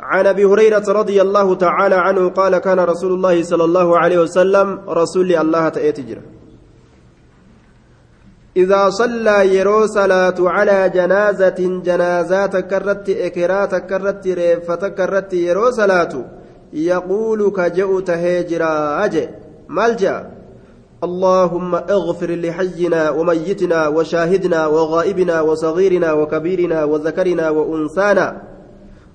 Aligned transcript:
عن 0.00 0.26
أبي 0.26 0.44
هريرة 0.44 0.84
رضي 0.88 1.22
الله 1.22 1.54
تعالى 1.54 1.94
عنه 1.94 2.28
قال 2.28 2.58
كان 2.58 2.80
رسول 2.80 3.12
الله 3.12 3.42
صلى 3.42 3.64
الله 3.64 3.98
عليه 3.98 4.18
وسلم 4.18 4.80
رسول 4.88 5.36
الله 5.36 5.68
تأتجر 5.68 6.18
إذا 8.56 8.90
صلى 8.90 9.56
يرو 9.56 9.86
صلاة 9.86 10.34
على 10.40 10.90
جنازة 10.94 11.80
جنازات 11.84 12.56
كرت 12.56 13.10
إكرات 13.10 13.74
كرت 13.74 14.26
ريفة 14.26 15.26
يرو 15.32 15.70
صلاة 15.70 16.24
يقول 16.72 17.52
كجؤ 17.56 18.00
تهجرا 18.00 19.04
أجي 19.04 19.28
ملجأ. 19.68 20.30
اللهم 21.04 21.74
اغفر 21.74 22.30
لحينا 22.30 23.10
وميتنا 23.10 23.88
وشاهدنا 23.88 24.66
وغائبنا 24.66 25.40
وصغيرنا 25.40 26.12
وكبيرنا 26.12 26.84
وذكرنا 26.84 27.50
وأنثانا. 27.50 28.49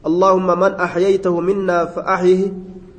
اللهم 0.06 0.60
من 0.60 0.72
أحييته 0.78 1.40
منا 1.40 1.86
فأحيه 1.86 2.54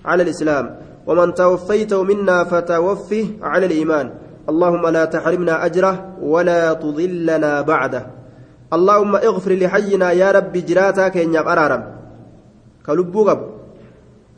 على 0.05 0.23
الإسلام 0.23 0.77
ومن 1.07 1.35
توفيته 1.35 2.03
منا 2.03 2.45
فتوفه 2.45 3.27
على 3.43 3.67
الإيمان. 3.67 4.11
اللهم 4.49 4.87
لا 4.87 5.05
تحرمنا 5.05 5.67
أجره 5.67 5.95
ولا 6.23 6.73
تضلنا 6.73 7.61
بعده. 7.61 8.07
اللهم 8.73 9.17
اغفر 9.17 9.53
لحينا 9.53 10.13
يا 10.13 10.31
رب 10.31 10.53
جراتا 10.53 11.09
كين 11.09 11.35
ياب 11.35 11.49
أرارم. 11.49 11.83
كلبو 12.87 13.25
قب 13.29 13.41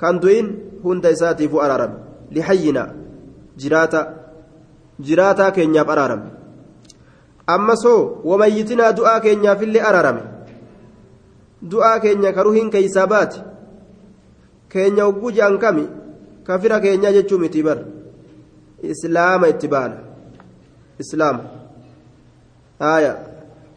كان 0.01 0.21
دوين 0.21 0.47
هند 0.85 1.07
إساتي 1.07 1.49
أرارم. 1.53 1.93
لحينا 2.33 2.85
جراتا 3.59 4.15
جراتا 5.01 5.49
كين 5.49 5.75
ياب 5.75 5.91
أرارم. 5.91 6.23
أما 7.49 7.75
سو 7.75 8.21
وميتنا 8.25 8.91
دعاء 8.91 9.27
ياب 9.27 9.63
اللي 9.63 9.81
أرارم 9.81 10.38
du'aa 11.63 12.01
keenya 12.01 12.33
karuhiin 12.33 12.71
keeysaa 12.71 13.07
baate 13.07 13.39
keenya 14.73 15.05
hogguu 15.05 15.33
jaan 15.39 15.59
kami 15.59 15.89
kafira 16.45 16.81
keenyaa 16.81 17.13
jechuu 17.13 17.39
miti 17.39 17.63
bar 17.63 17.79
islaama 18.83 19.49
itti 19.49 19.69
baana 19.69 19.97
islaama 20.99 21.45
haya 22.79 23.17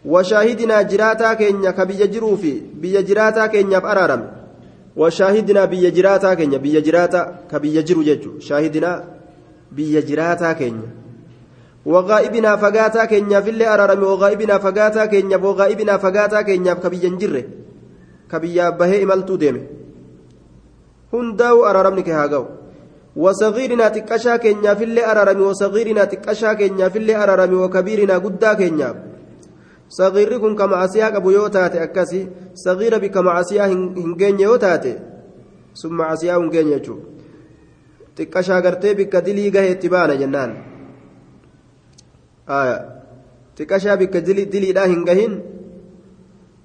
washaahidinaa 0.06 0.84
jiraataa 0.84 1.36
keenya 1.36 1.74
ka 1.74 1.86
biyya 1.86 2.08
jiruu 2.08 2.38
fi 2.38 2.54
biyya 2.84 3.02
jiraataa 3.10 3.48
keenyaaf 3.48 3.86
araarame 3.94 4.28
washaahidinaa 4.96 5.68
biyya 5.68 5.92
jiraataa 5.98 6.36
keenya 6.36 6.60
biyya 6.60 6.82
jiraataa 6.88 7.26
ka 7.52 7.60
biyya 7.60 7.82
jiru 7.82 8.04
jechuu 8.04 8.40
shaahidinaa 8.48 8.98
biyya 9.72 10.02
jiraataa 10.02 10.54
keenya 10.62 10.90
waqaa'ibinaa 11.86 12.58
fagaataa 12.64 13.08
keenyaaf 13.08 13.48
illee 13.48 13.70
araarame 13.74 14.06
waqaa'ibinaa 14.14 14.60
fagaataa 14.66 15.08
keenyaaf 15.14 15.44
waqaa'ibinaa 15.50 16.00
fagaataa 16.06 16.44
keenyaaf 16.50 16.82
ka 16.82 16.90
biyya 16.94 17.10
hin 17.10 17.20
jirre 17.24 17.44
ka 18.32 18.40
biyyaa 18.40 18.72
bahee 18.80 19.04
imaltuu 19.06 19.38
deeme 19.44 19.62
hundaa'u 21.14 21.64
araaramni 21.70 22.08
kee 22.10 22.18
haa 22.22 22.32
ga'u 22.34 22.48
وصغيرنا 23.16 23.88
تكشا 23.88 24.36
كينيا 24.38 24.74
في 24.74 24.84
اللي 24.84 25.12
أرارمي 25.12 25.44
وصغيرنا 25.44 26.04
تكشا 26.04 26.54
كينيا 26.54 26.90
في 26.90 26.98
اللي 26.98 27.16
أرارمي 27.16 27.56
وكبيرنا 27.56 28.18
قدا 28.18 28.54
كينيا. 28.54 29.12
صغيري 29.90 30.40
كن 30.40 30.56
كما 30.56 30.76
عسيا 30.76 31.06
قبو 31.06 31.32
يوتاتي 31.32 31.84
أكسي 31.84 32.28
صغيرة 32.56 32.98
بكما 32.98 33.32
عسيا 33.32 33.66
هنجين 33.66 34.40
يوتاتي. 34.40 35.00
ثم 35.76 36.02
عسيا 36.02 36.38
هنجين 36.38 36.68
يجو. 36.68 37.00
تكشا 38.16 38.60
قرتي 38.60 38.94
بك 38.94 39.16
دلي 39.16 39.50
قهي 39.50 39.72
اتبانا 39.72 40.16
جنان. 40.16 40.52
آية. 42.50 42.78
تكشا 43.56 43.96
بك 43.96 44.18
دلي 44.18 44.72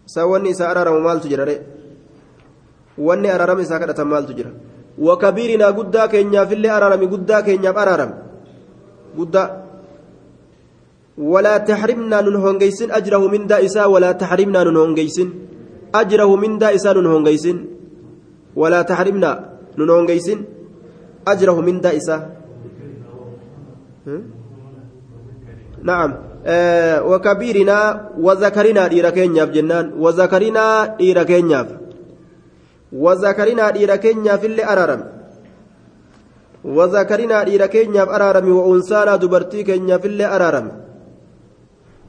سواني 0.07 0.55
سأرارم 0.55 1.03
مالتو 1.05 1.29
جرى 1.29 1.57
wanni 2.99 3.29
araarama 3.29 3.63
isaa 3.63 3.79
kadhatan 3.79 4.09
maaltu 4.09 4.33
jira? 4.33 4.51
Wakabiirinaa 4.99 5.73
guddaa 5.79 6.09
keenyaaf 6.09 6.53
illee 6.57 6.73
araarame 6.79 7.07
guddaa 7.13 7.43
keenyaaf 7.47 7.77
araarame. 7.77 8.15
Guddaa. 9.17 9.49
ولا 11.17 11.57
تحرمنا 11.59 12.21
من 12.21 12.37
هونغيسن 12.37 12.93
أجره 12.93 13.23
من 13.33 13.49
دائسا 13.49 13.89
ولا 13.89 14.13
تحرمنا 14.13 14.61
من 14.69 14.77
هونغيسن 14.77 15.29
أجره 15.95 16.31
من 16.37 16.59
دائسا 16.61 16.93
من 16.93 17.07
هونغيسن 17.09 17.57
ولا 18.57 18.81
تحرمنا 18.83 19.31
من 19.81 19.89
هونغيسن 19.91 20.39
أجره 21.29 21.57
من 21.61 21.81
دائسا 21.81 22.17
نعم 25.89 26.11
وكبيرنا 27.11 28.11
وذكرنا 28.19 28.91
إيرا 28.91 29.11
جنان 29.55 29.93
وذكرنا 29.99 30.97
إيرا 31.01 31.23
وذكرنا 32.93 33.71
ديرا 33.71 33.97
كينيا 33.97 34.37
في 34.37 34.47
اللي 34.47 34.65
أرارم 34.65 35.03
وذكرنا 36.65 37.43
ديرا 37.43 37.67
كينيا 37.67 38.05
في 38.05 38.15
أرارم 38.15 38.47
وأنسانا 38.57 39.17
دبرتي 39.17 39.63
كينيا 39.63 39.97
في 39.99 40.09
اللي 40.09 40.25
أرارم 40.25 40.67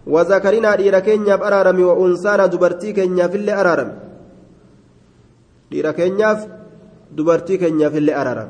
وذكرنا 0.08 0.76
ديرا 0.76 1.00
كينيا 1.00 1.38
في 1.38 1.44
أرارم 1.48 1.80
وأنسانا 1.82 2.46
دبرتي 2.46 2.94
كينيا 2.94 3.28
في 3.28 3.38
اللي 3.38 3.54
أرارم 3.62 3.90
ديرا 5.72 5.92
كينيا 5.92 6.34
في 6.34 6.48
دبرتي 7.12 7.58
كينيا 7.58 7.90
في 7.90 7.98
اللي 7.98 8.14
أرارم 8.22 8.50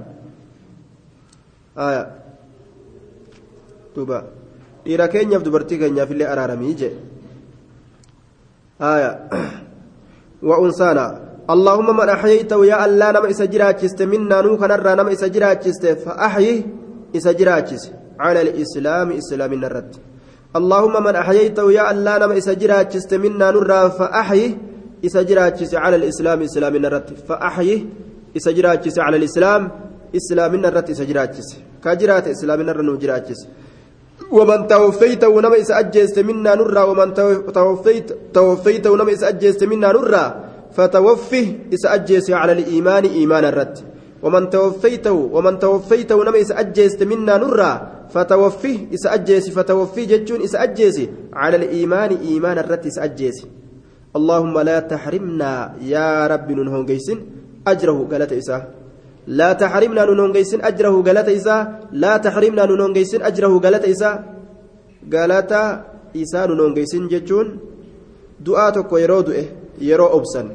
آية 1.78 2.04
دوبا 3.96 4.37
dhiira 4.88 5.08
keenyaaf 5.14 5.44
dubartii 5.48 5.80
keenyaaf 5.84 6.10
illee 6.12 6.28
araaramii 6.34 6.76
je 6.82 6.90
aya. 8.80 9.12
Wa 10.50 10.58
unsaana 10.60 11.06
اللهم 11.56 11.98
من 11.98 12.10
أحييته 12.10 12.66
يا 12.66 12.86
الله 12.86 13.12
نما 13.12 13.30
إسجراجست 13.32 14.02
منا 14.02 14.42
نو 14.42 14.58
كنرى 14.62 14.92
نما 15.00 15.12
إسجراجست 15.16 15.86
فأحيه 16.04 16.58
إسجراجس 17.16 17.84
على 18.20 18.42
الإسلام 18.42 19.08
إسلام 19.12 19.52
الرد 19.54 19.94
اللهم 20.60 20.96
من 21.08 21.16
أحييته 21.24 21.66
يا 21.72 21.84
الله 21.92 22.14
نما 22.22 22.38
إسجراجست 22.38 23.12
منا 23.24 23.48
نرى 23.56 23.82
فأحيه 24.00 24.52
إسجراجس 25.06 25.72
على 25.84 25.96
الإسلام 25.96 26.40
إسلام 26.42 26.74
الرد 26.76 27.10
فأحيه 27.28 27.80
إسجراجس 28.38 28.96
على 29.00 29.18
الإسلام 29.18 29.62
إسلام 30.20 30.54
الرد 30.66 30.90
إسجراجس 30.90 31.50
كجرات 31.84 32.26
إسلام 32.36 32.60
الرد 32.62 32.86
نجراجس 32.96 33.40
ومن 34.32 34.68
توفيته 34.68 35.42
نما 35.42 35.62
إسأجست 35.62 36.20
منا 36.20 36.56
نرى 36.56 36.82
ومن 36.82 37.14
توفيت 37.54 38.08
توفيته 38.34 38.92
نما 38.98 39.12
إسأجست 39.14 39.64
منا 39.64 39.92
نرى 39.92 40.26
فتوفه 40.76 41.48
إسأجيس 41.74 42.28
على 42.32 42.52
الإيمان 42.52 43.04
إيمان 43.06 43.46
الرد. 43.46 43.78
ومن 44.24 44.50
توفيته 44.50 45.12
ومن 45.12 45.60
توفيته 45.60 46.24
نما 46.24 46.42
إسأجيس 46.42 47.02
منا 47.02 47.38
نرى 47.38 47.72
فتوفه 48.10 48.78
إسأجيس 48.94 49.50
فتوفي 49.50 50.06
جتون 50.06 50.42
إسأجيس 50.42 50.98
على 51.34 51.56
الإيمان 51.58 52.18
إيمان 52.18 52.58
الرد 52.58 52.86
إسأجيس 52.86 53.38
اللهم 54.16 54.56
لا 54.60 54.80
تحرمنا 54.80 55.52
يا 55.82 56.28
رب 56.28 56.52
ننهون 56.52 56.86
جيسن 56.86 57.18
أجره 57.68 58.08
قالت 58.12 58.32
إساه 58.34 58.64
لا 59.28 59.54
تحرمنا 59.54 60.06
ننهون 60.08 60.32
جيسن 60.32 60.64
أجره 60.64 60.96
قالت 61.04 61.28
إساه 61.30 61.92
لا 61.92 62.18
تحرمنا 62.18 62.64
ننهون 62.66 62.94
جيسن 62.96 63.22
أجره 63.28 63.54
إساه 63.92 64.16
قالت 65.14 65.52
إساه 66.16 66.46
ننهون 66.48 66.74
جيسن 66.74 67.04
جتون 67.12 67.48
دعاتك 68.40 68.92
ويرود 68.92 69.30
yeroo 69.80 70.10
obsan 70.18 70.48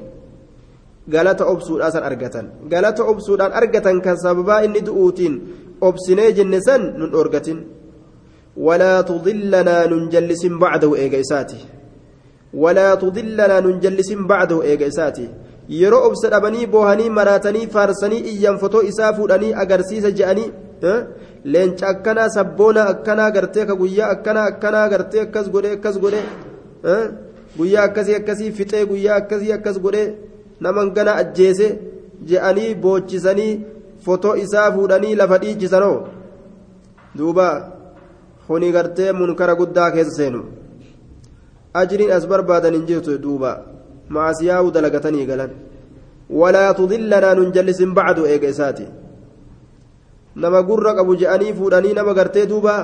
galata 1.09 1.47
obsuudhaan 1.47 1.93
san 1.95 2.03
argatan 2.03 2.47
galata 2.73 3.03
obsuudhaan 3.13 3.53
argatan 3.53 4.01
kan 4.03 4.17
sababaa 4.19 4.65
inni 4.67 4.83
du'uutiin 4.87 5.35
obsinee 5.81 6.33
jenne 6.39 6.59
san 6.67 6.83
nun 6.99 7.11
dhorgatin 7.15 7.59
walaa 8.67 9.03
tudillanaa 9.11 9.87
nun 9.93 10.11
jallisin 10.11 10.59
bacdahu 10.63 10.95
eega 11.03 11.19
isaati 11.25 11.59
walaa 12.63 12.97
tudillanaa 13.03 13.61
nun 13.67 13.81
jallisin 13.85 14.27
bacdahu 14.31 14.63
eega 14.71 14.87
isaati 14.93 15.29
yeroo 15.69 16.07
obsa 16.09 16.31
dhabanii 16.31 16.67
boohanii 16.67 17.11
maraatanii 17.19 17.67
faarsanii 17.75 18.23
iyyan 18.33 18.59
fotoo 18.59 18.83
isaa 18.83 19.13
fuudhanii 19.19 19.53
agarsiisa 19.65 20.11
je'anii 20.21 20.51
leenca 21.45 21.89
akkanaa 21.89 22.29
sabboona 22.37 22.87
akkanaa 22.93 23.31
gartee 23.31 23.67
ka 23.67 23.75
guyyaa 23.83 24.11
akkanaa 24.15 24.47
akkanaa 24.53 24.89
gartee 24.89 25.21
akkas 25.27 25.51
godhe 25.51 25.73
akkas 25.77 25.99
godhe 26.05 26.23
guyyaa 27.59 27.85
akkasii 27.89 28.15
akkasii 28.21 28.53
fixee 28.59 28.85
guyyaa 28.87 29.17
akkasii 29.23 29.53
akkas 29.59 29.81
godhee 29.85 30.09
naman 30.61 30.91
gana 30.97 31.15
ajjeese 31.23 31.69
je'anii 32.31 32.75
boochisanii 32.75 33.61
fotoo 34.05 34.37
isaa 34.47 34.73
fuudhanii 34.73 35.15
lafa 35.15 35.39
dhiichisanoo 35.45 35.97
duuba 37.19 37.47
kuni 38.47 38.73
gartee 38.73 39.13
munkara 39.13 39.55
guddaa 39.61 39.91
keessa 39.91 40.17
seenu 40.17 40.43
ajriin 41.81 42.13
as 42.17 42.27
barbaadan 42.27 42.75
hin 42.75 42.87
jirtu 42.89 43.19
duuba 43.27 43.53
maasiyaa'u 44.17 44.71
dalagatanii 44.77 45.27
galan 45.31 45.53
walaa 46.41 46.75
tudillanaa 46.81 47.35
nun 47.39 47.53
jallisin 47.57 47.95
bacdu 47.99 48.27
eega 48.33 48.49
isaati 48.55 48.87
nama 50.45 50.63
gurra 50.69 50.95
qabu 50.99 51.17
je'anii 51.23 51.55
fuudhanii 51.61 51.95
nama 51.99 52.15
gartee 52.19 52.47
duuba 52.53 52.75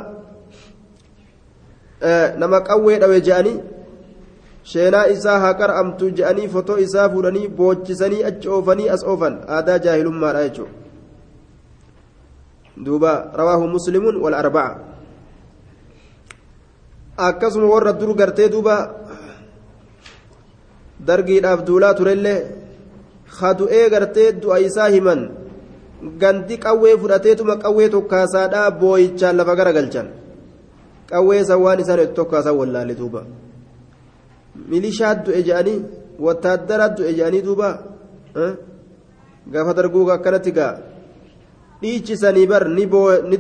nama 2.38 2.60
qawwee 2.70 2.98
dhawe 3.04 3.20
je'anii 3.28 3.56
sheenaa 4.72 5.06
isaa 5.14 5.38
haa 5.44 5.54
qar'amtu 5.60 6.10
je'anii 6.18 6.48
fotoo 6.56 6.78
isaa 6.86 7.08
fuudhanii 7.14 7.48
boochisanii 7.60 8.26
achi 8.30 8.52
oofanii 8.56 8.88
as 8.96 9.04
oofan 9.12 9.40
aadaa 9.56 9.78
jaahilummaadha 9.86 10.44
jechuudha 10.48 10.76
duuba 12.84 13.12
rawaahu 13.40 13.68
muslimuun 13.76 14.20
wal 14.22 14.34
arba'a 14.34 14.78
akkasuma 17.28 17.66
warra 17.74 17.92
dur 17.92 18.14
gartee 18.14 18.48
duuba 18.48 18.76
dargiidhaaf 21.08 21.60
duulaa 21.68 21.94
turellee 21.98 22.38
hadu'ee 23.38 23.86
gartee 23.94 24.28
du'a 24.42 24.58
isaa 24.68 24.88
himan 24.94 25.20
ganti 26.22 26.56
qawwee 26.64 26.96
fudhateetuma 27.02 27.56
qawwee 27.64 27.88
tokkaasaadhaa 27.96 28.70
booyichaan 28.80 29.36
lafa 29.40 29.54
garagalchan 29.60 30.08
qawwee 31.10 31.42
san 31.48 31.60
waan 31.64 31.80
isaan 31.84 32.00
itti 32.04 32.14
tokkaasan 32.20 32.58
wallaalle 32.60 32.94
duuba 33.00 33.20
milishaa 34.70 35.14
du'e 35.26 35.42
je'anii 35.48 35.78
wattaaddara 36.26 36.86
du'e 36.96 37.12
je'anii 37.18 37.42
duuba 37.48 37.68
gaafa 39.52 39.72
darguu 39.78 40.10
akkanatti 40.16 40.52
gaa 40.58 40.74
dhiichisanii 41.82 42.46
bar 42.52 42.64
ni 42.68 42.86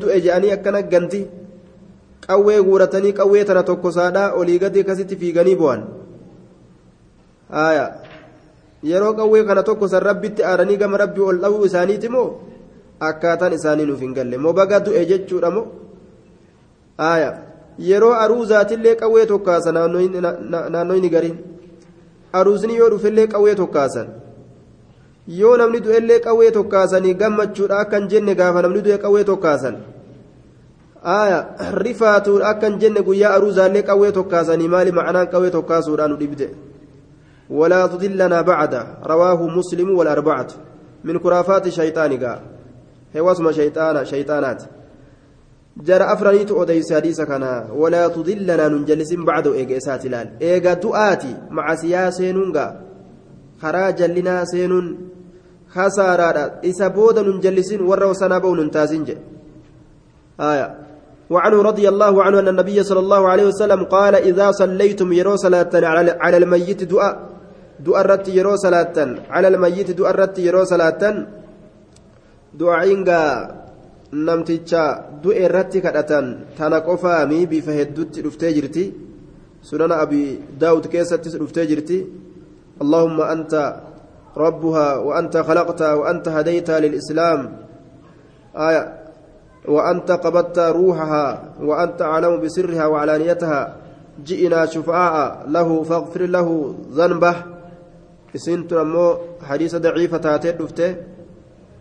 du'e 0.02 0.18
je'anii 0.26 0.52
akkana 0.56 0.82
ganti 0.92 1.20
qawwee 2.26 2.60
guuratanii 2.66 3.12
qawwee 3.20 3.44
tana 3.48 3.62
tokkosaadhaa 3.70 4.32
olii 4.40 4.58
gadi 4.62 4.80
akkasitti 4.84 5.16
fiiganii 5.20 5.56
bu'an 5.62 5.82
yeroo 8.82 9.12
qawwee 9.14 9.44
kana 9.44 9.62
tokko 9.62 9.88
san 9.88 10.02
rabbitti 10.02 10.44
aaranii 10.44 10.76
gama 10.76 10.96
rabbii 10.98 11.20
ol 11.30 11.38
dha'uu 11.40 11.64
isaaniiti 11.64 12.08
moo? 12.08 12.28
Akkaataan 13.00 13.52
isaanii 13.52 13.86
nuuf 13.86 14.00
hin 14.00 14.14
galle. 14.14 14.36
Moo 14.38 14.52
baga 14.52 14.80
du'e 14.80 15.04
jechuudha 15.06 15.50
moo? 15.50 15.66
Yeroo 17.78 18.12
aruuzaatillee 18.12 18.94
qawwee 18.96 19.26
tokkaasa 19.26 19.72
naannoyni 19.72 21.10
gariin. 21.10 21.38
Aruusni 22.32 22.76
yoo 22.76 22.90
dhufellee 22.90 23.26
qawwee 23.26 23.54
tokkaasan. 23.54 24.08
Yoo 25.40 25.56
namni 25.56 25.80
du'ellee 25.84 26.20
qawwee 26.20 26.50
tokkaasanii 26.50 27.14
gammachuudha 27.14 27.78
akkan 27.78 28.08
jenne 28.08 28.34
gaafa 28.34 28.62
namni 28.62 28.82
du'e 28.82 28.98
qawwee 28.98 29.24
tokkaasan. 29.24 29.76
Rifaatuudha 31.84 32.48
akkan 32.48 32.78
jenne 32.80 33.02
guyyaa 33.02 33.34
aruuzaallee 33.34 33.82
qawwee 33.82 34.12
tokkaasanii 34.12 34.68
maali 34.68 34.92
ma'anaan 34.92 35.28
qawwee 35.34 35.50
tokkaasuudhaan 35.50 36.10
nu 36.10 36.16
dhibde. 36.16 36.48
ولا 37.50 37.86
تضلنا 37.86 38.40
بعد. 38.40 38.74
رواه 39.06 39.46
مسلم 39.46 39.98
والأربعة. 39.98 40.46
من 41.04 41.18
كرافات 41.18 41.66
الشيطان 41.66 42.24
قال. 42.24 42.40
هو 43.16 43.32
اسم 43.32 43.52
شيطان 43.52 44.04
شيطانات. 44.04 44.62
جرى 45.76 46.04
أفرانيت 46.04 46.50
أوديس 46.50 46.92
حديث 46.92 47.20
كان 47.20 47.68
ولا 47.72 48.08
تضلنا 48.08 48.68
ننجلس 48.68 49.14
بعد 49.14 49.46
إيجاسات 49.46 50.06
لال. 50.06 50.28
إيجا 50.42 50.74
دؤاتي 50.74 51.36
مع 51.50 51.74
سياسين 51.74 52.52
خراجا 53.62 54.06
لنا 54.06 54.44
سين 54.44 54.98
خسارة 55.68 56.60
إسا 56.64 56.88
بودا 56.88 57.22
ننجلسين 57.22 57.80
وروا 57.80 58.12
سنابو 58.12 58.54
ننتازنج 58.54 59.08
آية. 60.40 60.78
وعنه 61.30 61.62
رضي 61.62 61.88
الله 61.88 62.22
عنه 62.22 62.38
أن 62.38 62.48
النبي 62.48 62.82
صلى 62.82 62.98
الله 63.00 63.28
عليه 63.28 63.46
وسلم 63.46 63.84
قال 63.84 64.14
إذا 64.14 64.50
صليتم 64.50 65.12
يرو 65.12 65.36
صلاة 65.36 65.70
على 66.20 66.36
الميت 66.36 66.84
دعاء 66.84 67.28
الرت 67.86 68.28
يرو 68.28 68.56
صلاة 68.56 68.96
على 69.30 69.48
الميت 69.48 69.88
الرت 70.00 70.38
يرو 70.38 70.64
tana 76.56 76.80
qofaami 76.80 77.44
bifa 77.46 77.72
hedduutti 77.76 78.22
dhuftee 78.24 78.52
jirti 78.56 78.84
sunana 79.60 80.00
abi 80.00 80.40
daawud 80.60 80.88
keessattis 80.88 81.36
dhuftee 81.36 81.66
jirti 81.68 81.98
allahumma 82.80 83.28
anta 83.34 83.62
rabbuha 84.32 85.04
wa 85.06 85.12
anta 85.20 85.44
khalaqta 85.44 85.88
wa 86.00 86.08
anta 86.08 86.32
hadayta 86.32 86.80
lilislaam 86.80 87.40
aya 88.56 88.82
وأنت 89.68 90.10
قبضت 90.10 90.58
روحها 90.58 91.26
وأنت 91.60 92.02
أعلم 92.02 92.40
بسرها 92.40 92.86
وعلانيتها 92.86 93.76
جئنا 94.24 94.66
شفعاء 94.66 95.44
له 95.48 95.82
فاغفر 95.82 96.22
له 96.26 96.74
ذنبه 96.92 97.34
سنت 98.34 98.72
أمو 98.72 99.18
حديث 99.42 99.76
ضعيفة 99.76 100.16
تاتي 100.16 100.52
دفته 100.52 100.96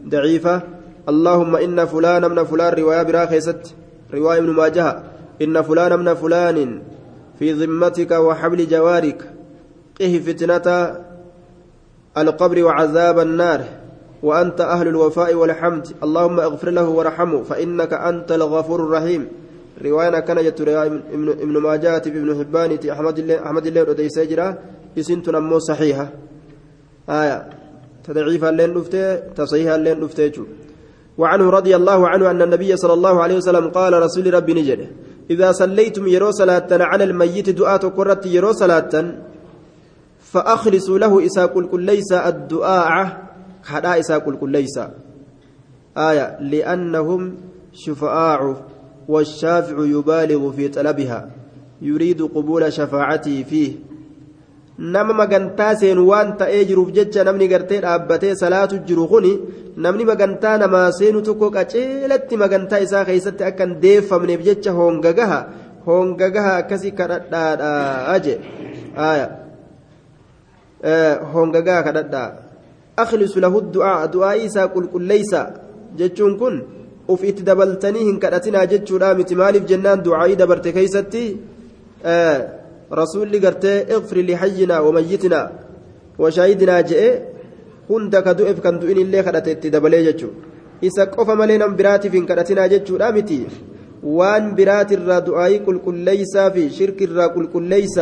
ضعيفة 0.07 0.61
اللهم 1.09 1.55
إن 1.55 1.85
فلان 1.85 2.29
من 2.31 2.43
فلان 2.43 2.73
رواية 2.73 3.03
براخيست 3.03 3.75
رواية 4.13 4.39
ابن 4.39 4.49
ماجه 4.49 5.03
إن 5.41 5.61
فلان 5.61 5.99
من 5.99 6.13
فلان 6.13 6.81
في 7.39 7.51
ذمتك 7.51 8.11
وحبل 8.11 8.67
جوارك 8.67 9.31
قه 9.99 10.19
فتنة 10.25 10.95
القبر 12.17 12.63
وعذاب 12.63 13.19
النار 13.19 13.61
وأنت 14.23 14.61
أهل 14.61 14.87
الوفاء 14.87 15.33
والحمد 15.33 15.87
اللهم 16.03 16.39
اغفر 16.39 16.69
له 16.69 16.89
وارحمه 16.89 17.43
فإنك 17.43 17.93
أنت 17.93 18.31
الغفور 18.31 18.79
الرحيم 18.83 19.27
رواية 19.85 20.19
كان 20.19 20.37
يتر 20.37 20.85
ابن 20.85 21.57
ماجه 21.57 21.97
ابن 21.97 22.39
حبان 22.39 22.89
أحمد 22.91 23.19
الله 23.19 23.45
أحمد 23.45 23.65
الله 23.67 23.81
ودي 23.89 24.09
سجرة 24.09 24.57
يسنت 24.97 25.29
نمو 25.29 25.59
صحيحة 25.59 26.09
آية. 27.09 27.49
تضعيفا 28.03 28.51
لين 28.51 28.73
نفته 28.73 29.15
تصحيحا 29.15 29.77
لين 29.77 29.99
نفته 29.99 30.45
وعنه 31.17 31.49
رضي 31.49 31.75
الله 31.75 32.07
عنه 32.07 32.31
أن 32.31 32.41
النبي 32.41 32.77
صلى 32.77 32.93
الله 32.93 33.23
عليه 33.23 33.35
وسلم 33.35 33.69
قال 33.69 33.93
رسول 33.93 34.33
ربي 34.33 34.53
نجد 34.53 34.87
إذا 35.29 35.51
صليتم 35.51 36.07
يرو 36.07 36.31
صلاة 36.31 36.67
على 36.71 37.03
الميت 37.03 37.49
دعاء 37.49 37.87
قرت 37.87 38.25
يرو 38.25 38.51
صلاة 38.51 38.93
فأخلصوا 40.19 40.99
له 40.99 41.25
إسا 41.25 41.45
قل 41.45 41.81
ليس 41.81 42.11
الدعاء. 42.13 43.27
hadhaa 43.67 43.97
isaa 43.97 44.19
qulqulleeysa 44.19 44.89
آية. 45.97 46.37
لأنهم 46.39 47.35
شفعاء 47.73 48.41
والشافع 49.07 49.77
يبالغ 49.79 50.51
في 50.51 50.67
طلبها 50.67 51.29
يريد 51.81 52.21
قبول 52.21 52.73
شفاعته 52.73 53.43
فيه. 53.43 53.86
Nama 54.77 55.13
magantaa 55.13 55.75
seenu 55.75 56.07
waan 56.07 56.37
ta'ee 56.37 56.65
jiruuf 56.69 56.89
jecha 56.97 57.23
namni 57.27 57.47
gartee 57.53 57.81
dhaabbatee 57.85 58.35
salaatu 58.41 58.77
jiru 58.89 59.07
kuni 59.13 59.31
namni 59.85 60.05
magantaa 60.05 60.57
namaa 60.63 60.91
seenu 60.99 61.21
tokko 61.27 61.49
qaceelatti 61.55 62.37
magantaa 62.43 62.83
isaa 62.85 63.05
keessatti 63.09 63.47
akka 63.49 63.65
hin 63.65 63.75
deeffamneef 63.85 64.43
jecha 64.47 64.71
hongagaha 64.79 65.39
hongagaha 65.87 66.51
akkasii 66.61 66.91
kadhadhaadha 66.99 68.19
je 68.25 68.35
hongagaha 71.33 71.81
kadhadhaa 71.89 72.29
أخلص 72.97 73.37
له 73.37 73.53
الدعاء 73.57 74.05
دعاء 74.05 74.45
إسا 74.45 74.65
قل 74.73 74.85
قل 74.93 75.03
ليس 75.05 75.33
جتشون 75.97 76.37
كن 76.37 76.55
وف 77.07 77.21
اتدبلتني 77.23 78.01
هن 78.09 78.17
كدتنا 78.19 78.65
جتشو 78.65 78.97
رامت 78.97 79.33
مالف 79.33 79.63
جنان 79.69 80.01
دعائي 80.01 80.35
دبرت 80.35 80.67
كيستي 82.89 82.93
آه 82.93 82.95
رسول 82.95 83.31
لي 83.31 83.39
قرتي 83.39 83.93
اغفر 83.93 84.17
لحينا 84.17 84.79
وميتنا 84.79 85.51
وشاهدنا 86.19 86.81
جئ 86.81 87.21
هند 87.89 88.15
كدؤف 88.15 88.59
كان 88.59 88.79
دؤين 88.79 88.97
اللي 88.97 89.23
خدت 89.23 89.47
اتدبلي 89.47 90.03
جتشو 90.11 90.29
إسا 90.83 91.03
قف 91.03 91.29
ملينا 91.29 91.67
براتي 91.67 92.09
فين 92.09 92.25
كدتنا 92.25 92.67
جتشو 92.67 92.95
رامتي 92.95 93.45
وان 94.03 94.55
برات 94.55 94.91
الرا 94.91 95.19
دعائي 95.19 95.57
قل 95.57 95.77
قل 95.85 95.95
ليس 95.95 96.37
في 96.37 96.69
شرك 96.69 97.01
الرا 97.01 97.27
قل 97.27 97.47
قل 97.53 97.63
ليس 97.63 97.99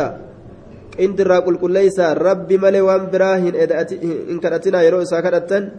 inti 0.98 1.22
irraa 1.22 1.44
qulqulleeysa 1.44 2.14
rabbi 2.16 2.56
malee 2.58 2.80
waan 2.80 3.10
biraa 3.12 3.36
hin 3.36 4.40
kadhatinaa 4.40 4.82
yeroo 4.86 5.02
isaa 5.04 5.22
kadhattan 5.22 5.70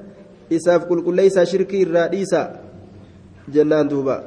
isaaf 0.50 0.86
qulqulleeysa 0.90 1.46
shirkii 1.46 1.82
irraa 1.86 2.08
dhiisa 2.14 2.42
jennaan 3.50 3.90
duuba 3.90 4.24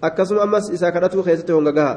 akkasuma 0.00 0.42
ammas 0.42 0.70
isaa 0.72 0.92
kadhatuu 0.92 1.22
keessatti 1.22 1.52
hongagaha 1.52 1.94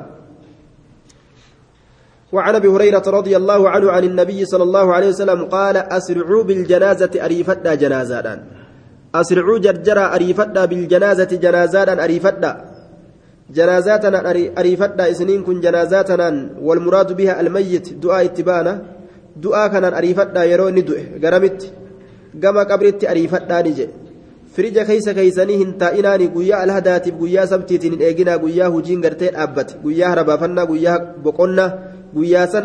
وعن 2.31 2.55
أبي 2.55 2.67
هريرة 2.67 3.03
رضي 3.07 3.38
الله 3.38 3.69
عنه 3.69 3.91
عن 3.91 4.03
النبي 4.03 4.46
صلى 4.46 4.63
الله 4.63 4.93
عليه 4.93 5.07
وسلم 5.07 5.46
قال 5.46 5.77
أسرعوا 5.77 6.43
بالجنازة 6.43 7.13
اريفدا 7.25 7.75
جنازه 7.75 8.39
أسرعوا 9.15 9.57
جرجرا 9.57 10.15
اريفدا 10.15 10.65
بالجنازة 10.65 11.31
جنازه 11.43 12.03
اريفدا 12.03 12.51
جنازاتنا 13.55 14.19
أريفتا 14.60 15.12
إسنين 15.12 15.43
كن 15.43 15.62
جنازاتنا 15.62 16.50
والمراد 16.62 17.10
بها 17.17 17.41
الميت 17.41 17.93
دعاء 17.93 18.25
اتبانا. 18.25 18.74
دعاء 19.36 19.67
كان 19.72 19.84
أريفتا 19.84 20.43
يرون 20.43 20.75
ندعه 20.75 21.03
قرمت 21.24 21.62
قام 22.43 22.57
قبرت 22.57 23.01
أريفتا 23.05 23.62
نجي. 23.62 23.88
فرج 24.53 24.79
كيس 24.79 25.10
كيسني 25.10 25.63
هنتا 25.63 26.00
إناني 26.00 26.27
قويا 26.27 26.63
الهداتي 26.63 27.12
قويا 27.12 27.43
إيقنا 28.07 28.36
قويا 28.36 28.67
هجين 28.67 29.01
قرتين 29.05 29.36
أبت 29.36 29.69
قويا 29.84 30.07
هربافنا 30.13 30.63
قويا 30.63 30.96
بقنا 31.24 31.65
قويا 31.65 31.87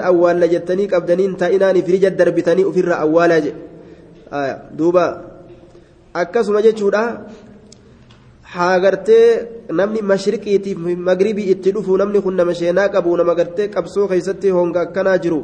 أول 0.09 0.41
لجتني 0.41 0.87
قبدنين 0.87 1.37
تا 1.37 1.47
إناني 1.55 1.83
فرج 1.83 2.09
دربتني 2.09 2.63
أفر 2.69 3.01
أولا 3.01 3.39
جي 3.39 3.53
آية 4.33 4.63
دوبا 4.79 5.33
akkasuma 6.15 6.61
jechuudha 6.61 7.03
haa 8.55 8.79
gartee 8.85 9.27
namni 9.79 10.01
mashriqiitiif 10.11 10.79
magribii 11.09 11.49
itti 11.53 11.73
dhufu 11.73 11.97
namni 11.97 12.21
kun 12.21 12.37
nama 12.37 12.55
sheenaa 12.55 12.89
qabu 12.95 13.17
nama 13.17 13.35
gartee 13.35 13.69
qabsoo 13.75 14.09
keessatti 14.11 14.53
honga 14.57 14.83
akkanaa 14.87 15.19
jiru 15.25 15.41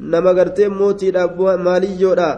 nama 0.00 0.34
gartee 0.34 0.68
mootiidha 0.80 1.24
maaliyyoodha 1.66 2.28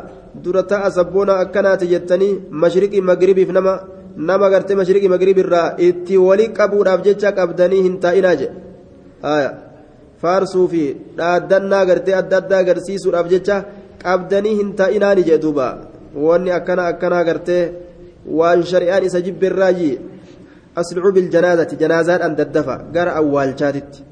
dura 0.44 0.62
ta'a 0.62 0.90
sabboona 0.98 1.40
akkanaati 1.44 1.90
jettanii 1.94 2.38
mashriqii 2.64 3.02
magribiif 3.10 3.50
nama 3.58 3.74
nama 4.16 4.50
gartee 4.54 4.78
mashriqii 4.80 5.12
magribiirraa 5.14 5.74
itti 5.88 6.22
walii 6.28 6.54
qabuudhaaf 6.58 7.04
jecha 7.08 7.36
qabdanii 7.38 7.82
hin 7.82 7.98
taa'inaa 8.04 8.36
jedhe 8.40 9.42
faarsuu 10.21 10.67
fi 10.73 10.83
dhaaddannaa 11.19 11.85
gartee 11.89 12.15
adda 12.21 12.37
addaa 12.41 12.61
agarsiisuudhaaf 12.65 13.27
jecha 13.33 13.57
qabdanii 14.03 14.55
hin 14.59 14.69
taa'inaani 14.79 15.27
jedhe 15.27 15.43
duuba 15.45 15.67
wanni 16.27 16.55
akkana 16.59 16.87
akkanaa 16.91 17.23
gartee 17.29 17.63
waan 18.39 18.63
shari'aan 18.71 19.07
isa 19.09 19.21
jibbirraayi 19.27 19.91
aslicuu 20.81 21.13
biljanaazati 21.19 21.79
janaazaadhaan 21.83 22.39
daddafa 22.41 22.75
gara 22.97 23.15
awwaalchaatitti 23.21 24.05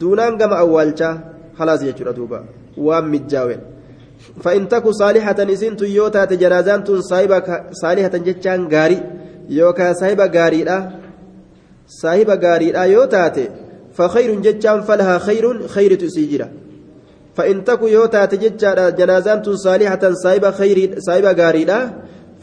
duunaan 0.00 0.38
gama 0.42 0.62
awwaalchaa 0.64 1.14
halaas 1.58 1.82
jechuudha 1.88 2.16
duuba 2.20 2.44
waan 2.86 3.10
mijjaawe 3.16 3.58
فإن 4.44 4.68
تكو 4.68 4.90
صالحة 4.92 5.38
إسين 5.52 5.76
يوتا 5.80 6.24
جنازان 6.24 6.84
تون 6.84 7.00
صاحبة 7.00 7.48
صالحة 7.82 8.14
جتشان 8.26 8.60
غاري 8.72 8.98
يوكا 9.48 9.92
صاحبة 9.92 10.26
غاري 10.26 10.64
لا 10.64 10.90
صاحبة 12.02 12.34
غاري 12.34 12.72
لا 12.72 12.84
يوتاتي 12.84 13.48
فخير 13.93 14.39
جتشان 14.39 14.81
فلها 14.81 15.17
خير 15.17 15.67
خير 15.67 15.95
تسيجرا. 15.95 16.47
فإن 17.35 17.63
تكو 17.63 17.87
يوتا 17.87 18.25
تجتشان 18.25 18.95
جنازان 18.95 19.41
تون 19.41 19.55
صالحة 19.55 20.13
صاحبة 20.23 20.51
خير 20.51 20.95
صاحبة 20.99 21.31
غاري 21.31 21.65
لا 21.65 21.93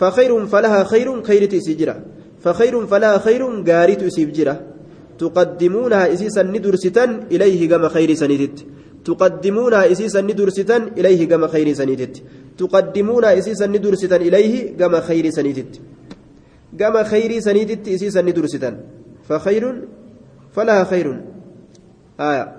فخير 0.00 0.46
فلها 0.46 0.84
خير 0.84 1.22
خير 1.22 1.44
تسيجرا. 1.44 1.96
فخير 2.40 2.86
فلها 2.86 3.18
خير 3.18 3.42
غاري 3.68 3.94
تسيجرا 3.94 4.56
تقدمونها 5.18 6.12
إسيسا 6.12 6.42
ندرستا 6.42 7.04
إليه 7.32 7.68
كما 7.68 7.88
خير 7.88 8.14
سنيدت 8.14 8.64
تقدمونها 9.04 9.92
إسيسا 9.92 10.20
ندرستا 10.20 10.76
إليه 10.98 11.28
كما 11.28 11.46
خير 11.46 11.72
سنيدت 11.72 12.22
تقدمونها 12.58 13.38
إسيسا 13.38 13.66
ندرستا 13.66 14.16
إليه 14.16 14.76
كما 14.78 15.00
خير 15.00 15.30
سنيدت 15.30 15.80
كما 16.78 17.02
خير 17.02 17.40
سنيدت 17.40 17.88
إسيسا 17.88 18.20
ندرستا 18.22 18.70
فخير 19.28 19.64
فلها 20.56 20.84
خير. 20.84 21.20
آية 22.20 22.52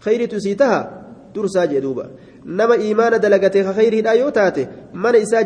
خير 0.00 0.20
تسيتها 0.26 0.80
درسا 1.34 1.64
جدوبا 1.64 2.06
nama 2.44 2.76
imaana 2.76 3.18
dalagate 3.18 3.60
ka 3.62 3.72
khayriidha 3.76 4.14
yoo 4.16 4.30
taate 4.30 4.68
mana 4.92 5.18
isaa 5.18 5.44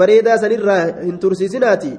bareedaa 0.00 0.36
sanirraa 0.38 1.00
hin 1.00 1.16
tursiisinaati 1.18 1.92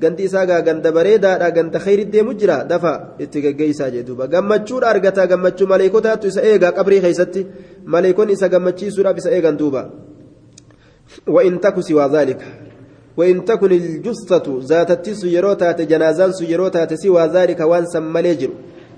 ganti 0.00 0.24
isaa 0.24 0.46
gaa 0.46 0.62
ganda 0.68 0.92
bareedaadha 0.92 1.50
ganda 1.50 1.78
khayri 1.78 2.06
deemu 2.14 2.32
jira 2.40 2.64
dafa 2.64 2.92
itti 3.24 3.42
geggeessaa 3.44 3.90
jedhuuba 3.96 4.30
gammachuudha 4.34 4.88
argata 4.92 5.26
gammachuu 5.32 5.68
maleekotaatu 5.72 6.32
isa 6.32 6.46
eegaa 6.52 6.72
qabrii 6.78 7.00
keessatti 7.04 7.46
maleekonni 7.84 8.38
isa 8.38 8.48
gammachiisuudhaaf 8.48 9.20
isa 9.22 9.34
eegan 9.36 9.60
duuba 9.60 9.82
وإن 11.26 11.60
تك 11.60 11.80
سوى 11.80 12.06
ذلك 12.12 12.40
وإن 13.16 13.44
تكن 13.44 13.72
الجثة 13.72 14.46
ذات 14.62 14.90
التس 14.90 15.24
يروتات 15.24 15.80
جنازان 15.80 16.32
سيروتات 16.32 16.94
سوى 16.94 17.26
ذلك 17.26 17.60
وان 17.60 17.86
سماليجر 17.86 18.50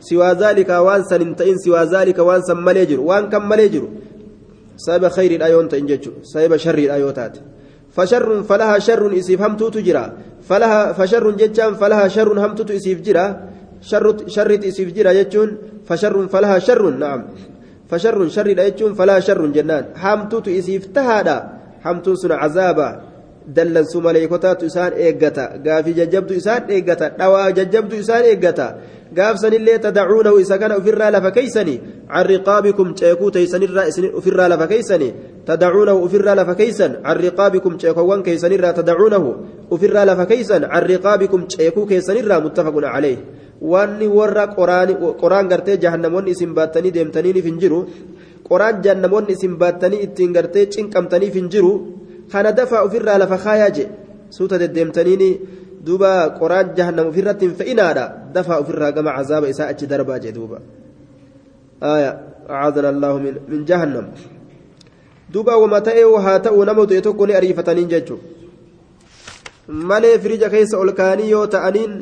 سوى 0.09 0.31
ذلك 0.43 0.71
وان 0.87 1.03
سننتين 1.11 1.57
سوى 1.65 1.83
ذلك 1.95 2.19
وان 2.19 2.43
سماليجر 2.43 3.01
وان 3.01 3.25
كم 3.33 3.49
ماليجر 3.49 3.85
سايب 4.77 5.09
خير 5.09 5.31
الأيون 5.39 5.69
تنجج 5.69 6.05
سايب 6.33 6.57
شر 6.57 6.79
الأيوتات 6.79 7.35
فشر 7.97 8.43
فلها 8.49 8.79
شر 8.79 9.19
إسيف 9.19 9.43
همتو 9.43 9.69
تجرى 9.69 10.05
فلها 10.49 10.93
فشر 10.99 11.25
جتان 11.41 11.75
فلها 11.81 12.09
شر 12.09 12.33
همتو 12.45 12.63
إسيف 12.79 12.99
جرى 13.07 13.27
شر 13.91 14.07
شر 14.27 14.51
إسيف 14.69 14.89
جرى 14.97 15.11
جتون 15.23 15.49
فشر 15.89 16.15
فلها 16.33 16.59
شر 16.59 16.91
نعم. 16.91 17.21
فشر 17.91 18.29
شر 18.29 18.49
جتون 18.53 18.95
فلها 18.95 19.21
شر 19.21 19.47
جنان. 19.47 19.85
همتو 19.97 20.39
إسيف 20.49 20.87
تهادا. 20.95 21.39
همتو 21.85 22.15
سن 22.15 22.33
عذابا. 22.33 23.12
Dallansu 23.47 24.01
maleekotaatu 24.01 24.67
isaan 24.67 24.93
eeggata 25.07 25.45
gaafii 25.65 25.95
jajjabdu 26.01 26.35
isaan 26.35 26.71
eeggata 26.77 27.09
dhawaa 27.19 27.51
jajjabdu 27.59 27.97
isaan 27.97 28.25
eeggata 28.25 28.67
gaafsanillee 29.15 29.79
tadacuunahu 29.79 30.39
isa 30.45 30.59
kana 30.59 30.77
ofirraa 30.81 31.11
lafa 31.11 31.31
keeysani 31.31 31.75
can 32.13 32.27
riqaabikum 32.27 32.95
ceekuu 33.01 33.31
teeysanirraa 33.37 33.87
isin 33.91 34.09
ofirraa 34.21 34.49
lafa 34.49 34.67
keeysani 34.73 35.09
tadacuunahu 35.47 36.05
ofirraa 36.07 36.35
lafa 36.41 36.55
keeysan 36.55 36.97
can 37.03 37.21
riqaabikum 37.25 37.79
ceekowwan 37.83 38.23
keeysanirraa 38.23 38.73
tadacuunahu 38.79 39.31
ofirraa 39.71 40.05
lafa 40.11 40.27
keeysan 40.33 40.69
can 40.73 40.87
riqaabikum 40.93 41.47
ceekuu 41.55 41.87
keessanirraa 41.93 42.41
muttafaqun 42.47 42.89
caleyh 42.95 43.19
wanni 43.73 44.09
warra 44.19 44.47
qoraan 45.21 45.49
gartee 45.49 45.77
jahannamoonni 45.85 46.31
isin 46.37 46.55
baattanii 46.55 46.95
deemtaniif 46.97 47.45
hin 47.45 47.59
jiru 47.63 47.81
qoraan 48.49 48.83
jahannamoonni 48.85 49.33
isin 49.39 49.59
baattanii 49.59 50.03
ittiin 50.07 50.33
gartee 50.37 50.67
cinqamtaniif 50.75 51.35
hin 51.41 51.49
jiru 51.55 51.73
kana 52.33 52.53
dafa 52.53 52.83
ofirraa 52.87 53.19
lafa 53.23 53.39
kaayaa 53.45 53.71
je 53.77 53.85
suuta 54.37 54.59
deddeemtaniini 54.63 55.31
duuba 55.87 56.11
qoraan 56.41 56.75
jahannam 56.77 57.07
ofirratti 57.13 57.45
hin 57.47 57.57
fe'inaadha 57.61 58.05
dafa 58.35 58.61
ofirraa 58.63 58.93
gama 58.93 59.17
cazaaba 59.17 59.49
isaa 59.55 59.69
achi 59.73 59.87
darbaa 59.87 60.19
je 60.19 60.33
duuba 60.33 60.59
أعاذنا 62.51 62.89
الله 62.95 63.13
من 63.19 63.35
من 63.49 63.65
جهنم 63.65 64.07
دوبا 65.33 65.55
وما 65.55 65.79
تأي 65.79 66.05
وها 66.05 66.39
تأو 66.39 66.65
نمو 66.65 66.85
تيتوكو 66.85 67.25
ني 67.27 67.37
أريفتنين 67.37 67.89
ججو 67.89 68.19
malee 69.69 70.19
firija 70.19 70.51
keessa 70.51 70.79
ol 70.79 70.91
kaanii 70.93 71.31
yoo 71.31 71.47
ta'aniin 71.47 71.93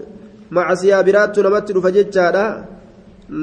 macasiyaa 0.57 1.03
biraattu 1.09 1.43
namatti 1.47 1.75
dhufa 1.77 1.91
jechaadha 1.97 2.45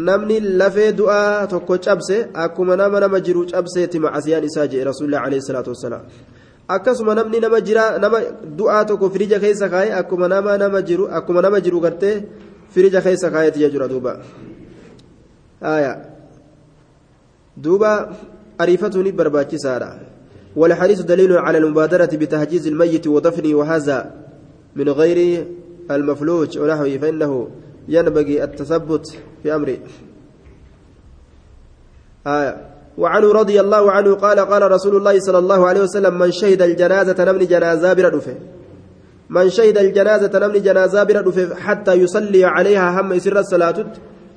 namni 0.07 0.39
lafee 0.61 0.91
du'aa 0.99 1.47
tokko 1.51 1.77
cabse 1.85 2.17
akkuma 2.33 2.75
nama 2.81 2.99
nama 2.99 3.19
jiru 3.27 3.45
cabseeti 3.51 3.99
macasiyaan 4.05 4.47
isaa 4.49 4.67
jedhe 4.71 4.83
rasuulillah 4.89 5.21
alayhi 5.27 5.45
salaatu 5.49 5.69
wassalaam 5.73 6.03
akkasuma 6.67 7.15
namni 7.15 7.39
nama 7.39 7.61
jira 7.61 7.99
nama 7.99 8.19
du'aa 8.59 8.83
tokko 8.85 9.09
firija 9.09 9.39
keessa 9.39 9.69
kaa'e 9.69 9.93
akkuma 9.93 10.27
nama 10.27 10.57
nama 10.57 10.81
jiru 10.81 11.07
akkuma 11.07 11.41
nama 11.41 11.61
jiru 11.61 11.79
gartee 11.79 12.15
firija 12.75 13.01
keessa 13.01 13.31
kaa'eeti 13.31 13.59
jechuudha 13.59 13.87
duuba 13.87 14.19
aya 15.61 15.93
duuba 17.55 17.91
ariifatuun 18.59 19.11
barbaachisaadha 19.11 19.91
والحديث 20.57 21.01
دليل 21.01 21.37
على 21.37 21.57
المبادرة 21.57 22.09
بتهجيز 22.17 22.67
الميت 22.67 23.07
ودفنه 23.07 23.55
وهذا 23.55 23.97
من 24.75 24.89
غير 24.89 25.47
المفلوج 25.91 26.57
ونحوه 26.57 26.97
فإنه 26.97 27.49
ينبغي 27.87 28.43
التثبت 28.43 29.05
في 29.43 29.55
أمره 29.55 29.77
آية 32.27 32.76
وعنه 32.97 33.31
رضي 33.31 33.59
الله 33.59 33.91
عنه 33.91 34.13
قال 34.15 34.39
قال 34.39 34.71
رسول 34.71 34.95
الله 34.95 35.19
صلى 35.19 35.37
الله 35.37 35.67
عليه 35.67 35.81
وسلم 35.81 36.19
من 36.19 36.31
شهد 36.31 36.61
الجنازة 36.61 37.23
نمني 37.23 37.45
جنازة 37.45 37.93
بردفه 37.93 38.35
من 39.29 39.49
شهد 39.49 39.77
الجنازة 39.77 40.39
نمني 40.39 40.59
جنازة 40.59 41.03
بردفه 41.03 41.55
حتى 41.55 41.93
يصلي 41.93 42.45
عليها 42.45 43.01
هم 43.01 43.13
يسر 43.13 43.39
الصلاة 43.39 43.77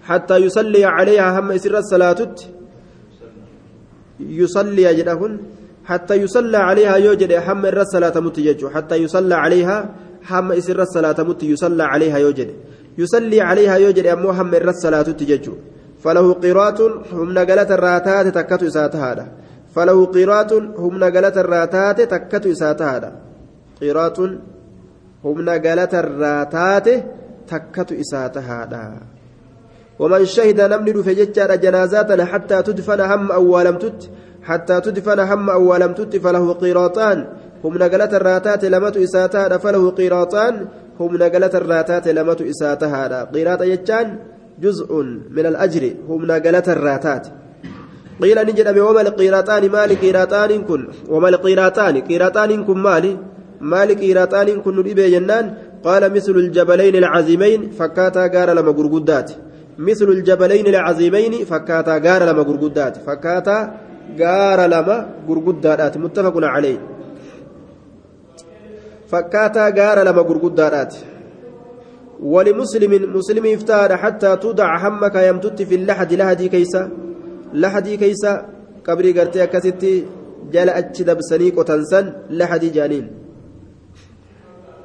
حتى 0.03 0.37
يصلي 0.37 0.85
عليها 0.85 1.41
هم 1.41 1.53
يسر 1.53 1.79
الصلاة 1.79 2.35
يصلي 4.21 4.83
يجدهن 4.83 5.39
حتى 5.85 6.15
يصلى 6.15 6.57
عليها 6.57 6.97
يوجد 6.97 7.33
هم 7.33 7.67
الصلاة 7.67 8.21
متجج 8.21 8.67
حتى 8.67 8.97
يصلى 8.97 9.35
عليها 9.35 9.95
هم 10.31 10.53
يسر 10.53 10.83
الصلاة 10.83 11.19
مت 11.29 11.43
يصلى 11.43 11.83
عليها 11.83 12.19
يوجد 12.19 12.51
يصلي 12.99 13.41
عليها 13.41 13.77
يوجد 13.77 14.07
أمو 14.07 14.31
هم 14.31 14.55
الصلاة 14.55 15.03
تجج 15.03 15.47
فله 16.03 16.33
قيرات 16.33 16.81
هم 17.13 17.29
نقلت 17.39 17.71
الراتات 17.71 18.27
تكت 18.39 18.63
إساتها 18.63 19.29
فله 19.75 20.07
قيرات 20.07 20.53
هم 20.53 20.99
نقلت 20.99 21.37
الراتات 21.39 22.01
تكت 22.01 22.47
إساتها 22.47 23.13
قيرات 23.81 24.19
هم 25.25 25.37
نقلت 25.49 25.95
الراتات 25.95 26.89
تكت 27.49 27.93
إساتها 27.93 29.01
ومن 30.01 30.25
شهد 30.25 30.61
نمن 30.61 31.03
فججار 31.03 31.51
جنازات 31.65 32.21
حتى 32.21 32.63
تدفن 32.63 33.01
هم 33.01 33.33
أو 33.33 33.61
لم 33.61 33.77
تت 33.79 34.11
حتى 34.43 34.81
تدفن 34.81 35.21
هم 35.21 35.51
أو 35.51 35.77
لم 35.77 35.93
تت 35.93 36.17
فله 36.17 36.53
قيراطان 36.53 37.19
هم 37.65 37.75
نقلت 37.79 38.15
الراتات 38.15 38.65
لمت 38.65 38.97
إساتها 38.97 39.57
فله 39.57 39.91
قيراطان 39.91 40.55
هم 41.01 41.17
نقلت 41.17 41.55
الراتات 41.55 42.09
لمت 42.09 42.41
إساتها 42.43 43.25
قيراط 43.25 43.63
يجان 43.63 44.19
جزء 44.61 45.03
من 45.31 45.47
الأجر 45.47 45.95
هم 46.09 46.27
نقلت 46.27 46.69
الراتات. 46.69 47.27
قيل 48.23 48.39
نجد 48.47 48.79
وما 48.79 49.01
القيراطان 49.01 49.71
مال 49.71 50.01
قيراطان 50.01 50.63
كن 50.63 50.89
وما 51.09 51.29
القيراطان 51.29 52.01
قيراطان 52.01 52.65
كن 52.65 52.79
مال 52.79 53.17
مال 53.61 53.89
قيراطان 54.01 54.61
كن 54.61 54.77
نبي 54.77 55.11
جنان 55.11 55.55
قال 55.85 56.13
مثل 56.13 56.33
الجبلين 56.33 56.97
العظيمين 56.97 57.71
فكاتا 57.71 58.27
قال 58.27 58.49
لما 58.57 58.73
قرقدات. 58.73 59.31
مثل 59.79 60.09
الجبلين 60.09 60.67
العظيمين 60.67 61.33
فكاتا 61.45 61.93
قال 61.93 62.23
لما 62.29 62.43
قرقدات. 62.43 62.97
فكاتا 63.07 63.59
قال 64.21 64.71
لما 64.71 64.97
قرقدات. 65.29 65.99
متفق 65.99 66.45
عليه. 66.45 66.79
فكاتا 69.11 69.65
قال 69.79 70.07
لما 70.07 70.23
قرقدات. 70.23 70.95
ولمسلم 72.23 73.17
مسلم 73.17 73.47
افتار 73.47 73.97
حتى 73.97 74.37
تودع 74.37 74.89
همك 74.89 75.15
يمتت 75.15 75.63
في 75.63 75.75
اللحد 75.75 76.13
لهدي 76.15 76.49
كيسا 76.49 76.91
لحدي 77.55 77.97
كيسا. 77.97 78.47
قبري 78.87 79.13
قرتي 79.21 79.47
كستي 79.47 80.05
جل 80.53 80.69
أتش 80.69 81.03
دبسني 81.03 81.51
قتنسن 81.51 82.13
لحدي 82.31 82.69
جانين. 82.71 83.07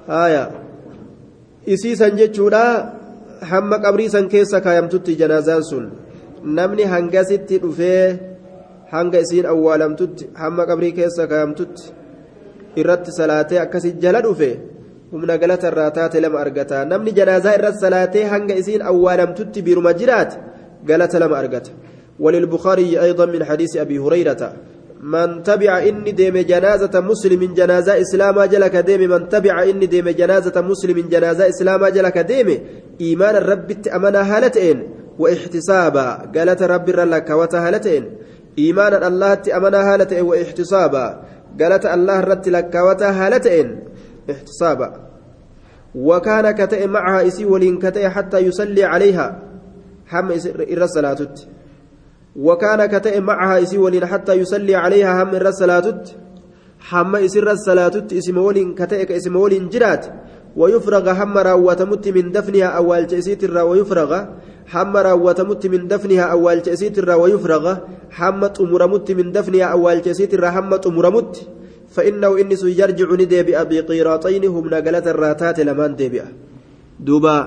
آية. 0.10 0.52
إسيسا 1.70 2.08
جتشولا 2.10 2.94
هم 3.44 3.74
قبري 3.74 4.10
سن 4.10 4.28
كيسا 4.28 4.60
كايمتت 4.60 5.10
جنازان 5.10 5.62
سن. 5.62 5.90
نمني 6.46 6.86
هنغاسيتي 6.86 7.60
dhufee 7.60 8.36
hanga 8.92 9.20
isiin 9.20 9.46
awwaalamtutti 9.54 10.30
hamma 10.42 10.64
qabrii 10.70 10.94
keessa 10.98 11.28
kaayamtutti 11.32 11.84
irratti 12.82 13.12
salaatee 13.20 13.60
akkasi 13.66 13.92
jala 14.04 14.22
dhufe 14.26 14.50
humna 15.16 15.40
galata 15.40 15.72
irraa 15.72 15.90
taate 15.98 16.22
lama 16.22 16.44
argata. 16.46 16.86
Namni 16.86 17.16
janaazaa 17.20 17.58
irratti 17.58 17.84
salaatee 17.88 18.30
hanga 18.36 18.62
isiin 18.62 18.86
awwaalamtutti 18.92 19.66
biruma 19.68 19.98
jiraate 20.04 20.40
galata 20.84 21.20
lama 21.26 21.38
argata. 21.44 21.72
وللبخاري 22.20 23.02
أيضا 23.02 23.26
من 23.26 23.44
حديث 23.44 23.78
أبي 23.78 24.00
هريرة 24.00 24.54
من 25.02 25.44
تبع 25.44 25.80
إني 25.84 26.12
ديم 26.12 26.38
جنازة 26.38 27.00
مسلم 27.00 27.54
جنازة 27.54 28.02
إسلام 28.02 28.44
جلك 28.44 28.76
ديم 28.76 29.10
من 29.10 29.30
تبع 29.30 29.64
إني 29.64 29.86
ديم 29.86 30.10
جنازة 30.10 30.62
مسلم 30.62 31.10
جنازة 31.10 31.50
إسلام 31.50 31.86
جلك 31.86 32.18
ديم 32.18 32.60
إيمان 33.02 33.36
الرب 33.36 33.72
أمنا 33.96 34.38
هالتين 34.38 34.90
واحتسابا 35.20 36.32
قالت 36.36 36.64
رب 36.64 36.90
لك 36.90 37.30
وتهالتين 37.30 38.04
إيمانا 38.60 39.08
الله 39.08 39.38
أمنا 39.58 39.94
هالتين 39.94 40.22
واحتسابا 40.22 41.22
قالت 41.62 41.86
الله 41.86 42.20
رت 42.20 42.50
لك 42.50 42.76
وتهالتين 42.76 43.80
احتسابا 44.32 45.05
وكان 45.96 46.52
كتئ 46.52 46.88
معها 46.88 47.28
إسي 47.28 47.46
ولين 47.46 47.80
كتئ 47.80 48.10
حتى 48.10 48.38
يصلي 48.38 48.84
عليها. 48.84 49.40
هم 50.12 50.32
إر 50.32 51.28
وكان 52.36 52.86
كتئ 52.86 53.20
معها 53.20 53.62
إسي 53.64 53.78
ولين 53.78 54.06
حتى 54.06 54.34
يصلي 54.34 54.76
عليها 54.76 55.24
هم 55.24 55.36
إر 55.36 55.48
الصلاة. 55.48 56.04
هم 56.92 57.16
إسر 57.16 57.52
الصلاة 57.52 58.08
اسم 58.12 58.38
ولين 58.38 58.76
كتئ 58.76 59.18
اسم 59.18 59.36
ولين 59.36 59.70
جرات. 59.70 60.06
ويفرغ 60.56 61.12
هم 61.12 61.38
راوتمت 61.38 62.08
من 62.08 62.32
دفنها 62.32 62.66
أول 62.66 63.08
جسيت 63.08 63.44
ويفرغ. 63.44 64.12
هم 64.74 64.98
راوتمت 64.98 65.68
من 65.68 65.88
دفنها 65.88 66.24
أول 66.24 66.62
جسيت 66.62 67.10
ويفرغ. 67.10 67.78
هم 68.20 68.48
تمرمت 68.48 69.12
من 69.12 69.32
دفنها 69.32 69.66
أول 69.66 70.02
جسيت 70.02 70.34
هم 70.44 70.76
تمرمت 70.76 71.48
فإنه 71.96 72.32
إنس 72.42 72.64
يرجع 72.64 73.08
نديبئ 73.22 73.58
بقيراطين 73.70 74.44
هم 74.46 74.66
نقلة 74.76 75.06
الراتات 75.14 75.58
لمان 75.60 75.96
ديبئ 75.96 76.24
دوبا 77.00 77.38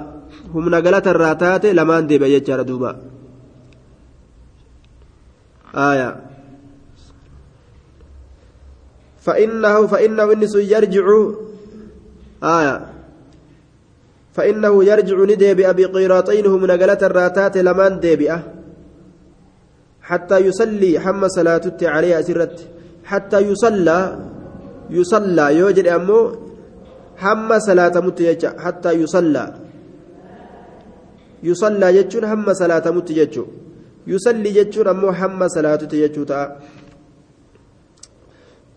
هم 0.55 0.65
نقلة 0.69 1.07
الراتات 1.07 1.65
لمان 1.67 2.07
ديبئ 2.07 2.29
يجار 2.37 2.63
دوبا. 2.63 2.93
آية. 5.75 6.11
فإنه 9.21 9.87
فإنه 9.87 10.33
إنس 10.33 10.55
يرجع 10.57 11.07
آية. 12.43 12.77
فإنه 14.33 14.75
يرجع 14.85 15.17
نديبئ 15.33 15.69
بقيراطين 15.73 16.47
هم 16.47 16.63
نقلة 16.67 17.01
الراتات 17.03 17.57
لمان 17.57 18.01
ديبئ 18.01 18.33
حتى 20.03 20.39
يصلي 20.39 21.01
حم 21.01 21.29
صلاتت 21.29 21.85
عليها 21.85 22.21
سرت. 22.23 22.59
حتى 23.05 23.39
يصلى 23.41 24.19
يصلى. 24.91 25.47
يوجد 25.59 25.87
أمو 25.87 26.19
هم 27.25 27.59
صلاة 27.59 27.95
مت 28.07 28.21
حتى 28.65 28.93
يصلى. 28.93 29.45
يصلى 31.43 31.97
يجون 31.97 32.25
هم 32.25 32.53
صلاة 32.53 32.91
مت 32.91 33.11
يصلي 34.07 34.51
يجون 34.57 34.89
أمو 34.89 35.09
هم 35.09 35.49
صلاة 35.49 35.77
تيجو 35.77 36.25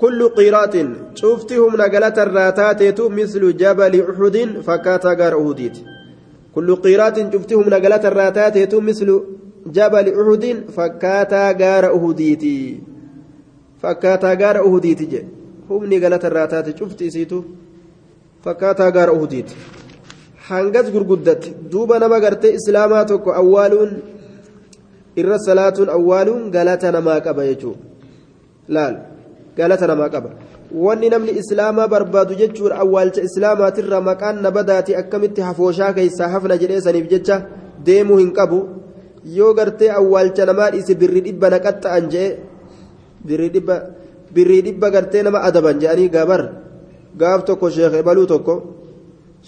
كل 0.01 0.29
قيرات 0.29 0.75
شفتهم 1.15 1.75
نقلة 1.75 2.17
الراتات 2.25 3.01
مثل 3.01 3.57
جبل 3.57 3.93
أحد 4.09 4.37
فكاتا 4.67 5.11
غار 5.19 5.33
أهديت 5.41 5.77
كل 6.55 6.75
قيرات 6.75 7.17
شفتهم 7.33 7.65
نقلة 7.69 8.03
الراتات 8.11 8.75
مثل 8.75 9.09
جبل 9.65 10.07
أحد 10.21 10.45
أهديتي 11.95 12.57
فكاتا 13.81 14.33
غار 14.41 14.57
أهديتي 14.67 15.05
جي. 15.05 15.21
Humni 15.73 15.99
galata 16.03 16.27
irraa 16.31 16.47
taate 16.53 16.71
cufti 16.79 17.05
isiitu 17.09 17.37
fakkaataa 18.43 18.91
gaara 18.91 19.13
uhudiiti. 19.17 19.55
Hangas 20.49 20.87
gurguddatti 20.91 21.53
duuba 21.71 21.99
nama 21.99 22.19
gartee 22.19 22.53
islaamaa 22.59 23.05
tokko 23.05 23.33
awwaaluun 23.41 23.91
irra 25.21 25.37
salaatuun 25.47 25.89
awwaaluun 25.97 26.51
galata 26.55 26.91
namaa 26.91 27.19
qaba 27.25 27.45
jechuudha 27.49 27.79
laal 28.75 28.95
galata 29.57 29.87
namaa 29.87 30.09
qaba. 30.09 30.29
Wanni 30.85 31.09
namni 31.13 31.31
islaamaa 31.41 31.87
barbaadu 31.93 32.33
jechuudha 32.41 32.75
awwaalcha 32.83 33.21
islaamaatirra 33.27 34.01
maqaan 34.09 34.41
nabadaati 34.45 34.95
akkamitti 35.01 35.41
hafooshaa 35.47 35.93
keessaa 35.97 36.29
hafna 36.33 36.57
jedhee 36.61 36.81
saniif 36.81 37.07
jecha 37.13 37.41
deemuu 37.85 38.17
hin 38.23 38.31
qabu. 38.33 38.59
Yoo 39.37 39.53
gartee 39.53 39.91
awwaalcha 39.99 40.45
namaa 40.45 40.69
dhiise 40.73 40.95
birri 41.01 41.21
dhibba 41.27 41.49
naqaxxa'an 41.55 42.09
jedhee 42.13 42.37
birri 43.25 43.49
dhibba. 43.55 43.75
Birrii 44.35 44.61
dhibba 44.65 44.87
gartee 44.95 45.23
nama 45.23 45.39
adaban 45.47 45.79
jedhanii 45.81 46.09
gabar 46.15 46.41
gaaf 47.21 47.41
tokko 47.47 47.67
sheekh 47.75 47.93
ebaluu 48.01 48.27
tokko 48.33 48.53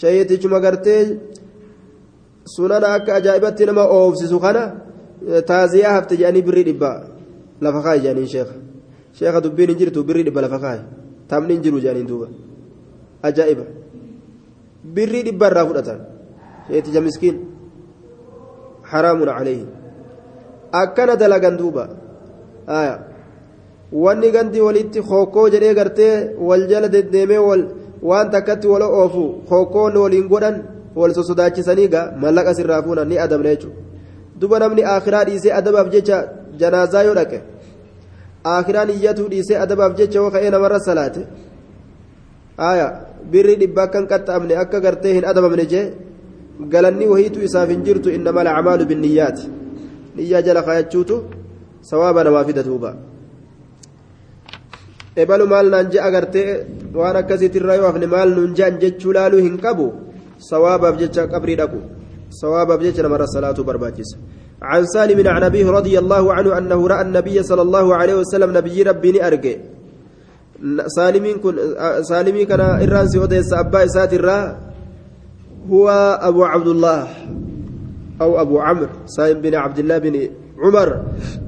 shayeetichuma 0.02 0.60
gartee 0.66 1.02
sunana 2.56 2.88
akka 2.98 3.12
ajaa'ibatti 3.20 3.66
nama 3.70 3.84
oofsisu 3.98 4.38
kana 4.46 4.64
taaziyaa 5.50 5.94
hafte 5.98 6.14
jedhanii 6.22 6.44
birrii 6.48 6.66
dhibba 6.70 6.90
lafa 7.62 7.80
kaayi 7.86 8.02
jedhanii 8.06 8.32
sheekha 8.34 8.56
sheekha 9.20 9.40
dubbiin 9.46 9.70
hin 9.72 9.80
jirtu 9.82 10.04
birrii 10.10 10.26
dhibba 10.28 10.42
lafa 10.46 10.60
kaayi 10.66 10.82
taphni 11.30 11.54
hin 11.56 11.64
jiru 11.66 11.78
jedhanii 11.86 12.08
duuba 12.12 12.28
ajaa'iba 13.30 13.66
birrii 14.96 15.24
dhibba 15.28 15.46
irraa 15.52 15.66
fudhatan 15.70 16.00
sheeticha 16.68 17.02
miskiin 17.08 17.38
haraamun 18.92 19.30
caleehi 19.38 19.66
akkana 20.82 21.16
dalagan 21.22 21.56
duuba 21.62 21.84
aayaa 22.68 23.13
wanni 23.94 24.32
gandi 24.32 24.62
walitti 24.62 25.00
hokkoo 25.10 25.48
jedhee 25.54 25.74
gartee 25.80 26.14
wal 26.48 26.68
jala 26.68 26.88
deddeemee 26.94 27.42
waan 28.10 28.32
takkatti 28.32 28.68
wal 28.68 28.82
oofu 28.82 29.24
hokkoonni 29.50 30.00
waliin 30.04 30.28
godhan 30.28 30.58
wal 30.96 31.14
sosodaachisanii 31.18 31.88
gaa 31.94 32.12
mallaqa 32.24 32.54
sirraa 32.58 32.82
fuunan 32.86 33.08
ni 33.08 33.18
adabna 33.26 33.50
jechuudha 33.54 33.78
duba 34.40 34.60
namni 34.60 34.84
akhiraa 34.96 35.24
dhiisee 35.30 35.54
adabaaf 35.60 35.88
jecha 35.96 36.18
janaazaa 36.62 37.04
yoo 37.08 37.16
dhaqe 37.20 37.40
akhiraan 38.56 38.90
iyyatuu 38.96 39.28
dhiisee 39.34 39.58
adabaaf 39.66 39.96
jecha 40.00 40.20
yoo 40.20 40.32
ka'ee 40.36 40.52
namarra 40.56 40.80
salaate 40.88 41.22
aayaa 42.70 42.92
birri 43.32 43.56
dhibba 43.62 43.84
akkan 43.88 44.10
qaxxaamne 44.12 44.60
akka 44.64 44.84
gartee 44.86 45.14
hin 45.18 45.30
adabamne 45.32 45.66
jee 45.74 45.86
galanni 46.74 47.08
wahiitu 47.14 47.46
isaaf 47.48 47.70
hin 47.76 47.86
jirtu 47.88 48.10
innama 48.18 48.42
alacmaalu 48.44 48.86
binniyyaati 48.92 49.50
niyyaa 50.16 50.46
jala 50.48 50.62
kaayachuutu 50.68 51.24
sawaaba 51.90 52.24
namaa 52.24 52.46
fida 52.50 52.64
duuba. 52.64 53.13
Ebalu 55.22 55.46
maal 55.54 55.68
naan 55.74 55.92
je 55.92 56.00
agartee 56.08 56.50
waan 57.00 57.16
akkasiitirraa 57.22 57.78
yoo 57.80 57.88
hafne 57.90 58.08
maal 58.16 58.30
nuun 58.38 58.52
jean 58.58 58.80
jechuu 58.82 59.14
laaluu 59.18 59.42
hin 59.48 59.58
qabu 59.66 59.86
sawaabaaf 60.50 60.96
jecha 61.02 61.28
qabrii 61.34 61.58
dhaqu 61.62 61.80
sawaabaaf 62.42 62.82
jecha 62.86 63.06
namarra 63.06 63.28
salaatuu 63.36 63.68
barbaachisa 63.70 64.18
عن 64.64 64.86
سالم 64.96 65.28
عن 65.28 65.44
أبيه 65.44 65.68
رضي 65.72 66.00
الله 66.00 66.34
عنه 66.34 66.58
أنه 66.58 66.88
رأى 66.88 67.02
النبي 67.02 67.44
صلى 67.44 67.62
الله 67.62 67.96
عليه 67.96 68.16
وسلم 68.16 68.58
نبي 68.58 68.84
ربي 68.84 69.20
أرجع 69.28 69.56
سالمين 70.88 71.38
كن 71.44 71.56
سالمي 72.02 72.46
كان 72.46 72.62
إران 72.62 73.08
سيوديس 73.12 73.54
أبا 73.54 73.88
ساتر 73.88 74.28
هو 75.72 75.86
أبو 76.30 76.42
عبد 76.44 76.68
الله 76.68 77.08
أو 78.22 78.42
أبو 78.42 78.56
عمرو 78.60 78.88
سالم 79.06 79.42
بن 79.44 79.54
عبد 79.56 79.80
الله 79.80 79.98
بن 79.98 80.16
عمر 80.64 80.88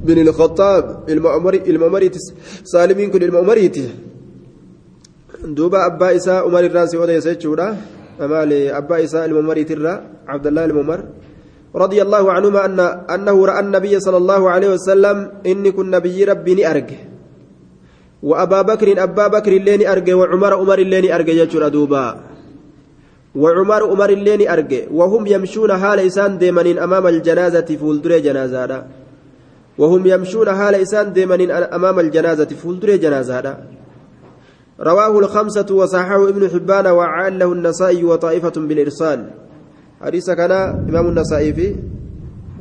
بن 0.07 0.17
الخطاب 0.27 0.83
المؤمري 1.09 1.59
المؤمري 1.67 2.07
سالمين 2.63 3.07
كن 3.11 3.23
المؤمري 3.23 3.65
دوبا 5.57 5.79
أبا 5.85 6.15
إساء 6.15 6.39
عمر 6.45 6.63
الراسي 6.69 6.97
وديس 6.97 7.25
يجودا 7.25 7.67
أمالي 8.21 8.77
أبا 8.77 8.95
إساء 9.03 9.25
المؤمري 9.25 9.63
ترى 9.63 9.93
عبد 10.27 10.47
الله 10.47 10.65
المؤمر 10.65 10.99
رضي 11.75 11.99
الله 12.01 12.23
عنهما 12.31 12.65
أن 12.65 12.79
أنه 13.15 13.45
رأى 13.45 13.59
النبي 13.59 13.99
صلى 13.99 14.17
الله 14.17 14.41
عليه 14.49 14.69
وسلم 14.73 15.17
إني 15.45 15.71
كن 15.71 15.89
نبي 15.91 16.23
ربي 16.23 16.67
أرجه 16.71 16.99
وأبا 18.23 18.61
بكر 18.61 19.03
أبا 19.03 19.27
بكر 19.27 19.51
اللين 19.51 19.87
أرجه 19.87 20.13
وعمر 20.13 20.53
عمر 20.53 20.79
اللين 20.79 21.05
أرجه 21.11 21.31
يجرى 21.31 21.69
دوبا. 21.69 22.05
وعمر 23.35 23.81
عمر 23.91 24.09
اللين 24.09 24.41
أرجه 24.49 24.81
وهم 24.91 25.27
يمشون 25.27 25.71
حال 25.77 25.99
إسان 25.99 26.37
ديمانين 26.37 26.79
أمام 26.79 27.07
الجنازة 27.07 27.69
فولدر 27.79 28.17
جنازة 28.17 28.85
وهم 29.77 30.07
يمشون 30.07 30.47
حال 30.51 30.75
إسان 30.75 31.13
ديمانين 31.13 31.51
أمام 31.51 31.99
الجنازة 31.99 32.45
فولدر 32.45 32.95
جنازة 32.95 33.57
رواه 34.79 35.19
الخمسة 35.19 35.69
وصححه 35.71 36.29
ابن 36.29 36.49
حبان 36.49 36.87
وعله 36.87 37.49
النسائي 37.53 38.03
وطائفة 38.03 38.55
بالإرسال. 38.67 39.19
حديث 40.01 40.29
كان 40.29 40.51
إمام 40.89 41.05
النسائي 41.07 41.53
في 41.53 41.75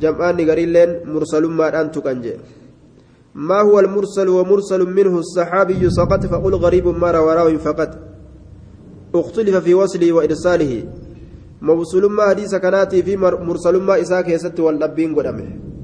جمعان 0.01 0.49
قريلين 0.49 0.89
مرسل 1.05 1.43
ما 1.47 1.81
أنت 1.81 1.99
كنجي 1.99 2.33
ما 3.35 3.59
هو 3.61 3.79
المرسل 3.79 4.27
ومرسل 4.29 4.81
منه 4.87 5.19
الصحابي 5.19 5.89
سقط 5.89 6.25
فقل 6.25 6.53
غريب 6.55 6.87
ما 6.87 7.11
روى 7.11 7.33
راو 7.35 7.57
فقط. 7.57 7.91
اختلف 9.15 9.55
في 9.55 9.73
وصله 9.73 10.13
وإرساله. 10.13 10.83
موصول 11.61 12.11
ما 12.11 12.23
حديث 12.31 12.55
كاناتي 12.55 13.03
في 13.03 13.17
مرسل 13.17 13.75
ما 13.83 14.01
إساك 14.01 14.29
يست 14.29 14.59
والنبين 14.59 15.15
قدمه. 15.15 15.74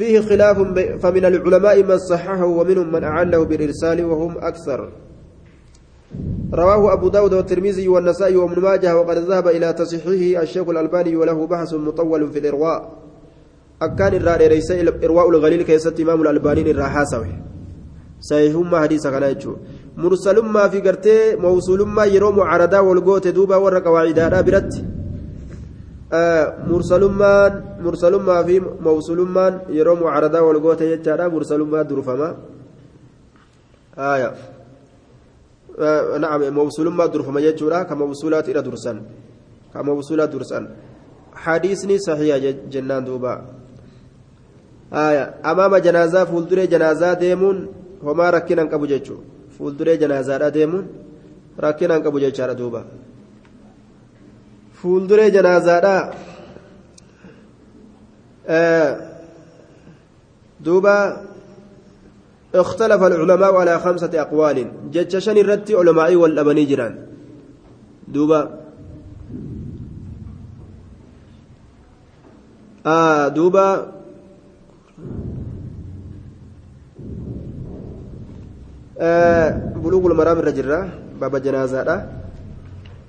فيه 0.00 0.20
خلاف 0.20 0.58
فمن 1.02 1.24
العلماء 1.24 1.82
من 1.82 1.98
صححه 1.98 2.44
ومنهم 2.44 2.92
من 2.92 3.04
أعله 3.04 3.44
بالإرسال 3.44 4.04
وهم 4.04 4.32
أكثر. 4.38 4.80
رواه 6.54 6.92
أبو 6.92 7.08
داود 7.08 7.34
والترمذي 7.34 7.88
والنسائي 7.88 8.36
وابن 8.36 8.62
ماجه 8.62 8.96
وقد 8.96 9.18
ذهب 9.18 9.46
إلى 9.48 9.72
تصحيحه 9.72 10.42
الشيخ 10.42 10.68
الألباني 10.68 11.16
وله 11.16 11.46
بحث 11.46 11.74
مطول 11.74 12.32
في 12.32 12.38
الإرواء. 12.38 12.80
أكان 13.82 14.14
الرار 14.14 14.40
ليس 14.54 14.70
إرواء 15.04 15.26
الغليل 15.30 15.62
كيست 15.62 16.00
إمام 16.00 16.22
الألباني 16.22 16.70
الراحاسوي 16.70 17.32
صحيحما 18.20 18.80
حديث 18.80 19.06
مرسل 19.96 20.36
ما 20.54 20.68
في 20.68 20.80
قرتي 20.80 21.36
موصول 21.36 21.80
ما 21.88 22.04
يروم 22.04 22.40
عردا 22.40 22.80
والقوت 22.80 23.28
دوبا 23.28 23.56
ورق 23.56 23.88
وعيدا 23.88 24.40
برت. 24.40 24.72
ما 29.36 29.46
يروم 29.68 30.00
عردا 30.14 30.40
والقوت 30.40 30.80
يجارا 30.80 31.28
مرسل 31.28 31.60
ما 31.60 31.82
درفما. 31.82 32.28
آية. 33.98 34.30
آه 35.78 36.18
نعم 36.18 36.40
موصول 36.54 36.88
ما 36.90 37.06
درفما 37.06 37.40
يجورا 37.40 37.82
كموصولات 37.82 38.48
إلى 38.48 38.62
درسان. 38.62 39.02
كموصولات 39.74 40.28
درسان. 40.28 40.64
حديثني 41.34 41.98
صحيح 41.98 42.36
جنان 42.72 43.04
دوبا. 43.04 43.34
آية. 44.92 45.24
أمام 45.50 45.76
جنازة 45.76 46.24
فولدري 46.24 46.66
جنازة 46.66 47.12
ديمون 47.14 47.58
homaa 48.04 48.30
rakkinaan 48.30 48.68
qabu 48.72 48.86
jechuudha 48.86 49.24
fuulduree 49.56 49.96
janaazaadha 50.02 50.50
deemuun 50.56 50.84
rakkinaan 51.64 52.02
qabu 52.02 52.20
jechaadha 52.20 52.54
duuba 52.60 52.84
fuulduree 54.80 55.30
janaazaadha 55.36 55.96
duuba 60.60 60.96
اختلف 62.54 63.02
العلماء 63.02 63.54
على 63.56 63.78
خمسة 63.78 64.10
أقوال 64.20 64.90
جتشن 64.92 65.36
الرتي 65.38 65.74
علماء 65.74 66.16
والأبني 66.16 66.64
جيران 66.64 66.94
دوبا 68.08 68.40
آه 72.86 73.28
دوبا 73.28 73.66
بلوغ 79.82 80.04
المرام 80.06 80.38
الرجرة 80.38 80.88
جنازة 81.22 82.19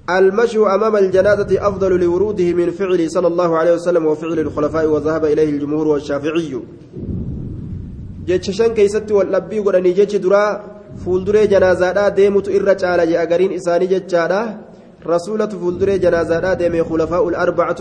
المشي 0.09 0.59
أمام 0.59 0.95
الجنازة 0.95 1.67
أفضل 1.67 1.99
لوروده 1.99 2.53
من 2.53 2.71
فعل 2.71 3.11
صلى 3.11 3.27
الله 3.27 3.57
عليه 3.57 3.73
وسلم 3.73 4.05
وفعل 4.05 4.39
الخلفاء 4.39 4.85
وذهب 4.85 5.25
إليه 5.25 5.49
الجمهور 5.49 5.87
والشافعي. 5.87 6.59
جتششن 8.27 8.73
كيست 8.73 9.11
والنبي 9.11 9.59
قراني 9.59 9.91
جتش 9.93 10.15
درا 10.15 10.63
فولدري 11.05 11.47
جنازة 11.47 12.07
ديمت 12.09 12.47
إرج 12.49 12.83
على 12.85 13.05
جأجرين 13.11 13.51
إساني 13.53 13.85
جتشادا 13.87 14.41
رسولة 15.07 15.47
فولدري 15.61 15.97
جنازة 15.97 16.53
ديمي 16.53 16.83
خلفاء 16.83 17.29
الأربعة 17.29 17.75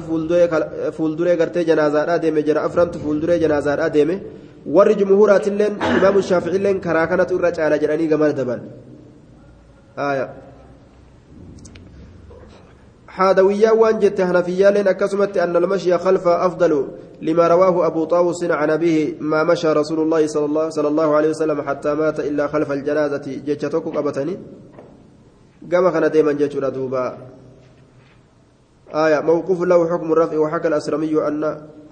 فولدري 0.97 1.35
قرتي 1.41 1.65
جنازة 1.65 2.17
ديمي 2.17 2.43
جرى 2.43 2.61
أفرمت 2.67 2.97
فولدري 2.97 3.39
جنازة 3.39 3.89
ديمي. 3.89 4.19
warri 4.67 4.95
jumhuuraatilleen 4.95 5.75
imaamu 5.97 6.23
shaaficilleen 6.23 6.81
karaa 6.87 7.07
kanatu 7.07 7.37
irra 7.39 7.51
caala 7.59 7.79
jedhanii 7.83 8.09
gamana 8.13 8.33
daban 8.41 8.61
حادويا 13.11 13.71
وانجت 13.71 14.21
هنفيا 14.21 14.71
لين 14.71 14.89
أكسمت 14.89 15.37
أن 15.39 15.57
المشي 15.57 15.99
خلف 15.99 16.29
أفضل 16.29 16.73
لما 17.23 17.49
رواه 17.49 17.87
أبو 17.87 18.05
طاووس 18.05 18.45
عن 18.45 18.71
أبيه 18.71 19.15
ما 19.21 19.45
مشى 19.45 19.69
رسول 19.73 20.01
الله 20.01 20.27
صلى 20.27 20.45
الله, 20.45 20.71
صلى 20.71 20.89
الله 20.89 21.09
عليه 21.17 21.29
وسلم 21.29 21.63
حتى 21.63 21.95
مات 21.95 22.21
إلا 22.21 22.47
خلف 22.47 22.73
الجنازة. 22.73 23.27
جتشتك 23.47 23.85
قبتني؟ 23.97 24.35
قام 25.73 25.91
خنا 25.91 26.09
ديما 26.09 26.33
جتشنا 26.33 26.69
دوبا. 26.69 27.19
آية 28.95 29.21
موقوف 29.21 29.61
له 29.63 29.81
حكم 29.91 30.13
الرفع 30.13 30.39
وحكى 30.39 30.69
الأسرمي 30.69 31.29
أن 31.29 31.43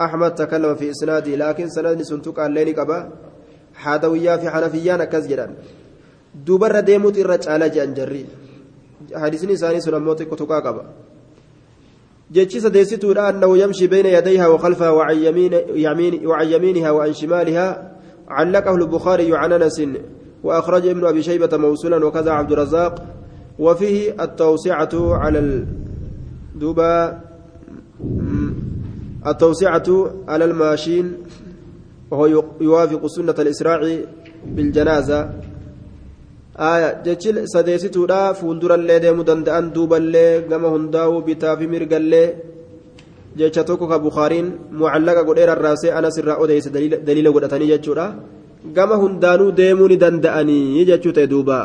أحمد 0.00 0.35
تكلم 0.35 0.74
في 0.74 0.90
إسناده 0.90 1.35
لكن 1.37 1.68
سند 1.68 2.02
سنتك 2.02 2.38
الليل 2.38 2.81
قبا. 2.81 3.11
حادوية 3.74 4.37
في 4.37 4.50
حنفيان 4.50 5.04
كزجرا 5.04 5.46
دوبر 6.46 6.81
ديموت 6.81 7.18
الرج 7.18 7.48
على 7.48 7.68
جنجري 7.68 8.26
حديثني 9.14 9.57
ثاني 9.57 9.81
سنة 9.81 9.98
موت 9.98 10.22
كتوكا 10.22 10.59
قبا. 10.66 10.85
جتشي 12.32 12.60
سديستو 12.60 13.12
أنه 13.12 13.58
يمشي 13.58 13.86
بين 13.86 14.06
يديها 14.06 14.48
وخلفها 14.48 14.90
وعن, 14.90 15.16
يمين 15.16 16.26
وعن 16.26 16.46
يمينها 16.46 16.90
وعن 16.90 17.12
شمالها. 17.12 17.92
علقه 18.28 18.74
البخاري 18.74 19.36
عن 19.36 19.52
أنس 19.52 19.82
وأخرج 20.44 20.86
ابن 20.86 21.06
أبي 21.06 21.22
شيبة 21.22 21.56
موصولا 21.56 22.06
وكذا 22.06 22.30
عبد 22.30 22.52
الرزاق. 22.52 23.06
وفيه 23.58 24.24
التوسعة 24.24 24.88
على 24.94 25.66
دوبا 26.54 27.20
التوسعة 29.26 29.88
على 30.28 30.44
الماشين. 30.44 31.12
وهو 32.10 32.44
يوافق 32.60 33.06
سنة 33.06 33.34
الإسراع 33.38 33.98
بالجنازة. 34.46 35.30
فولدر 38.40 38.74
اللي 38.74 38.98
ديمو 38.98 39.22
دندأن 39.22 39.66
دوبا 39.72 39.96
اللي 39.96 40.26
قام 40.50 40.64
هنداو 40.74 41.20
بتافي 41.26 41.66
مرقا 41.66 41.96
اللي 41.96 42.24
jecha 43.38 43.62
tokko 43.62 43.86
ka 43.86 44.02
bukaariin 44.02 44.46
mucallaqa 44.74 45.22
godheera 45.22 45.54
irraasee 45.56 45.94
anas 45.98 46.16
irraa 46.20 46.40
odeyse 46.42 46.70
daliila 47.06 47.30
godhatanii 47.34 47.70
jechuudha 47.72 48.06
gama 48.76 48.96
hundaanuu 49.02 49.50
deemuu 49.58 49.88
ni 49.90 49.96
danda'anii 50.02 50.86
jechuu 50.90 51.12
ta'e 51.16 51.28
duuba 51.32 51.58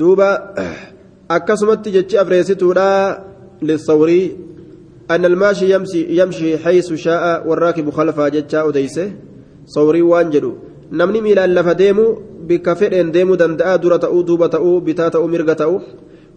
duuba 0.00 0.28
akkasumatti 1.36 1.94
jechi 1.96 2.20
afreessituudha 2.22 2.88
lissawrii 3.68 4.26
أن 5.10 5.24
الماشي 5.24 5.74
يمشي 5.74 6.06
يمشي 6.20 6.58
حيث 6.58 6.92
شاء 6.92 7.48
والراكب 7.48 7.90
خلفها 7.90 8.28
جتشا 8.28 8.68
أديسه. 8.68 9.12
صوري 9.66 10.02
وانجلو 10.02 10.54
miilaan 10.90 11.54
lafa 11.54 11.74
deemu 11.74 12.18
bikka 12.48 12.74
fedheen 12.74 13.12
deemuu 13.14 13.36
danda'a 13.38 13.78
dura 13.78 13.98
ta'uu 13.98 14.26
duuba 14.26 14.48
ta'uu 14.48 14.80
bitaa 14.80 15.10
ta'uu 15.10 15.28
mirga 15.28 15.54
ta'uu 15.54 15.78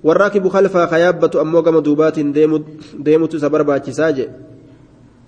warraakibu 0.04 0.50
khalfaa 0.50 0.88
kayaabbatu 0.88 1.42
ammoo 1.42 1.62
gama 1.66 1.82
duubaatiin 1.82 2.34
deemutu 3.06 3.38
isa 3.38 3.50
barbaachisaa 3.50 4.12
je 4.14 4.28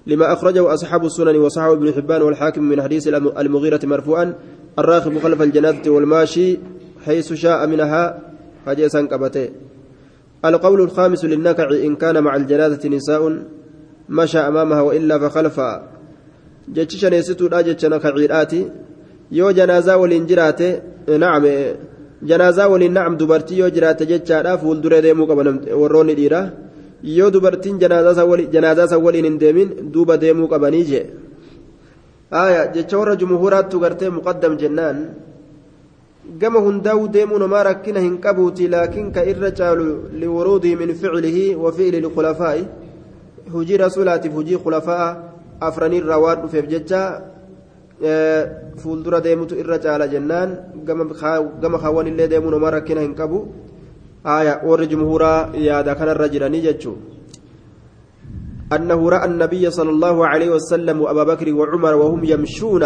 لما 0.08 0.34
أخرجه 0.34 0.74
أصحاب 0.74 1.06
السنن 1.06 1.36
وصححه 1.36 1.74
ابن 1.74 1.94
حبان 1.94 2.22
والحاكم 2.22 2.64
من 2.64 2.82
حديث 2.82 3.08
المغيرة 3.42 3.80
مرفوعا 3.84 4.34
الراكب 4.80 5.20
خلف 5.20 5.42
الجنازة 5.42 5.90
والماشي 5.90 6.58
حيث 7.06 7.34
شاء 7.34 7.68
منها 7.68 8.22
حديثا 8.68 9.02
كبته 9.02 9.50
القول 10.50 10.82
الخامس 10.82 11.26
للنكع 11.26 11.70
إن 11.88 11.96
كان 11.96 12.24
مع 12.24 12.36
الجنازة 12.36 12.90
نساء 12.90 13.22
مشى 14.10 14.40
أمامها 14.40 14.82
وإلا 14.82 15.20
فخلفها 15.20 15.72
جتشا 16.76 17.08
نيستو 17.14 17.48
لا 17.48 17.62
جتشا 17.62 17.88
نكعيراتي 17.88 18.62
yoo 19.32 19.52
janaazaa 19.58 19.98
waliin 19.98 20.26
jiraate 20.30 20.68
nacam 21.08 21.46
janaazaa 22.30 22.68
waliin 22.74 22.94
nacam 22.94 23.18
dubartii 23.18 23.60
yoo 23.60 23.70
jiraate 23.76 24.06
jechaadha 24.12 24.58
fuulduree 24.58 25.02
deemuu 25.06 25.28
qaba 25.28 25.44
warroonni 25.82 26.16
dhiira 26.20 26.42
yoo 27.18 27.30
dubartiin 27.34 27.80
janaazaa 27.80 28.88
san 28.88 29.04
waliin 29.06 29.26
hin 29.30 29.40
deemin 29.44 29.70
duuba 29.94 30.18
deemuu 30.24 30.48
qabanii 30.48 30.84
jee 30.92 31.06
jecha 32.76 32.98
warra 33.00 33.16
jumhuuraattu 33.22 33.80
gartee 33.80 34.10
muqaddam 34.10 34.58
jennaan 34.62 34.98
gama 36.40 36.60
hundaa'uu 36.60 37.08
deemuu 37.08 37.38
namaa 37.40 37.64
rakkina 37.70 38.00
hin 38.00 38.18
qabuuti 38.26 38.68
laakiin 38.68 39.12
ka 39.12 39.24
irra 39.32 39.52
caalu 39.52 40.10
liwuruudihi 40.22 40.76
min 40.76 40.96
ficlihi 40.96 41.56
wa 41.56 41.72
fi'li 41.72 42.02
lkhulafaa'i 42.02 42.68
hujii 43.54 43.78
rasuulaatiif 43.78 44.34
hujii 44.34 44.58
khulafaa'a 44.58 45.10
afranirraa 45.70 46.20
waan 46.20 46.42
dhufeef 46.42 46.68
jecha 46.68 47.02
fuuldura 48.84 49.22
deemutu 49.22 49.56
irra 49.56 49.80
caala 49.80 50.08
jennaan 50.08 50.58
gama 51.62 51.80
kaawwan 51.80 52.08
illee 52.08 52.28
deemuu 52.28 52.52
nama 52.52 52.72
rakkina 52.78 53.02
hin 53.02 53.16
qabu 53.16 53.48
warri 54.70 54.88
jumhuuraa 54.88 55.50
yaada 55.54 55.96
kanarra 55.96 56.30
jiranii 56.30 56.62
jechuu 56.70 56.98
أنه 58.66 59.10
رأى 59.10 59.26
النبي 59.26 59.72
صلى 59.72 59.90
الله 59.90 60.28
عليه 60.28 60.50
وسلم 60.50 61.02
وأبا 61.02 61.24
بكر 61.24 61.54
وعمر 61.54 61.94
وهم 61.96 62.24
يمشون 62.24 62.84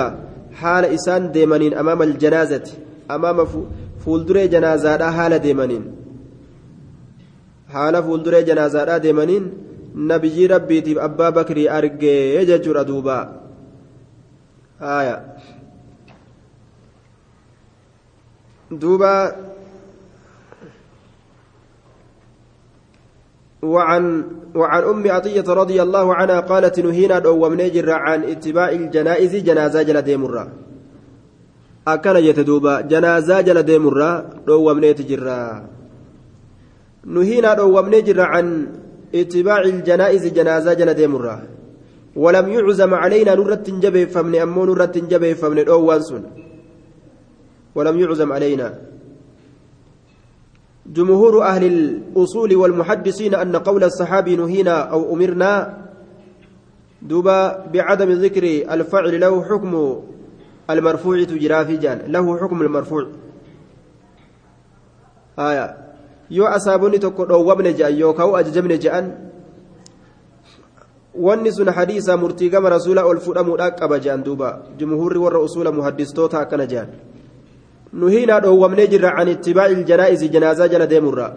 حال 0.54 0.86
إسان 0.86 1.32
ديمانين 1.32 1.74
أمام 1.74 2.02
الجنازة 2.02 2.68
أمام 3.12 3.48
فولدري 4.06 4.48
جنازة 4.48 5.12
حال 5.12 5.40
ديمانين 5.40 5.96
حال 7.70 8.04
فولدري 8.04 8.44
جنازة 8.44 8.98
ديمانين 8.98 9.54
نبي 9.96 10.46
ربي 10.46 10.82
تيب 10.82 10.98
أبا 10.98 11.30
بكري 11.30 11.70
أرجي 11.70 12.36
يججر 12.36 12.82
أدوبا 12.82 13.40
آية 14.82 15.36
دوبا 18.72 19.36
وعن 23.62 24.24
وعن 24.56 24.84
أم 24.84 25.12
عطية 25.12 25.44
رضي 25.48 25.82
الله 25.82 26.16
عنها 26.16 26.40
قالت 26.40 26.80
نهينا 26.80 27.26
أو 27.26 27.50
من 27.50 27.90
عن 27.90 28.24
اتباع 28.24 28.70
الجنائز 28.70 29.36
جنازة 29.36 29.82
جل 29.82 30.02
ديمرة 30.02 30.52
يتدوبا 31.88 32.82
جنازة 32.82 33.42
جل 33.42 33.64
ديمرة 33.64 34.26
أو 34.50 34.74
من 34.74 34.94
جرا 34.94 35.66
نهينا 37.06 37.48
أو 37.48 37.82
من 37.82 38.04
جرا 38.04 38.24
عن 38.24 38.68
اتباع 39.16 39.62
الجنائز 39.62 40.28
جنازة 40.28 40.74
جل 40.74 40.94
ديمرة 40.94 41.44
ولم 42.16 42.50
يعزم 42.50 42.94
علينا 42.94 43.36
نرة 43.36 43.64
جبه 43.68 44.06
فمن 44.06 44.36
أمو 44.36 44.66
نرة 44.66 44.96
جبه 45.12 45.34
فمن 45.34 45.60
الأوان 45.60 46.02
سن 46.02 46.24
ولم 47.76 48.00
يعزم 48.00 48.34
علينا 48.34 48.80
جمهور 50.86 51.44
أهل 51.44 51.64
الأصول 51.66 52.56
والمحدثين 52.56 53.36
أن 53.36 53.56
قول 53.56 53.84
الصحابي 53.84 54.36
نهينا 54.36 54.78
أو 54.82 55.14
أمرنا 55.14 55.78
دوبا 57.02 57.66
بعدم 57.74 58.10
ذكر 58.12 58.44
الفعل 58.74 59.20
له 59.20 59.44
حكم 59.44 60.02
المرفوع 60.70 61.24
تجرى 61.24 61.66
في 61.66 61.78
جان 61.78 62.00
له 62.08 62.38
حكم 62.38 62.62
المرفوع 62.62 63.06
آية 65.40 65.78
أصابني 66.32 66.98
تقول 66.98 67.32
وابن 67.32 67.74
جاء 67.74 67.94
يو 67.94 68.14
كو 68.14 68.38
أججمن 68.38 68.80
جاء 68.80 68.96
wanni 71.20 71.52
sun 71.52 71.68
hadiisa 71.68 72.18
murtii 72.18 72.50
gama 72.50 72.70
rasuula 72.70 73.06
ol 73.06 73.20
fudhamuudha 73.20 73.72
qaba 73.72 74.00
jean 74.00 74.24
duuba 74.24 74.62
jumhuurri 74.78 75.20
warra 75.20 75.40
usuula 75.42 75.72
muhaddistoota 75.72 76.40
akkana 76.40 76.66
jean 76.66 76.88
nuhiinaa 77.94 78.40
dhoowwamnee 78.40 78.88
jirra 78.88 79.12
can 79.18 79.28
ittibaa'i 79.28 79.74
iljanaa'izi 79.74 80.30
janaazaa 80.30 80.68
jala 80.68 80.88
deemurra 80.88 81.28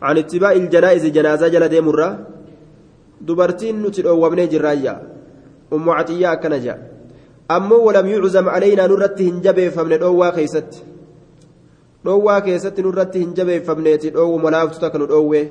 can 0.00 0.16
ittibaa'i 0.22 0.58
iljanaa'izi 0.58 1.10
janaazaa 1.10 1.48
jala 1.54 1.68
deemurra 1.68 2.08
dubartiin 3.26 3.80
nuti 3.82 4.02
dhoowwamnee 4.02 4.48
jirraayya 4.48 4.94
ummu 5.72 5.96
catiyyaa 5.98 6.32
akkana 6.36 6.58
jea 6.58 6.76
ammoo 7.48 7.84
walam 7.84 8.08
yuczam 8.08 8.46
calaynaa 8.54 8.88
nurratti 8.88 9.24
hin 9.24 9.40
jabeeffamne 9.42 9.98
dhoowwaa 9.98 10.32
keeysatti 10.38 10.82
dhoowwaa 12.04 12.40
keessatti 12.40 12.82
nurratti 12.82 13.18
hin 13.18 13.34
jabeeffamneeti 13.34 14.10
dhoowwuma 14.16 14.50
laaftu 14.56 14.80
takka 14.80 14.98
nu 14.98 15.06
dhoowwe 15.12 15.44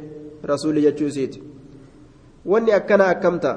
rasuulli 0.43 0.81
jechuu 0.81 1.07
isiiti 1.13 1.43
wanni 2.45 2.71
akkana 2.81 3.07
akkamta 3.07 3.55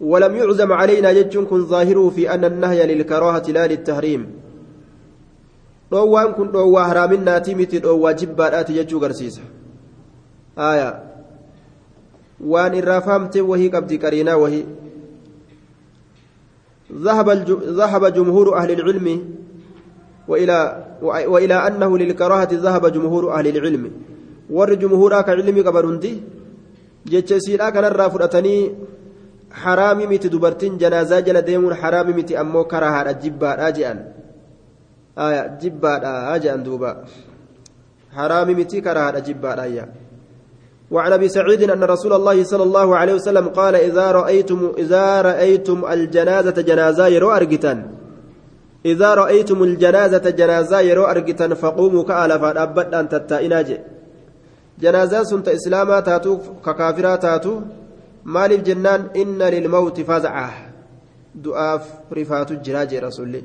ولم 0.00 0.36
يعزم 0.36 0.72
علينا 0.72 1.12
جتشون 1.12 1.44
كن 1.46 1.64
ظاهره 1.66 2.10
في 2.10 2.34
أن 2.34 2.44
النهي 2.44 2.86
للكراهة 2.94 3.46
لا 3.52 3.66
للتحريم 3.66 4.22
dhoowwaan 5.90 6.34
kun 6.34 6.52
dhoowwaa 6.52 6.84
haraaminnaati 6.88 7.54
miti 7.54 7.78
dhoowwaa 7.84 8.12
jibbaadhaati 8.14 8.72
jechuu 8.72 9.00
garsiisa 9.00 9.40
aya 10.56 11.00
waan 12.52 12.74
irraa 12.80 13.00
fahamte 13.00 13.40
wahii 13.40 13.70
qabdi 13.70 13.98
qariinaa 13.98 14.36
wahii 14.36 14.66
ذهب 17.80 18.04
جمهور 18.14 18.56
أهل 18.56 18.70
العلم 18.70 19.06
وإلى 20.28 20.84
وإلى 21.02 21.54
أنه 21.54 21.98
للكراهة 21.98 22.48
ذهب 22.52 22.92
جمهور 22.92 23.34
أهل 23.34 23.46
العلم. 23.46 23.90
ور 24.50 24.74
جمهور 24.74 25.22
كعلم 25.22 25.62
قبرندي 25.66 26.22
جتشيلا 27.06 27.70
كان 27.70 27.84
الرافضتني 27.84 28.74
حرامي 29.52 30.06
مت 30.06 30.26
دبرتين 30.26 30.78
جنازة 30.78 31.20
جل 31.20 31.42
ديمون 31.42 31.74
حرامي 31.74 32.12
مت 32.12 32.32
أمو 32.32 32.64
كراهة 32.64 33.12
جبا 33.12 33.54
راجعا 33.54 34.12
آية 35.18 35.58
جبا 35.62 35.92
راجعا 35.98 36.56
دوبا. 36.56 37.04
حرامي 38.16 38.54
مت 38.54 38.76
كراهة 38.76 39.18
جبا 39.18 39.54
راجعا 39.54 39.88
وعن 40.90 41.12
أبي 41.12 41.28
سعيد 41.28 41.70
أن 41.70 41.84
رسول 41.84 42.12
الله 42.12 42.44
صلى 42.44 42.62
الله 42.62 42.96
عليه 42.96 43.14
وسلم 43.14 43.48
قال 43.48 43.74
إذا 43.74 44.10
رايتم 44.10 44.72
إذا 44.78 45.22
رأيتم 45.22 45.84
الجنازة 45.84 46.62
جنازة 46.62 47.06
يرو 47.06 47.30
ارجتان 47.30 47.78
إذا 48.86 49.14
رأيتم 49.14 49.62
الجنازة 49.62 50.30
جنازة 50.30 50.80
يرو 50.80 51.04
ارجتان 51.04 51.54
فقوموا 51.54 52.02
كالا 52.02 52.38
فابدا 52.38 53.02
تتائنا 53.02 53.64
جنازة 54.80 55.22
سنت 55.22 55.48
إسلاما 55.48 56.00
تاتو 56.00 56.38
ككافرا 56.64 57.16
تاتو. 57.16 57.60
مالف 58.24 58.60
جنان 58.62 59.02
إن 59.16 59.42
للموت 59.42 60.00
فزعة. 60.00 60.50
دعاء 61.34 61.82
رفات 62.12 62.50
الجراج 62.50 62.94
رسول. 62.94 63.42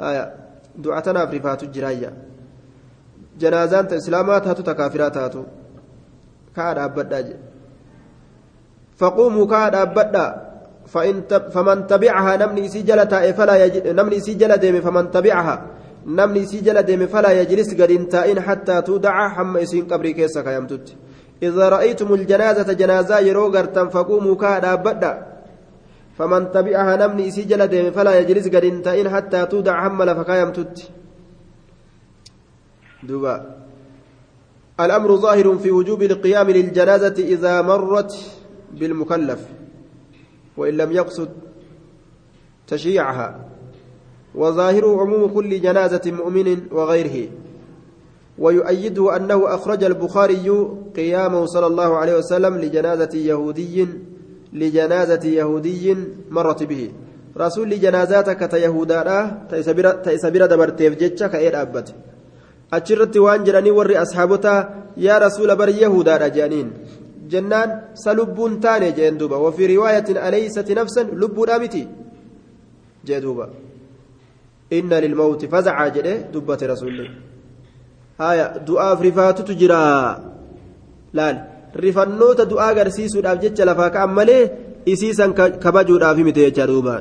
آية. 0.00 0.34
دعاتنا 0.84 1.24
رفات 1.24 1.62
الجراج 1.62 2.02
جنازان 3.40 3.86
إسلاما 3.86 4.38
تاتو 4.38 4.62
تكافرا 4.62 5.08
تاتو. 5.08 5.42
Dhaabbadhaa 9.74 10.32
faman 11.54 11.86
tabicahaa 11.86 12.36
namni 12.44 12.60
isii 12.68 12.82
jala 12.82 13.06
taa'e 13.06 13.32
falaa 13.32 13.58
namni 13.94 14.16
isii 14.16 14.34
jala 14.34 14.56
deeme 14.58 14.80
faman 14.80 15.10
tabicahaa 15.10 15.58
namni 16.06 16.40
isii 16.40 16.60
jala 16.60 16.82
deeme 16.82 17.06
falaa 17.06 17.32
yajlis 17.40 17.70
gad 17.76 17.90
hin 17.90 18.08
taa'in 18.14 18.38
hattaa 18.38 18.82
tuudaca 18.82 19.28
hamma 19.36 19.60
isiin 19.66 19.86
qabrii 19.86 20.14
keessa 20.14 20.42
kayamtutti 20.42 20.96
إذا 21.42 21.68
رأيتم 21.68 22.14
الجنازة 22.14 22.72
جنازة 22.72 23.18
يرو 23.18 23.46
غرتم 23.54 23.88
فقوموا 23.94 24.34
كا 24.34 24.58
دابدا 24.58 25.12
فمن 26.18 26.50
تبعها 26.50 26.96
نمني 26.96 27.30
سجل 27.30 27.66
ديم 27.66 27.90
فلا 27.90 28.18
يجلس 28.18 28.46
قد 28.54 28.64
انتئن 28.64 29.08
حتى 29.14 29.46
تودع 29.46 29.74
حمل 29.84 30.08
فكايم 30.18 30.50
تت 30.56 30.78
دوبا 33.02 33.34
الأمر 34.80 35.16
ظاهر 35.16 35.58
في 35.58 35.70
وجوب 35.70 36.02
القيام 36.02 36.50
للجنازة 36.50 37.14
إذا 37.18 37.62
مرت 37.62 38.14
بالمكلف 38.72 39.40
وإن 40.56 40.74
لم 40.76 40.92
يقصد 40.92 41.28
تشييعها. 42.66 43.44
وظاهر 44.34 44.84
عموم 45.00 45.34
كل 45.34 45.60
جنازة 45.60 46.00
مؤمن 46.06 46.58
وغيره. 46.72 47.28
ويؤيده 48.38 49.16
أنه 49.16 49.54
أخرج 49.54 49.84
البخاري 49.84 50.50
قيامه 50.96 51.46
صلى 51.46 51.66
الله 51.66 51.96
عليه 51.96 52.16
وسلم 52.16 52.56
لجنازة 52.58 53.18
يهودي 53.18 53.88
لجنازة 54.52 55.28
يهودي 55.28 55.96
مرت 56.30 56.62
به. 56.62 56.92
رسول 57.36 57.80
جنازاتك 57.80 58.50
تيهودا 58.50 59.48
تيسبر 60.04 60.46
دبرتيف 60.46 60.94
جتشك 60.94 61.34
إيه 61.34 61.62
أبته 61.62 61.94
achirratti 62.76 63.18
waan 63.26 63.44
jedhanii 63.46 63.76
warri 63.78 63.96
asxaabotaa 64.04 64.60
yaa 65.06 65.18
rasuula 65.26 65.56
bar 65.60 65.70
yahudaadha 65.84 66.28
jedhaniin 66.36 66.68
jennaan 67.32 67.70
sa 68.02 68.16
lubbuun 68.18 68.60
taane 68.64 68.88
jeen 68.98 69.18
duuba 69.20 69.36
wafii 69.46 69.70
riwaayatin 69.74 70.18
aleeysati 70.26 70.78
nafsan 70.80 71.06
lubbuudha 71.22 71.58
miti 71.62 71.82
jee 73.06 73.20
duuba 73.24 73.48
inna 74.78 75.00
lilmawti 75.04 75.50
fazacaa 75.54 75.88
jedhe 75.96 76.14
dubbate 76.32 76.64
rasuulli 76.72 77.06
haya 78.22 78.46
du'aaf 78.68 78.98
rifaatutu 79.08 79.52
jira 79.60 79.82
laal 81.18 81.36
rifannoota 81.84 82.48
du'aa 82.52 82.70
agarsiisuudhaaf 82.74 83.38
jecha 83.44 83.68
lafaa 83.70 83.90
ka'an 83.96 84.12
malee 84.18 84.42
isiisan 84.92 85.32
kabajuudhaafi 85.64 86.22
miti 86.28 86.40
jecha 86.46 86.66
duuba 86.70 86.94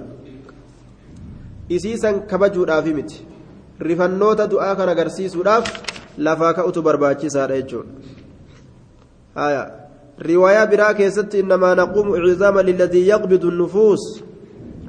isiisan 1.76 2.16
kabajuudhaafi 2.32 2.94
miti 3.00 3.18
rifannoota 3.80 4.48
du'aa 4.48 4.76
kan 4.76 4.90
agarsiisuudhaaf 4.90 5.66
lafaa 6.18 6.54
ka'utu 6.54 6.82
barbaachisaadha 6.82 7.58
jechuudha 7.62 7.90
riwaayaa 10.30 10.68
biraa 10.68 10.94
keessatti 10.94 11.40
innamaa 11.40 11.76
naquumu 11.76 12.18
icizaama 12.18 12.64
liladii 12.64 13.08
yaqbidu 13.08 13.52
nufuus 13.52 14.24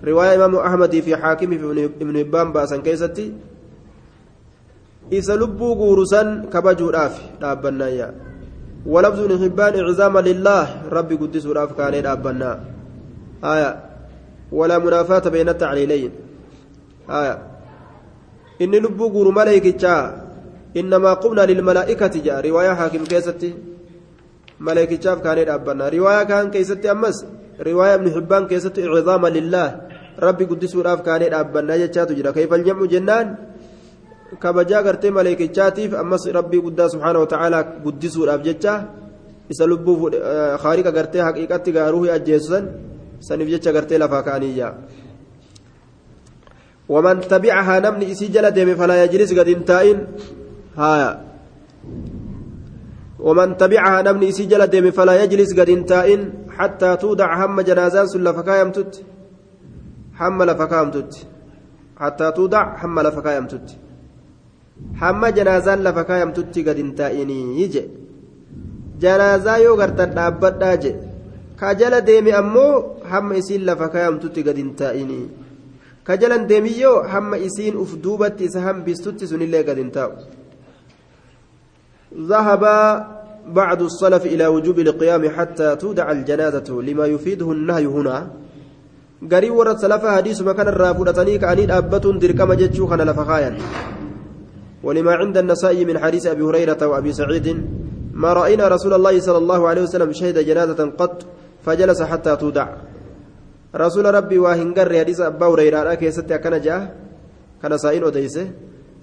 riwaayaa 0.03 0.35
imaamu 0.41 0.61
ahmadii 0.61 1.03
fi 1.03 1.13
haakimii 1.13 1.59
fi 1.59 1.85
ibnu 2.01 2.19
hibbaan 2.19 2.53
baasan 2.53 2.83
keessatti 2.83 3.35
isa 5.11 5.37
lubbuu 5.37 5.75
guurusan 5.75 6.49
kabajuudhaaf 6.49 7.21
ابن 9.21 9.39
حبان 9.45 9.75
إعزاما 9.85 10.21
لله 10.21 10.65
ربي 10.89 11.15
قدس 11.15 11.47
راف 11.47 11.73
كان 11.73 12.07
أبنا 12.07 12.61
آية 13.45 13.71
ولا 14.53 14.79
منافاة 14.79 15.29
بين 15.29 15.49
التعليلين 15.49 16.13
آية 17.11 17.58
inni 18.59 18.81
lubbuu 18.81 19.11
guuru 19.15 19.33
maleeykichaa 19.33 20.03
innamaa 20.75 21.17
qubna 21.23 21.47
lilmalaa'ikati 21.51 22.21
jaa 22.27 22.41
riwaayaa 22.47 22.79
haakim 22.81 23.05
keessatti 23.13 23.55
maleeykichaaf 24.59 25.23
kaanee 25.27 25.45
dhaabbanna 25.51 25.91
riwaayaa 25.97 26.31
kaan 26.31 26.51
keessatti 26.55 26.89
ammas 26.95 27.25
riwaayaa 27.69 27.99
ibnu 28.01 28.11
hibbaan 28.17 28.49
keessatti 28.51 28.81
icizaama 28.87 29.31
lillaah 29.37 29.71
rabbi 30.27 30.51
guddisuudhaaf 30.51 31.03
kaanee 31.09 31.31
dhaabbannaa 31.35 31.79
jechaatu 31.85 32.19
jira 32.19 32.33
kayfal 32.33 32.65
jam'u 32.69 32.91
jennaan 32.95 33.37
kabajaa 34.43 34.83
gartee 34.83 35.11
maleekichaatiif 35.19 35.95
ammas 36.03 36.27
rabbii 36.39 36.63
guddaa 36.67 36.89
subhaana 36.95 37.23
wata'aalaa 37.25 37.65
guddisuudhaaf 37.87 38.43
jecha 38.49 38.75
isa 39.49 39.67
lubbuu 39.67 40.11
haariqa 40.63 40.93
gartee 40.93 41.23
haqiiqatti 41.29 41.73
gaaruu 41.73 42.05
ajjeessan 42.19 42.65
saniif 43.29 43.49
jecha 43.55 43.73
gartee 43.73 43.99
lafaa 43.99 44.23
ka'aniyyaa 44.23 44.73
ومن 46.89 47.21
تبعها 47.21 47.81
نمني 47.85 48.13
إسي 48.13 48.27
جل 48.35 48.51
ديم 48.51 48.75
فلا 48.81 49.05
يجلس 49.05 49.31
قد 49.39 49.49
انتائن. 49.49 49.99
هايا 50.77 51.11
ومن 53.27 53.57
تبعها 53.57 54.03
نمني 54.07 54.29
إسي 54.29 54.45
جل 54.53 54.67
ديم 54.67 54.91
فلا 54.91 55.15
يجلس 55.23 55.51
قد 55.59 55.69
انتائن. 55.69 56.21
حتى 56.59 56.97
تودع 56.97 57.31
هم 57.45 57.61
جنازان 57.61 58.07
سل 58.13 58.35
فكايم 58.35 58.71
تت 58.77 58.95
هم 60.21 60.43
لفكايم 60.43 60.91
تت 60.91 61.13
حتى 62.01 62.27
تودع 62.37 62.85
هم 62.85 62.97
لفكايم 63.01 63.47
تت 63.53 63.69
هم 65.03 65.23
جنازان 65.27 65.79
لفكايم 65.85 66.31
تت 66.37 66.57
قد 66.67 66.79
انتائني. 66.85 67.41
يجي. 67.63 67.85
جنازا 69.03 69.55
يو 69.65 69.75
غرتن 69.81 70.11
دابدا 70.15 70.75
جي 70.83 70.93
كجل 71.61 71.95
ديم 72.09 72.27
أمو 72.41 72.67
هم 73.11 73.33
إسي 73.33 73.59
لفكايم 73.59 74.15
تت 74.23 74.37
قد 74.47 74.59
kajalan 76.09 76.49
deemiyyoo 76.51 77.05
hamma 77.13 77.37
isiin 77.49 77.77
uf 77.85 77.95
duubatti 78.05 78.49
isa 78.49 78.61
hambistutti 78.67 79.31
sunillee 79.31 79.65
gad 79.69 79.79
hin 79.85 79.91
taa'u. 79.99 80.17
ذهب 82.17 82.65
بعض 83.49 83.83
السلف 83.83 84.27
إلى 84.27 84.47
وجوب 84.47 84.79
القيام 84.79 85.29
حتى 85.29 85.77
تودع 85.77 86.11
الجنازة 86.11 86.69
لما 86.83 87.07
يفيده 87.07 87.53
النهي 87.53 87.87
هنا 87.87 88.31
قري 89.33 89.51
ورد 89.51 89.77
سلف 89.79 90.07
حديث 90.07 90.43
مكان 90.43 90.69
الرافودتني 90.69 91.39
كأني 91.39 91.79
أبة 91.79 92.05
دركم 92.23 92.53
جتشو 92.53 92.95
لفخايا 92.95 93.59
ولما 94.83 95.13
عند 95.15 95.37
النسائي 95.39 95.85
من 95.85 95.99
حديث 95.99 96.27
أبي 96.27 96.43
هريرة 96.43 96.87
وأبي 96.87 97.13
سعيد 97.13 97.47
ما 98.13 98.33
رأينا 98.33 98.69
رسول 98.69 98.95
الله 98.95 99.21
صلى 99.21 99.39
الله 99.39 99.69
عليه 99.69 99.83
وسلم 99.83 100.13
شهد 100.13 100.39
جنازة 100.49 100.81
قط 101.01 101.27
فجلس 101.65 102.03
حتى 102.03 102.37
تودع 102.37 102.69
rasuula 103.73 104.11
rabbii 104.13 104.39
waa 104.39 104.55
hin 104.55 104.73
garre 104.75 104.99
hadiisa 104.99 105.27
abbaa 105.27 105.51
hureyraadha 105.53 105.97
keessatti 105.97 106.35
akkana 106.35 106.59
ja'a 106.59 106.89
kana 107.63 107.79
saa'iin 107.79 108.05
odeyse 108.05 108.49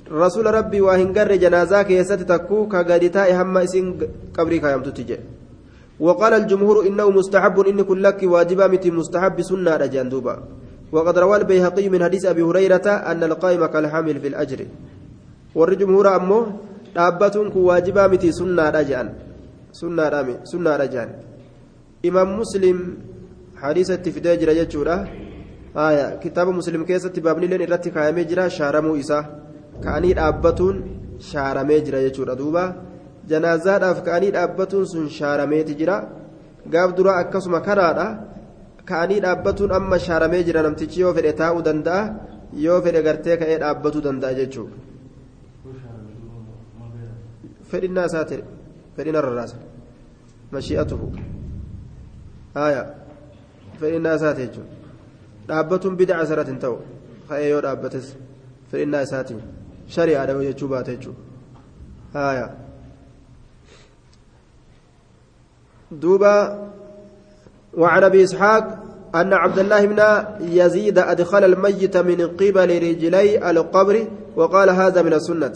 rasuula 0.10 0.51
rabbii 0.51 0.82
waa 0.88 0.97
hin 0.97 1.13
garre 1.13 1.38
janaazaa 1.38 1.84
keessatti 1.84 2.25
takkuu 2.25 2.67
ka 2.67 2.84
gadi 2.84 3.10
taa'e 3.10 3.34
hamma 3.34 3.63
isiin 3.69 3.95
qabrii 4.34 4.60
kaayamtutti 4.60 5.10
jedhe 5.13 5.36
وقال 5.99 6.34
الجمهور 6.34 6.88
إنه 6.88 7.08
مستحب 7.10 7.56
إن 7.71 7.80
كل 7.82 8.04
لك 8.04 8.19
واجبا 8.23 8.67
متي 8.67 8.91
مستحب 8.91 9.41
سنة 9.41 9.86
جندوبا 9.86 10.36
وقد 10.91 11.15
روى 11.17 11.38
البيهقي 11.38 11.89
من 11.89 12.04
حديث 12.04 12.25
أبي 12.25 12.43
هريرة 12.43 12.88
أن 13.12 13.23
القائم 13.23 13.65
كالحامل 13.65 14.15
في 14.19 14.28
الأجر 14.28 14.60
والجمهور 15.56 16.08
أمه 16.15 16.41
دابة 16.95 17.36
واجبا 17.56 18.04
متي 18.08 18.32
سنة 18.32 18.69
رجان 18.69 19.08
سنة 19.71 20.04
رامي 20.10 20.36
سنة 20.43 20.75
رجان 20.75 21.10
إمام 22.06 22.30
مسلم 22.39 22.78
hadiisatti 23.62 24.12
fidee 24.15 24.36
jira 24.41 24.54
jechuudha 24.60 24.96
haya 25.80 26.06
kitaaba 26.24 26.52
muslim 26.60 26.82
keessatti 26.89 27.22
baabnileen 27.26 27.62
irratti 27.68 27.89
kaayamee 27.96 28.26
jira 28.32 28.50
shaaramuu 28.58 28.96
isaa 29.04 29.24
ka'anii 29.86 30.13
dhaabbatuun 30.20 30.78
shaaramee 31.30 31.80
jira 31.88 32.00
jechuudha 32.06 32.36
duuba 32.41 32.63
janaazaadhaaf 33.32 34.00
ka'anii 34.08 34.32
dhaabbatuun 34.38 34.86
sun 34.94 35.06
shaarameeti 35.18 35.76
jira 35.82 35.98
gaaf 36.74 36.96
duraa 36.98 37.18
akkasuma 37.24 37.60
kanaadha 37.68 38.08
ka'anii 38.89 39.22
dhaabbatuun 39.26 39.76
amma 39.80 39.98
shaaramee 40.08 40.44
jira 40.48 40.65
namtichi 40.68 41.02
yoo 41.04 41.13
fedhe 41.18 41.32
taa'uu 41.41 41.62
danda'a 41.68 42.02
yoo 42.65 42.80
fedhe 42.86 43.06
gartee 43.08 43.38
ka'ee 43.41 43.62
dhaabbatuu 43.63 44.04
danda'a 44.08 44.34
jechuudha 44.39 44.76
fedhinnaa 47.72 48.06
isaa 48.12 48.26
ta'e 48.30 48.44
fedhina 48.96 49.26
rarraasa 49.28 49.58
mashi'atuhu 50.56 51.08
haya 52.60 52.84
jechuudha 53.80 54.64
dhaabbatuun 55.48 55.96
bid'a 56.02 56.20
asirratti 56.24 56.52
hin 56.52 56.60
ta'u 56.60 56.78
ka'ee 57.30 57.50
yoo 57.50 57.62
dhaabbates 57.62 58.08
fedhinnaa 58.72 59.02
isaatiin 59.08 59.42
shari'aadha 59.96 60.44
jechuu 60.44 60.70
baate 60.76 60.92
jechuudha 60.98 61.22
haaya 62.14 62.48
duuba 66.06 66.34
وعن 67.78 68.04
ابي 68.04 68.24
اسحاق 68.24 68.64
ان 69.16 69.34
عبد 69.34 69.60
الله 69.60 69.86
بن 69.86 70.02
يزيد 70.42 70.98
ادخل 71.00 71.44
الميت 71.44 71.98
من 71.98 72.28
قبل 72.28 72.70
رجلي 72.84 73.52
القبر 73.52 74.08
وقال 74.36 74.70
هذا 74.70 75.02
من 75.02 75.14
السنة 75.14 75.54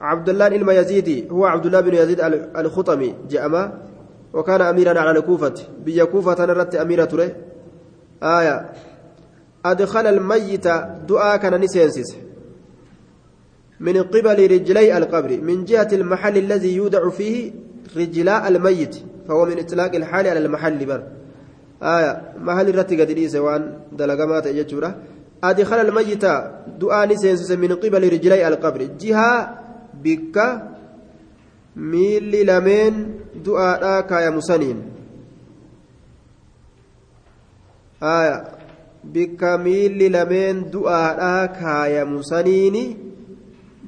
عبد 0.00 0.28
الله 0.28 0.48
بن 0.48 0.68
يزيد 0.72 1.32
هو 1.32 1.46
عبد 1.46 1.66
الله 1.66 1.80
بن 1.80 1.94
يزيد 1.94 2.20
الخطمي 2.56 3.14
جاء 3.30 3.48
وكان 4.36 4.60
أميرا 4.60 5.00
على 5.00 5.18
الكوفة 5.18 5.54
بيا 5.84 6.04
كوفة 6.04 6.44
نرت 6.44 6.74
أميرة 6.74 7.04
تره 7.04 7.30
آية. 8.22 8.72
أدخل 9.64 10.06
الميت 10.06 10.68
دعاء 11.08 11.36
كان 11.36 11.60
نسينسس 11.60 12.16
من 13.80 14.02
قبل 14.02 14.50
رجلي 14.50 14.98
القبر 14.98 15.40
من 15.40 15.64
جهة 15.64 15.88
المحل 15.92 16.36
الذي 16.38 16.76
يودع 16.76 17.10
فيه 17.10 17.52
رجلاء 17.96 18.48
الميت 18.48 18.96
فهو 19.28 19.44
من 19.46 19.58
إطلاق 19.58 19.94
الحال 19.94 20.26
على 20.26 20.38
المحل 20.38 20.86
بر. 20.86 21.02
آية. 21.82 22.22
محل 22.40 22.74
رت 22.78 22.92
قد 23.00 23.26
سواء 23.26 23.80
دلقمات 23.92 24.46
يجورة. 24.46 24.96
أدخل 25.44 25.76
الميت 25.76 26.24
دعاء 26.80 27.08
نسينسس 27.08 27.50
من 27.50 27.72
قبل 27.72 28.12
رجلي 28.12 28.48
القبر. 28.48 28.82
جهة 29.00 29.58
بك 30.04 30.36
miilli 31.76 32.44
lameen 32.44 32.94
du'aadhaa 33.44 34.02
kaayamu 34.02 34.42
saniin. 34.48 34.78
Bikka 39.12 39.58
miilli 39.58 40.08
lameen 40.10 40.64
du'aadhaa 40.72 41.48
kaayamu 41.60 42.22
saniini 42.30 42.84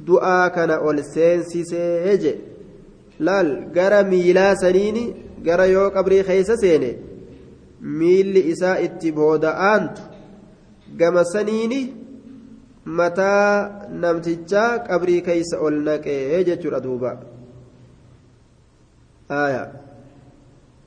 du'aa 0.07 0.51
kana 0.51 0.81
ol 0.81 1.03
seensisee 1.15 2.19
je. 2.23 2.35
Laal 3.21 3.51
gara 3.75 4.03
miilaa 4.05 4.55
saniini 4.55 5.05
gara 5.43 5.67
yoo 5.67 5.91
qabrii 5.91 6.23
keeysa 6.29 6.57
seene 6.57 6.91
miilli 7.81 8.41
isaa 8.53 8.77
itti 8.87 9.13
booda'aantu 9.13 10.03
gama 11.01 11.25
saniini 11.33 11.81
mataa 13.01 13.89
namtichaa 14.05 14.71
qabrii 14.89 15.21
keeysa 15.29 15.61
ol 15.67 15.77
naqee 15.89 16.45
jechuudha 16.49 16.81
duuba 16.87 17.13
آية 19.31 19.73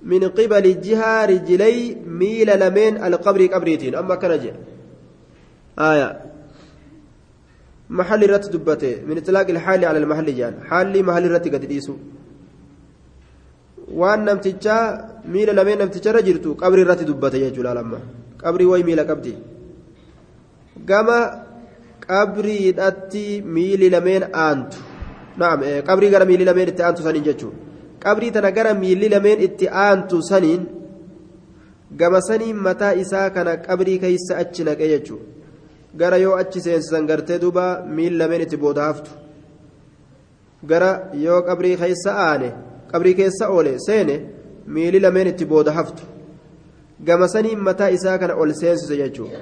من 0.04 0.24
قبل 0.24 0.82
جهة 0.82 1.26
رجلي 1.26 1.98
ميل 2.06 2.60
لمن 2.60 3.04
القبر 3.04 3.46
قبريتين 3.46 3.96
أما 3.96 4.16
كان 4.16 4.40
جاء 4.44 4.56
آية 5.80 6.10
محل 7.90 8.30
رت 8.30 8.50
دبته 8.50 8.96
من 9.08 9.18
إطلاق 9.18 9.48
الحال 9.50 9.86
على 9.86 9.98
المحل 9.98 10.36
جان 10.36 10.54
حالي 10.70 11.02
محل 11.02 11.32
رت 11.32 11.48
قد 11.54 11.66
ديسو 11.66 11.96
waan 14.00 14.22
namtichaa 14.28 14.84
miila 15.34 15.54
lameen 15.60 15.80
namticharra 15.84 16.22
jirtu 16.28 16.56
qabri 16.62 16.82
irratti 16.84 17.06
dubbate 17.10 17.38
jechuudha 17.44 17.74
lamma 17.78 17.98
qabrii 18.44 18.68
wayi 18.72 18.84
miila 18.90 19.04
qabdi 19.10 19.34
gama 20.92 21.18
qabriidhatti 22.06 23.26
miili 23.56 23.90
lameen 23.96 24.24
aantu 24.46 24.78
naam 25.42 25.66
qabrii 25.90 26.12
gara 26.14 26.30
miili 26.32 26.48
lameen 26.50 26.72
itti 26.74 26.86
aantu 26.88 27.04
saniin 27.08 27.28
jechuudha 27.30 27.71
qabrii 28.04 28.32
tana 28.36 28.52
gara 28.58 28.74
miilli 28.84 29.10
lameen 29.16 29.40
itti 29.48 29.72
aantu 29.86 30.22
saniin 30.30 30.64
gama 32.00 32.22
saniin 32.30 32.58
mataa 32.68 32.94
isaa 33.04 33.30
kana 33.36 33.58
qabrii 33.68 34.00
keeysa 34.04 34.38
achi 34.42 34.64
naqe 34.68 34.86
jechuudha 34.94 35.26
gara 36.00 36.18
yoo 36.18 36.36
achi 36.42 36.62
seensisan 36.66 37.08
gartee 37.12 37.40
duuba 37.44 37.66
miilli 37.96 38.18
lameen 38.22 38.42
itti 38.46 38.58
booda 38.64 38.88
haftu 38.90 39.12
gara 40.70 40.92
yoo 41.26 41.42
qabrii 41.50 41.76
keeysa 41.82 42.12
aane 42.28 42.50
qabrii 42.92 43.16
keessa 43.20 43.50
oole 43.56 43.74
seene 43.88 44.16
miilli 44.76 45.00
lameen 45.06 45.28
itti 45.34 45.46
booda 45.54 45.72
haftu 45.80 46.04
gama 47.08 47.28
saniin 47.34 47.60
mataa 47.68 47.92
isaa 47.98 48.18
kana 48.18 48.36
ol 48.42 48.54
seensise 48.62 48.96
jechuudha 49.04 49.40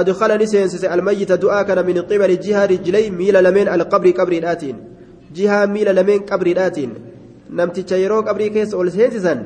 adkhalani 0.00 0.46
seensise 0.54 0.88
almayyita 0.94 1.40
du'aa 1.44 1.64
kana 1.64 1.82
min 1.90 2.02
qibali 2.10 2.38
jihaa 2.44 2.66
rijlay 2.72 3.10
miila 3.10 3.42
lameen 3.46 3.68
alqabrii 3.76 4.12
qabriidhaatiin 4.20 4.76
jihaa 5.36 5.66
miila 5.74 5.92
lameen 5.98 6.26
qabriidhaatiin 6.30 6.92
namticha 7.50 7.96
yeroo 8.04 8.22
qabrii 8.22 8.50
keessa 8.56 8.76
ol 8.76 8.90
seensisan 8.90 9.40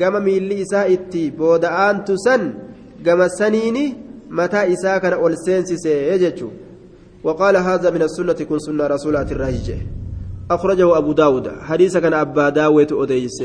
gama 0.00 0.20
miilli 0.20 0.60
isaa 0.64 0.86
itti 0.96 1.30
booda'aantu 1.30 2.18
san 2.26 2.42
gama 3.06 3.28
saniini 3.28 3.84
mataa 4.28 4.66
isaa 4.74 5.00
kana 5.00 5.16
ol 5.18 5.36
seensisee 5.44 6.18
jechuudha 6.18 6.62
وقال 7.24 7.56
هذا 7.56 7.90
من 7.90 8.02
السنة 8.02 8.32
كن 8.32 8.58
سنة 8.58 8.86
رسولات 8.86 9.32
الراجع 9.32 9.76
أخرجه 10.50 10.98
أبو 10.98 11.12
داود 11.12 11.48
حديث 11.48 11.96
كان 11.96 12.14
أبا 12.14 12.48
داود 12.48 12.92
أديس 12.92 13.38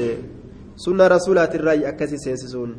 سنة 0.75 1.07
رسولات 1.07 1.55
الراجع 1.55 1.89
أكسي 1.89 2.17
سينسسون 2.17 2.75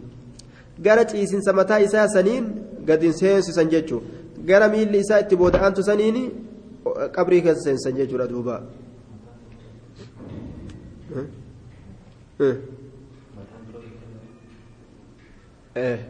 قالت 0.87 1.15
إيسين 1.15 1.41
سمتا 1.41 1.85
إسا 1.85 2.07
سنين 2.07 2.45
seensisan 2.89 3.69
jechuun 3.69 4.03
gara 4.49 4.69
miilli 4.69 4.99
isaa 5.05 5.21
itti 5.21 5.37
booda'antu 5.37 5.83
saniini 5.83 6.23
qabrii 7.13 7.43
keessa 7.43 7.63
seensisan 7.63 7.97
jechuudha 8.01 8.27
duuba. 8.27 8.63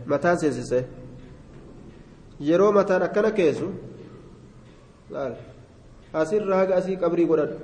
Mataan 0.07 0.39
seensise 0.39 0.85
yeroo 2.51 2.73
mataan 2.73 3.03
akkana 3.09 3.31
keessu 3.41 3.69
asirraa 6.23 6.59
haga 6.63 6.75
asii 6.81 6.97
qabrii 7.03 7.27
godhadhu 7.33 7.57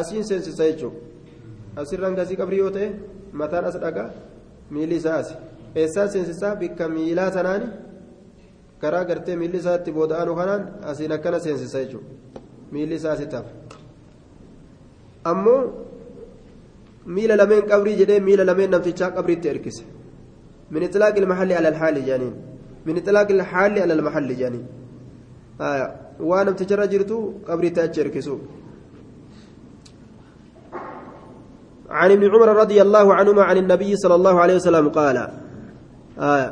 asiin 0.00 0.24
seensisa 0.30 0.64
jechuudha 0.70 0.98
asirraa 1.82 2.08
hanga 2.10 2.22
asii 2.26 2.36
qabrii 2.42 2.58
yoo 2.64 2.70
ta'e 2.76 2.88
mataan 3.42 3.64
as 3.70 3.76
dhagaa 3.84 4.08
miilli 4.76 4.96
isaa 5.02 5.16
asi 5.22 5.34
eessaan 5.82 6.10
seensisaa 6.14 6.54
bikka 6.62 6.88
miilaa 6.96 7.30
tanaani 7.36 7.68
karaa 8.82 9.04
gartee 9.10 9.36
miilli 9.42 9.58
isaa 9.62 9.76
itti 9.80 9.92
booda'anu 9.98 10.34
kanaan 10.40 10.62
asiin 10.92 11.12
akkana 11.18 11.40
seensisa 11.46 11.78
jechuudha 11.84 12.08
miilli 12.72 12.94
isaa 13.00 13.12
asitti 13.16 13.36
hafa 13.36 13.50
ammoo 15.24 15.62
miila 17.06 17.36
lameen 17.36 17.66
qabrii 17.72 17.96
jedhee 18.00 18.20
miila 18.28 18.44
lameen 18.50 18.70
namtichaa 18.70 19.10
qabriitti 19.18 19.52
erkise 19.54 19.84
إطلاق 20.88 21.16
المحل 21.16 21.52
على 21.52 21.68
الحال 21.68 22.06
جانين 22.06 22.34
من 22.86 22.96
إطلاق 22.96 23.28
الحال 23.30 23.78
على 23.78 23.92
المحل 23.92 24.36
جانين 24.36 24.66
آه. 25.60 25.94
وأنا 26.20 26.50
بتجرى 26.50 26.86
جرتو 26.86 27.32
قبري 27.48 27.70
تأجر 27.70 28.08
كسو 28.08 28.38
عن 31.90 32.10
ابن 32.10 32.24
عمر 32.32 32.48
رضي 32.48 32.82
الله 32.82 33.14
عنهما 33.14 33.42
عن 33.42 33.56
النبي 33.56 33.96
صلى 33.96 34.14
الله 34.14 34.40
عليه 34.40 34.56
وسلم 34.56 34.88
قال 34.88 35.16
آه. 36.18 36.48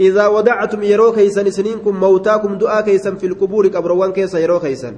إذا 0.00 0.26
ودعتم 0.26 0.82
يرو 0.82 1.12
كيسن 1.12 1.50
سنينكم 1.50 2.00
موتاكم 2.00 2.58
دعاء 2.58 2.80
كيسن 2.84 3.16
في 3.16 3.26
القبور 3.26 3.66
قبروان 3.68 4.12
كيسن 4.12 4.38
يرو 4.38 4.60
كيسن 4.60 4.94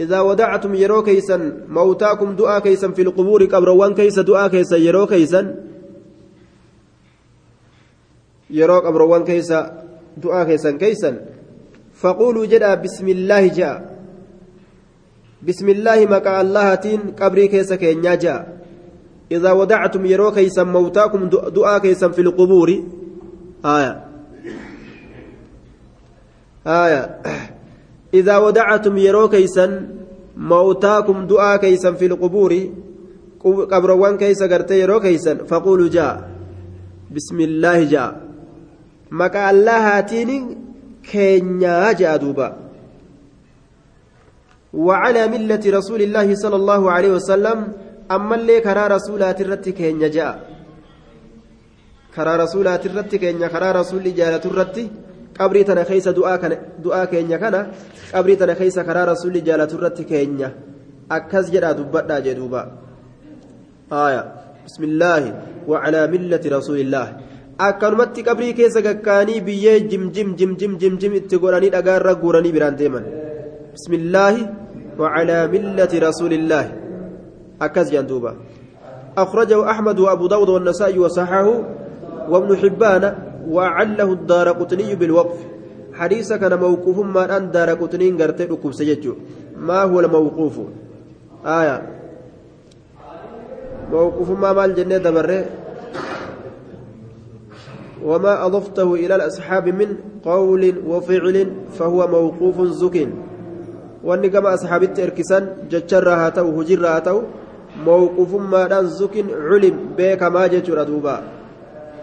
إذا 0.00 0.20
ودعتم 0.20 0.74
يرو 0.74 1.02
كيسن 1.02 1.64
موتاكم 1.68 2.36
دعاء 2.36 2.60
كيسن 2.60 2.92
في 2.92 3.02
القبور 3.02 3.44
قبروان 3.44 3.94
كيس 3.94 4.18
دعاء 4.18 4.48
كيسن 4.48 4.76
يرو 4.76 5.06
كيسن 5.06 5.54
يرو 8.50 8.78
قبروان 8.78 9.24
كيس 9.24 9.52
دعاء 10.16 10.44
كيسن 10.46 10.78
كيسن 10.78 11.16
فقولوا 11.94 12.46
جدا 12.46 12.74
بسم 12.74 13.08
الله 13.08 13.46
جاء. 13.48 13.96
بسم 15.42 15.68
الله 15.68 16.06
مكا 16.06 16.40
الله 16.40 16.74
تين 16.74 17.00
قبري 17.16 17.48
كيس 17.48 17.72
كينيا 17.72 18.14
جاء. 18.14 18.60
إذا 19.32 19.52
ودعتم 19.52 20.06
يرو 20.06 20.30
كيسن 20.30 20.68
موتاكم 20.68 21.28
دعاء 21.28 21.78
كيسن 21.78 22.12
في 22.12 22.20
القبور. 22.20 22.68
آية. 23.64 24.04
آية. 26.66 27.02
إذا 28.18 28.36
ودعتم 28.44 28.94
يرو 29.06 29.28
كيسا 29.28 29.66
موتاكم 30.36 31.18
دعاء 31.30 31.56
كيسا 31.64 31.90
في 31.98 32.06
القبور 32.10 32.52
قبروان 33.72 34.14
كيسا 34.22 34.46
قرتي 34.52 34.76
يرو 34.82 35.00
كيسا 35.00 35.32
فقولوا 35.50 35.88
جاء. 35.96 36.14
بسم 37.14 37.38
الله 37.48 37.78
جاء. 37.94 38.12
مكا 39.20 39.50
الله 39.50 39.78
هاتين 39.88 40.30
كينيا 41.10 41.92
جاء 42.00 42.16
دوبا. 42.22 42.48
وعلى 44.86 45.22
ملة 45.34 45.64
رسول 45.78 46.00
الله 46.06 46.28
صلى 46.42 46.56
الله 46.60 46.82
عليه 46.94 47.12
وسلم 47.16 47.58
أما 48.16 48.34
اللي 48.34 48.56
كرا 48.66 48.84
رسولات 48.96 49.38
الرت 49.44 49.66
كينيا 49.78 50.08
جاء. 50.16 50.34
رسولات 52.44 52.82
الرت 52.86 53.12
كينيا 53.22 53.48
كرا 53.52 53.68
رسول 53.80 54.04
جالة 54.18 54.44
الرت 54.50 54.78
qabrii 55.36 55.64
tana 55.68 55.84
keessa 55.84 56.12
du'aa 56.16 57.06
keenya 57.12 57.38
kana 57.42 57.60
qabrii 58.12 58.36
tana 58.40 58.54
keessa 58.60 58.84
karaa 58.88 59.06
rasuulli 59.12 59.42
jaalatu 59.48 59.78
irratti 59.78 60.04
keenya 60.10 60.50
akkas 61.18 61.50
jedhaa 61.54 61.74
dubbadhaa 61.78 62.20
jee 62.26 62.34
duuba 62.40 62.62
aya 64.04 64.22
bismillaahi 64.64 65.30
wacalaa 65.70 66.06
millati 66.14 66.54
rasuulillaahi 66.56 67.12
akkanumatti 67.68 68.26
qabrii 68.28 68.52
keessa 68.58 68.84
gakkaanii 68.88 69.40
biyyee 69.48 69.78
jimjim 69.92 70.34
jimjim 70.40 70.72
jimjim 70.82 71.14
itti 71.20 71.42
godhanii 71.44 71.72
dhagaarra 71.76 72.18
guuranii 72.22 72.54
biraan 72.56 72.78
deeman 72.82 73.06
bismillaahi 73.74 74.48
wacalaa 75.02 75.44
millati 75.54 76.04
rasuulillaahi 76.08 76.70
akkas 77.68 77.90
jedhan 77.94 78.10
duuba 78.12 78.32
أخرجه 79.16 79.70
أحمد 79.70 79.98
وأبو 79.98 80.26
داود 80.26 80.48
والنسائي 80.48 80.98
وصححه 80.98 81.48
وابن 82.28 82.56
حبان 82.56 83.04
وعله 83.48 84.12
الدار 84.12 84.48
قطني 84.48 84.94
بالوقف 84.94 85.38
حديث 85.98 86.32
كان 86.32 86.54
موقوف 86.58 86.98
ما 86.98 87.36
أن 87.36 87.50
دار 87.50 87.70
قطني 87.80 88.10
قرتي 88.10 88.44
ركوب 88.44 88.72
ما 89.56 89.82
هو 89.82 90.00
الموقوف 90.00 90.56
آية 91.46 91.76
موقوف 93.92 94.30
ما 94.30 94.52
مال 94.52 94.74
جنة 94.74 94.96
دبره 94.96 95.44
وما 98.04 98.46
أضفته 98.46 98.94
إلى 98.94 99.14
الأصحاب 99.14 99.68
من 99.68 99.96
قول 100.24 100.62
وفعل 100.86 101.36
فهو 101.78 102.06
موقوف 102.06 102.56
زك 102.80 103.08
وأن 104.04 104.26
كما 104.26 104.54
أصحاب 104.54 104.82
التركسان 104.82 105.42
جتشرها 105.70 106.28
تو 106.28 106.60
هجرها 106.60 106.98
تو 106.98 107.22
موقوف 107.86 108.34
ما 108.34 108.80
أن 108.80 108.86
زك 108.86 109.16
علم 109.50 109.76
بك 109.98 110.22
ما 110.22 110.46
جتشر 110.46 110.82
دوبا 110.82 111.35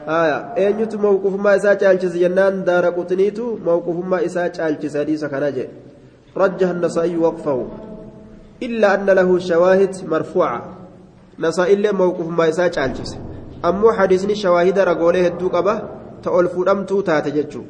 aya 0.08 0.52
eenyutu 0.56 1.00
mawqufummaa 1.00 1.56
isaa 1.56 1.76
caalchise 1.76 2.20
jennaan 2.20 2.66
daara 2.66 2.92
qutniitu 2.92 3.60
mawqufummaa 3.66 4.22
isaa 4.30 4.50
caalchise 4.50 4.98
hadiisa 4.98 5.30
kana 5.30 5.52
jedhe. 5.52 5.84
رجح 6.38 6.70
النسائي 6.70 7.18
وقفه 7.18 7.68
إلا 8.64 8.96
أن 8.96 9.06
له 9.06 9.40
شواهد 9.40 9.96
مرفوعة 10.08 10.78
نسائي 11.40 11.74
اللي 11.74 11.92
موقف 11.92 12.28
ما 12.28 12.46
يسا 12.46 12.68
چالچس 12.68 13.18
أمو 13.66 13.92
حديثني 13.92 14.36
شواهد 14.36 14.80
رقوله 14.80 15.28
الدوق 15.28 15.56
أبه 15.56 15.82
تألف 16.24 16.70
أمتو 16.70 17.02
تاتججو 17.02 17.64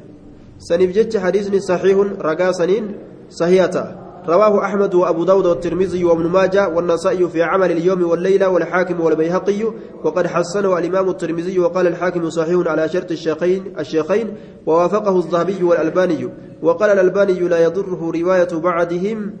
سنف 0.58 0.90
جج 0.96 1.18
حديثني 1.18 1.60
صحيح 1.60 1.98
رقا 2.20 2.52
سنين 2.52 2.84
صحيحة 3.30 4.03
رواه 4.28 4.64
أحمد 4.64 4.94
وأبو 4.94 5.24
داود 5.24 5.46
والترمذي 5.46 6.04
وابن 6.04 6.26
ماجه 6.26 6.68
والنسائي 6.68 7.28
في 7.28 7.42
عمل 7.42 7.72
اليوم 7.72 8.02
والليلة 8.02 8.48
والحاكم 8.48 9.00
والبيهقي 9.00 9.64
وقد 10.04 10.26
حسنه 10.26 10.78
الإمام 10.78 11.08
الترمذي 11.08 11.58
وقال 11.58 11.86
الحاكم 11.86 12.30
صحيح 12.30 12.66
على 12.66 12.88
شرط 12.88 13.10
الشيخين 13.10 13.74
الشيخين 13.78 14.34
ووافقه 14.66 15.18
الذهبي 15.18 15.62
والألباني 15.62 16.28
وقال 16.62 16.90
الألباني 16.90 17.40
لا 17.40 17.64
يضره 17.64 18.12
رواية 18.14 18.60
بعدهم 18.60 19.36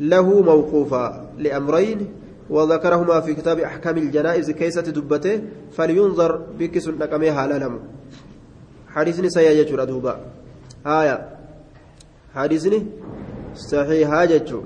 له 0.00 0.42
موقوفا 0.42 1.30
لأمرين 1.38 2.08
وذكرهما 2.50 3.20
في 3.20 3.34
كتاب 3.34 3.58
أحكام 3.58 3.98
الجنائز 3.98 4.50
كيسة 4.50 4.82
دبته 4.82 5.42
فلينظر 5.72 6.36
بكس 6.58 6.88
نكميها 6.88 7.46
لنم 7.46 7.80
حديثني 8.88 9.30
سيجر 9.30 9.82
أدوبا 9.82 10.20
آية. 10.86 11.28
حديثني 12.34 12.86
صحيحة 13.54 14.24
جتشو. 14.24 14.60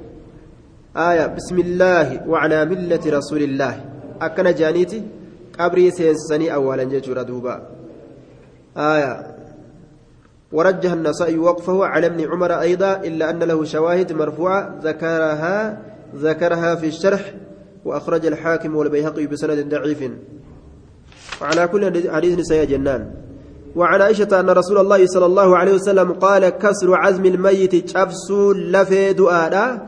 آية 0.97 1.27
بسم 1.27 1.59
الله 1.59 2.29
وعلى 2.29 2.65
ملة 2.65 3.01
رسول 3.07 3.43
الله. 3.43 3.85
أكن 4.21 4.55
جانيتي 4.55 5.03
قبري 5.59 5.91
سينسني 5.91 6.55
أولا 6.55 6.85
جتشو 6.85 7.13
ردوبا. 7.13 7.63
آية 8.77 9.35
ورجح 10.53 10.93
النسائي 10.93 11.39
وقفه 11.39 11.87
على 11.87 12.07
ابن 12.07 12.21
عمر 12.31 12.61
أيضا 12.61 12.97
إلا 12.97 13.31
أن 13.31 13.39
له 13.39 13.65
شواهد 13.65 14.13
مرفوعة 14.13 14.79
ذكرها 14.83 15.83
ذكرها 16.17 16.75
في 16.75 16.87
الشرح 16.87 17.35
وأخرج 17.85 18.27
الحاكم 18.27 18.77
والبيهقي 18.77 19.27
بسند 19.27 19.75
ضعيف. 19.75 20.11
وعلى 21.41 21.69
كل 21.69 22.11
حديث 22.11 22.39
نساء 22.39 22.65
جنان. 22.65 23.28
وعن 23.77 24.03
عائشة 24.03 24.41
أن 24.41 24.51
رسول 24.51 24.79
الله 24.79 25.07
صلى 25.07 25.27
الله 25.27 25.57
عليه 25.57 25.75
وسلم 25.75 26.13
قال 26.13 26.49
كسر 26.49 26.95
عزم 26.95 27.25
الميت 27.25 27.89
شبسو 27.89 28.53
لفي 28.53 29.13
دؤادا. 29.13 29.87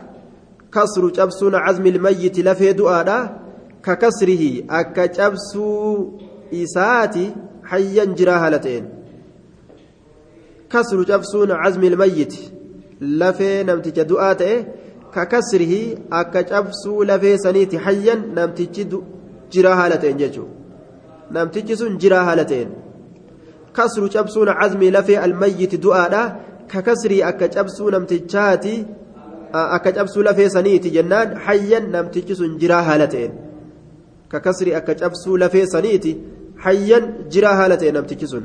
كسر 0.73 1.15
شبسون 1.15 1.55
عزم 1.55 1.87
الميت 1.87 2.39
لفي 2.39 2.73
دؤادا. 2.73 3.37
ككسره 3.85 4.63
أكا 4.71 5.13
شبسو 5.13 6.09
إساتي 6.55 7.35
حيا 7.65 8.05
جراها 8.05 8.51
لتين. 8.51 8.89
كسر 10.71 11.05
شبسون 11.07 11.51
عزم 11.51 11.85
الميت 11.85 12.35
لفي 13.01 13.63
نمتج 13.63 14.03
دؤاته. 14.03 14.65
ككسره 15.15 15.99
أكا 16.13 16.41
شبسو 16.51 17.03
لفي 17.03 17.39
سنيت 17.39 17.77
حيا 17.77 18.15
نمتج 18.15 18.97
جراها 19.53 19.89
لتين 19.89 20.17
جيجو. 20.17 20.45
نمتج 21.33 21.73
سن 21.73 21.99
جراها 21.99 22.35
لتين. 22.35 22.71
kasru 23.81 24.09
cabsuun 24.15 24.51
cazmii 24.61 24.91
lafee 24.97 25.19
almayyiti 25.27 25.83
du'aadha. 25.85 26.23
Ka 26.73 26.81
kasrii 26.89 27.23
akka 27.31 27.49
cabsuu 27.55 27.91
namtichaati 27.91 28.75
akka 29.77 29.93
cabsuu 29.93 30.23
lafee 30.29 30.49
saniiti 30.57 30.91
jennaan 30.97 31.29
hayyan 31.47 31.91
namtichi 31.95 32.35
sun 32.41 32.59
jiraa 32.61 32.83
haala 32.89 33.07
ta'een. 33.15 33.33
Ka 34.31 34.39
kasrii 34.47 34.75
akka 34.81 34.95
cabsuu 35.01 35.37
lafee 35.43 35.67
saniiti 35.75 36.13
hayyan 36.65 37.05
jiraa 37.33 37.57
haala 37.61 37.77
ta'een 37.81 37.95
namtichi 37.99 38.27
sun. 38.33 38.45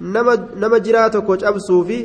Nama 0.00 0.80
jiraa 0.86 1.08
tokko 1.10 1.36
cabsuu 1.36 1.84
fi 1.88 1.98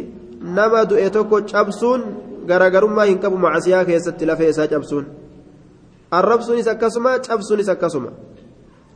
nama 0.57 0.85
du'e 0.89 1.09
tokko 1.09 1.41
cabsuun 1.51 2.01
garaagarummaa 2.47 3.05
hin 3.11 3.19
qabu 3.23 3.37
macasiyaa 3.45 3.85
keessatti 3.89 4.25
lafee 4.31 4.49
isaa 4.53 4.67
cabsuun. 4.73 5.05
Arrabsuunis 6.11 6.67
akkasuma 6.67 7.19
cabsuunis 7.27 7.69
akkasuma. 7.75 8.11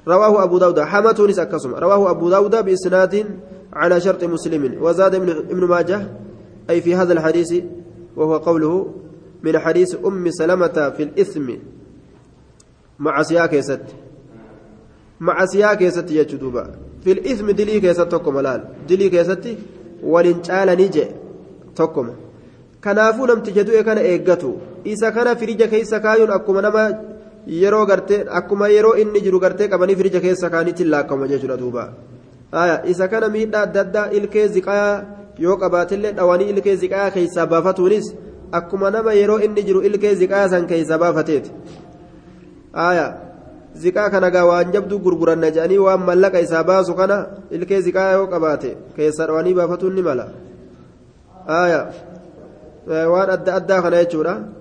رواه 0.09 0.43
أبو 0.43 0.57
داود. 0.57 0.79
حمتونس 0.79 1.39
أكسم 1.39 1.75
رواه 1.75 2.11
أبو 2.11 2.29
داود 2.29 2.55
بإسناد 2.65 3.25
على 3.73 4.01
شرط 4.01 4.23
مسلم. 4.23 4.63
وزاد 4.83 5.15
ابن 5.53 5.63
ماجه 5.73 5.99
أي 6.69 6.81
في 6.81 6.95
هذا 6.95 7.13
الحديث 7.13 7.51
وهو 8.17 8.37
قوله 8.37 8.93
من 9.43 9.59
حديث 9.59 9.95
أم 10.05 10.31
سلمة 10.31 10.77
في 10.97 11.03
الإثم. 11.03 11.47
مع 12.99 13.23
سياك 13.23 13.53
يست 13.53 13.85
مع 15.19 15.45
سياك 15.45 15.81
يست 15.81 16.11
يجدوبا 16.11 16.65
في 17.03 17.11
الإثم 17.11 17.51
دلي 17.51 17.79
كيست 17.79 18.01
تكم 18.01 18.39
لال. 18.39 18.61
دلي 18.89 19.09
كيست 19.09 19.45
ولنجال 20.03 20.69
نجي 20.81 21.05
تكم 21.75 22.09
kanaafuu 22.81 23.27
namticha 23.27 23.63
du'e 23.63 23.83
kana 23.83 24.01
eeggatu 24.01 24.53
isa 24.83 25.11
kana 25.11 25.35
firija 25.35 25.67
keessa 25.67 25.99
kaayuun 25.99 26.31
akkuma 26.31 26.61
nama 26.61 26.83
yeroo 27.49 27.85
gartee 27.85 28.25
akkuma 28.39 28.67
yeroo 28.69 28.95
inni 29.03 29.21
jiru 29.25 29.39
gartee 29.39 29.67
qabanii 29.67 29.95
firija 29.95 30.21
keessa 30.21 30.49
kaanitti 30.49 30.85
laakkama 30.85 31.27
jechuudha 31.27 31.57
duuba 31.57 31.83
isa 32.85 33.07
kana 33.07 33.29
miidhaa 33.35 33.63
adda 33.67 33.81
addaa 33.81 34.09
ilkee 34.17 34.47
ziqaa 34.55 35.03
yoo 35.45 35.57
qabaatillee 35.63 36.11
dhawanii 36.19 36.49
ilkee 36.53 36.75
ziqaa 36.83 37.11
keessaa 37.15 37.47
baafatuunis 37.53 38.11
akkuma 38.59 38.91
nama 38.91 39.13
yeroo 39.21 39.39
inni 39.47 39.63
jiru 39.63 39.81
ilkee 39.81 40.13
ziqaa 40.21 40.49
san 40.49 40.67
keessaa 40.67 40.99
baafateeti 41.05 41.51
ziqaa 43.83 44.09
kana 44.09 44.31
gaa 44.35 44.45
waan 44.51 44.71
jabduu 44.75 44.99
gurguranna 44.99 45.51
jedhanii 45.55 45.81
waan 45.87 46.05
mallaqa 46.11 46.39
isaa 46.47 46.63
baasu 46.63 46.93
kana 47.01 47.17
ilkee 47.51 47.81
ziqaa 47.87 48.11
yoo 48.11 48.27
qabaate 48.27 48.77
keessaa 48.95 49.27
dhawanii 49.27 49.53
baafatuun 49.59 49.95
ni 49.95 50.01
mala 50.01 50.29
waan 53.13 53.29
adda 53.35 53.55
addaa 53.59 53.81
kana 53.81 54.03
jechuudha. 54.03 54.58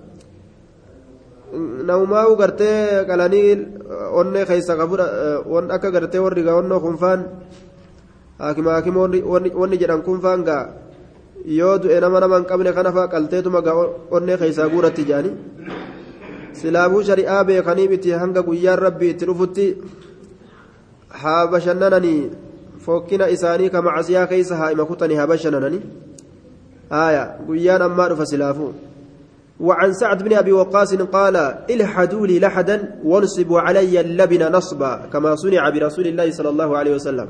Naumaa'u 1.85 2.35
gartee 2.37 3.05
qalanii 3.09 3.49
onnee 4.19 4.45
keessa 4.45 4.75
qabudha 4.77 5.05
waan 5.45 5.71
akka 5.71 5.91
gartee 5.91 6.21
warri 6.25 6.43
gaa 6.43 6.59
onnoo 6.61 6.79
kunfaan 6.79 7.25
haakima 8.39 8.71
haakima 8.75 8.99
wanni 9.61 9.77
jedhan 9.81 10.01
kunfaan 10.01 10.43
gaa 10.43 10.63
yoo 11.45 11.77
du'e 11.77 11.99
nama 12.01 12.19
nama 12.19 12.37
hin 12.37 12.45
qabne 12.51 12.73
kana 12.73 13.07
qalteetuma 13.13 13.61
gaa 13.61 13.87
onnee 14.11 14.37
keessaa 14.37 14.69
guuratti 14.73 15.05
jedhani 15.09 15.31
silaabuu 16.61 17.03
shari'aa 17.09 17.43
beekaniif 17.49 17.91
itti 17.97 18.11
hanga 18.11 18.43
guyyaan 18.43 18.79
rabbi 18.79 19.09
itti 19.13 19.25
dhufutti 19.29 19.65
haa 21.21 21.47
bashannananii 21.47 22.31
fokkina 22.85 23.29
isaanii 23.35 23.69
ka 23.69 23.81
macasiyaa 23.81 24.27
keessa 24.27 24.55
haa 24.61 24.71
ima 24.75 24.85
kutanii 24.85 25.17
haa 25.21 25.27
bashannananii 25.33 25.81
haaya 26.89 27.23
guyyaan 27.47 27.81
ammaa 27.87 28.09
dhufa 28.11 28.25
silaafuu 28.31 28.73
وعن 29.59 29.93
سعد 29.93 30.23
بن 30.23 30.33
أبي 30.33 30.51
وقاص 30.51 30.93
قال 30.95 31.35
الحدوا 31.69 32.27
لي 32.27 32.39
لحدا 32.39 32.95
وانصبوا 33.03 33.59
علي 33.59 33.99
اللبن 33.99 34.51
نصبا 34.51 35.09
كما 35.13 35.35
صنع 35.35 35.69
برسول 35.69 36.07
الله 36.07 36.31
صلى 36.31 36.49
الله 36.49 36.77
عليه 36.77 36.95
وسلم. 36.95 37.29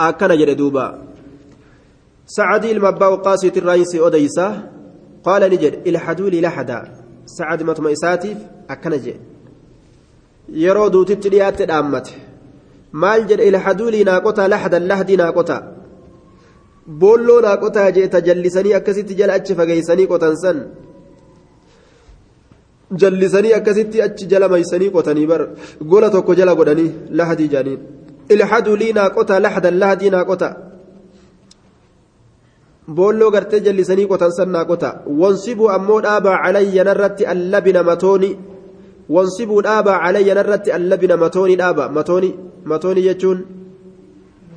أكن 0.00 0.28
جد 0.28 0.56
دوبا. 0.56 1.02
سعد 2.26 2.64
المبا 2.64 3.06
وقاص 3.06 3.44
الرئيس 3.44 3.94
أديسة 3.94 4.62
قال 5.24 5.42
نجد 5.50 5.74
الحدوا 5.86 6.30
لي 6.30 6.40
لحدا. 6.40 6.92
سعد 7.26 7.62
مطمئساتف 7.62 8.36
أكن 8.70 8.90
جد. 8.90 9.20
يرودو 10.48 11.02
تتليات 11.02 11.60
الأمة 11.60 12.06
maal 12.92 13.26
jedhe 13.28 13.48
ilhaduu 13.48 13.90
lii 13.90 14.04
naaqotaa 14.04 14.48
laxdan 14.48 14.86
lahdi 14.92 15.16
boolloo 16.86 17.40
naaqotaa 17.40 17.90
jeeta 17.92 18.20
jallisanii 18.20 18.74
akkasitti 18.78 19.14
jala 19.20 19.32
achi 19.38 19.54
fageeysanii 19.54 20.06
qotan 20.12 20.36
san 20.42 20.58
jallisanii 23.02 23.52
akkasitti 23.58 24.02
achi 24.02 24.26
jala 24.26 24.48
maysanii 24.48 24.90
qotanii 24.90 25.26
bar 25.26 25.42
gola 25.80 26.10
tokko 26.10 26.34
jala 26.34 26.54
godhanii 26.54 26.92
lahdii 27.10 27.48
jaaniin 27.54 27.80
ilhaduu 28.30 28.76
lii 28.82 28.92
naaqotaa 28.92 29.40
laxdan 29.46 29.78
lahdii 29.82 30.10
naaqotaa 30.16 30.54
boolloo 32.94 33.30
gartee 33.30 33.60
jallisanii 33.66 34.06
qotan 34.12 34.32
san 34.38 34.50
naaqotaa 34.56 34.94
wansibuu 35.20 35.68
ammoo 35.76 36.00
dhaabaa 36.06 36.38
calayya 36.44 36.84
narratti 36.84 37.26
allabina 37.34 37.82
matooni 37.82 38.30
wansibuu 39.14 39.62
dhaabaa 39.68 40.00
calayya 40.04 40.34
narratti 40.34 40.72
allabina 40.78 41.16
matooni 41.16 41.56
dhaaba 41.62 41.88
matooni 41.88 42.34
matooni 42.64 43.02
jechuun 43.08 43.46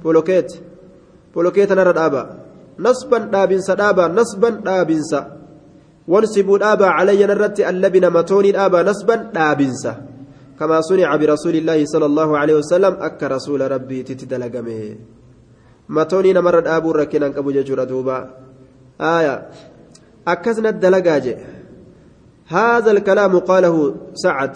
polokeet 0.03 0.68
polokeeta 1.33 1.75
narra 1.79 1.93
dhaaba 1.99 2.21
nasban 2.85 3.23
dhaabinsa 3.33 3.75
dhaaba 3.81 4.03
nasban 4.19 4.61
dhaabinsa 4.67 5.19
wansibuu 6.13 6.57
dhaabaa 6.63 6.95
calayya 6.97 7.27
narratti 7.31 7.67
allabina 7.71 8.09
matooni 8.17 8.51
dhaaba 8.57 8.83
nasban 8.89 9.31
dhaabinsa 9.35 9.93
كما 10.59 10.81
صنع 10.81 11.15
برسول 11.15 11.55
الله 11.55 11.85
صلى 11.85 12.05
الله 12.05 12.29
عليه 12.37 12.55
وسلم 12.59 12.93
أك 12.99 13.23
رسول 13.23 13.71
ربي 13.71 14.03
تتدلقمه 14.03 14.81
متوني 15.89 16.33
نمر 16.33 16.55
أبو 16.77 16.91
ركنا 16.91 17.27
أبو 17.39 17.51
ججور 17.51 17.83
دوبا 17.83 18.17
آية 19.01 19.35
أكسنا 20.27 20.69
الدلقاجه 20.69 21.37
هذا 22.47 22.91
الكلام 22.91 23.39
قاله 23.39 23.95
سعد 24.13 24.53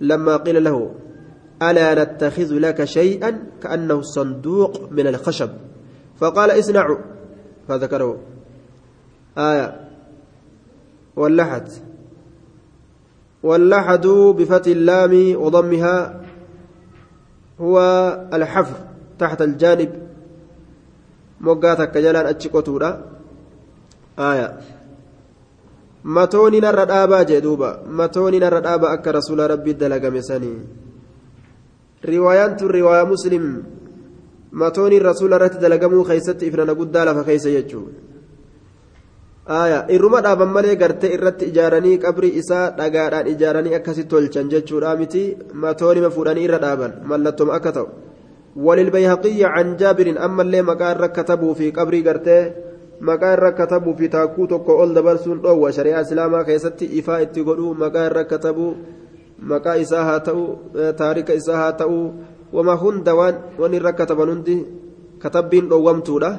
لما 0.00 0.36
قيل 0.36 0.64
له 0.64 0.94
ألا 1.70 2.04
نتخذ 2.04 2.50
لك 2.58 2.84
شيئا 2.84 3.38
كأنه 3.62 4.02
صندوق 4.02 4.90
من 4.90 5.06
الخشب. 5.06 5.50
فقال 6.20 6.58
اصنعوا. 6.58 6.98
فذكره 7.68 8.18
آية. 9.38 9.88
واللحد. 11.16 11.68
واللحد 13.42 14.06
بفتح 14.06 14.66
اللام 14.66 15.42
وضمها 15.42 16.20
هو 17.60 17.78
الحفر 18.32 18.76
تحت 19.18 19.42
الجانب. 19.42 19.92
موقاتك 21.40 21.98
جلال 21.98 22.26
أتشكوتورا 22.26 22.90
آية. 24.18 24.58
narra 26.04 26.86
dhaabaa 26.86 27.24
jee 27.24 27.40
duuba 27.40 27.80
matooni 27.86 28.38
narra 28.40 28.60
dhaabaa 28.60 28.92
akka 28.92 29.12
rasuula 29.12 29.46
rabbii 29.46 29.74
dalagame 29.74 30.22
sanii 30.22 30.81
riwaayaan 32.04 32.56
tun 32.58 32.70
riwaayaa 32.70 33.06
muslim 33.06 33.44
matooni 34.52 34.98
rasuula 34.98 35.36
irratti 35.36 35.62
dalagamuu 35.64 36.04
keessatti 36.04 36.46
ifnana 36.50 36.74
guddaa 36.74 37.04
lafa 37.08 37.24
keessa 37.28 37.50
jechuu 37.56 37.86
aya 39.46 39.86
irruma 39.88 40.22
dhaaban 40.22 40.50
malee 40.56 40.76
gartee 40.76 41.14
irratti 41.16 41.50
ijaaranii 41.52 41.98
qabrii 41.98 42.36
isaa 42.42 42.70
dhagaadhaan 42.78 43.30
ijaaranii 43.34 43.74
akkasi 43.78 44.04
tolchan 44.04 44.50
jechuudha 44.52 44.96
miti 44.96 45.22
matoonima 45.64 46.10
fuudhanii 46.16 46.44
irra 46.48 46.58
dhaaban 46.64 46.92
mallattoma 47.12 47.54
akka 47.58 47.72
ta'u 47.76 47.88
walilbayhaqiyya 48.56 49.54
can 49.54 49.76
jaabirin 49.80 50.18
ammallee 50.26 50.62
maqaa 50.62 50.92
irra 50.94 51.08
katabuu 51.08 51.54
fi 51.54 51.72
qabrii 51.78 52.02
gartee 52.08 52.42
maqaa 53.00 53.32
irra 53.36 53.52
katabuu 53.52 53.94
fi 53.98 54.08
taakkuu 54.08 54.46
tokko 54.46 54.76
ol 54.82 54.94
dabarsuun 54.94 55.42
dhoowwa 55.42 55.72
shari'aa 55.72 56.04
islaamaa 56.06 56.44
keessatti 56.44 56.90
ifaa 57.00 57.20
itti 57.26 57.44
godhuu 57.48 57.74
maqaa 57.74 58.06
irra 58.10 58.24
katabuu 58.24 58.72
maqaa 59.50 59.76
isaa 59.84 60.04
haa 60.08 60.20
ta'u 60.28 60.44
taarika 61.00 61.34
isaa 61.40 61.56
haa 61.62 61.72
ta'u 61.80 61.98
wama 62.52 62.74
hunda 62.82 63.14
waan 63.20 63.36
waan 63.60 63.74
irra 63.78 63.92
kataban 64.00 64.28
hundi 64.34 64.56
katabbiin 65.22 65.68
dhoowwamtuudha 65.70 66.30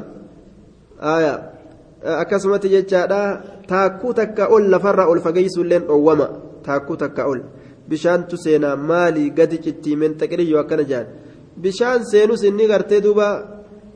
akkasumatti 2.23 2.69
jechaadha 2.75 3.21
taakkuu 3.67 4.13
takka 4.13 4.47
ol 4.55 4.69
lafarraa 4.73 5.07
ol 5.11 5.21
fageessuulleen 5.25 5.87
dhoowwama 5.89 6.27
taakkuu 6.67 6.97
takka 7.03 7.27
ol 7.31 7.39
bishaantu 7.89 8.37
seenaa 8.45 8.75
maalii 8.75 9.29
gadi 9.37 9.57
cittiimeen 9.65 10.17
xaqiriyyoo 10.19 10.59
akkana 10.63 10.83
jaan 10.91 11.07
bishaan 11.63 12.05
seenus 12.11 12.43
inni 12.49 12.67
gartee 12.71 13.01
duuba 13.05 13.27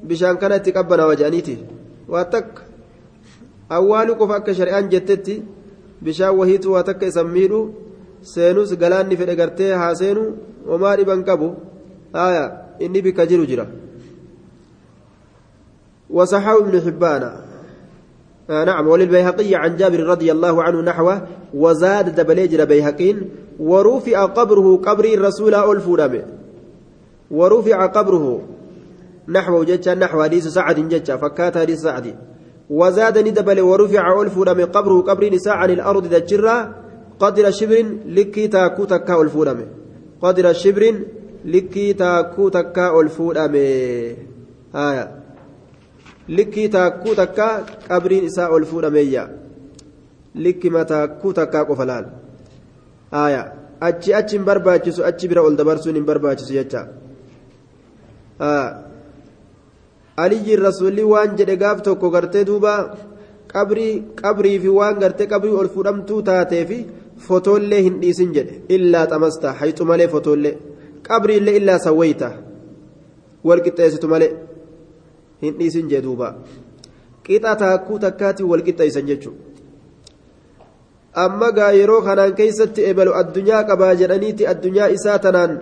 bishaan 0.09 0.37
kana 0.37 0.55
itti 0.59 0.71
qabbanaa 0.77 1.07
waja'aniiti. 1.11 1.55
waa 2.07 2.25
takka 2.25 2.61
awwaaluu 3.69 4.15
qofa 4.19 4.35
akka 4.39 4.53
shari'aan 4.59 4.89
jettetti 4.93 5.43
bishaan 6.03 6.37
wahiitu 6.39 6.71
waa 6.73 6.83
takka 6.89 7.05
isan 7.11 7.27
miidhu 7.35 7.59
seenus 8.21 8.77
galaanni 8.77 9.17
fedhe 9.17 9.35
gartee 9.35 9.73
haa 9.73 9.95
seenu 9.95 10.23
homaa 10.67 10.95
dhiban 10.97 11.23
qabu. 11.23 11.55
Aya 12.13 12.43
inni 12.79 13.01
bikka 13.01 13.25
jiru 13.25 13.45
jira. 13.45 13.67
وصححه 16.09 16.57
ابن 16.57 16.81
حبان 16.81 17.31
آه 18.49 18.63
نعم 18.63 18.87
وللبيهقي 18.87 19.55
عن 19.55 19.75
جابر 19.75 19.99
رضي 19.99 20.31
الله 20.31 20.63
عنه 20.63 20.81
نحوه 20.81 21.27
وزاد 21.53 22.15
دبليجر 22.15 22.65
بيهقين 22.65 23.29
ورفع 23.59 24.25
قبره 24.25 24.77
قبر 24.77 25.05
الرسول 25.05 25.55
ألفونامه 25.55 26.23
ورفع 27.31 27.85
قبره 27.85 28.41
نحو 29.27 29.63
جتشا 29.63 29.93
نحو 29.95 30.23
حديث 30.23 30.47
سعد 30.47 30.89
جتشا 30.89 31.17
فكات 31.17 31.57
حديث 31.57 31.79
سعد 31.79 32.15
وزادني 32.69 33.31
دبل 33.31 33.61
ورفع 33.61 34.21
ألفون 34.21 34.57
من 34.57 34.65
قبره 34.65 35.01
قبر 35.01 35.33
نساء 35.33 35.53
عن 35.53 35.69
الأرض 35.69 36.07
دجرا 37.21 37.27
قدر 37.29 37.51
شبر 37.51 37.85
لكي 38.05 38.47
تاكو 38.47 38.85
تكا 38.85 39.21
ألفون 39.21 39.65
قدر 40.21 40.53
شبر 40.53 40.83
likkii 41.53 41.93
taakkuu 41.93 42.49
takkaa 42.51 42.91
ol 42.91 43.09
fuudhame 43.17 43.65
likkii 46.37 46.69
taakkuu 46.69 47.15
takkaa 47.19 47.51
qabriin 47.87 48.25
isaa 48.29 48.49
ol 48.55 48.65
fuudhameeyya 48.71 49.27
likkima 50.45 50.85
taakkuu 50.91 51.33
takkaa 51.39 51.65
qofa 51.69 51.85
laal 51.91 52.05
achi 53.89 54.13
achi 54.19 54.37
hin 54.37 54.45
barbaachisu 54.49 55.05
achi 55.11 55.29
bira 55.33 55.45
ol 55.49 55.57
dabarsuun 55.61 55.99
hin 55.99 56.07
barbaachisu 56.09 56.53
jecha 56.59 56.81
aliyyiin 60.25 60.65
rasuulli 60.67 61.03
waan 61.13 61.37
jedhe 61.41 61.57
gaaf 61.63 61.81
tokko 61.89 62.11
gartee 62.17 62.45
duuba 62.51 62.73
qabrii 63.53 63.93
qabrii 64.23 64.59
fi 64.65 64.75
waan 64.79 64.99
gartee 65.05 65.31
qabrii 65.35 65.59
ol 65.61 65.69
fuudhamtuu 65.75 66.21
taatee 66.31 66.65
fi 66.71 66.85
fotoollee 67.25 67.81
hin 67.87 67.95
dhiisin 68.01 68.33
jedhe 68.37 68.55
illaa 68.75 69.05
xamasta 69.11 69.53
hayxu 69.61 69.85
malee 69.89 70.07
fotoollee 70.13 70.55
qabriillee 71.07 71.55
illaa 71.59 71.79
sawwayta 71.87 72.29
wal 73.47 73.61
qixxeessitu 73.65 74.07
malee 74.13 74.31
hin 75.41 75.53
dhiisin 75.59 75.89
jee 75.91 76.01
duuba 76.05 76.29
qixa 77.27 77.55
taakkuu 77.63 77.99
takkaatiin 78.05 78.49
wal 78.51 78.63
qixxeessan 78.67 79.07
jechuudha 79.11 79.47
amma 81.25 81.51
gaa 81.57 81.71
yeroo 81.79 82.01
kanaan 82.07 82.33
keessatti 82.39 82.85
ebalu 82.91 83.17
addunyaa 83.21 83.63
qabaa 83.69 83.93
jedhaniiti 84.01 84.47
addunyaa 84.53 84.89
isaa 84.97 85.19
tanaan 85.25 85.59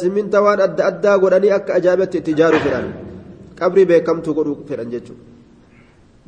siminta 0.00 0.42
waan 0.46 0.60
adda 0.66 0.82
addaa 0.90 1.16
godhanii 1.22 1.52
akka 1.58 1.74
ajaa'ibatti 1.78 2.18
itti 2.22 2.30
ijaaruu 2.36 2.62
fedhan 2.66 2.92
qabrii 3.60 3.86
beekamtuu 3.90 4.34
godhuu 4.38 4.58
fedhan 4.68 4.90
jechuudha. 4.94 5.35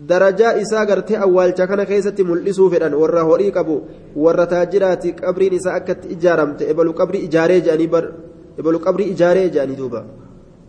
Darajaa 0.06 0.52
isaa 0.62 0.86
gartee 0.86 1.16
awwaalcha 1.16 1.66
kana 1.66 1.86
keessatti 1.86 2.24
mul'isuu 2.24 2.70
fedhan 2.70 2.94
warra 2.94 3.22
horii 3.30 3.50
qabu 3.50 3.82
warra 4.24 4.46
taajiraati 4.46 5.12
qabriin 5.12 5.54
isaa 5.60 5.74
akkatti 5.80 6.14
ijaaramte 6.16 6.70
ebalu 6.72 6.94
qabrii 7.00 7.24
ijaaree 7.28 7.60
jedhanii 7.60 7.90
ebalu 8.58 8.78
qabrii 8.86 9.10
ijaaree 9.14 9.48
jedhanii 9.50 9.76
duuba. 9.76 10.04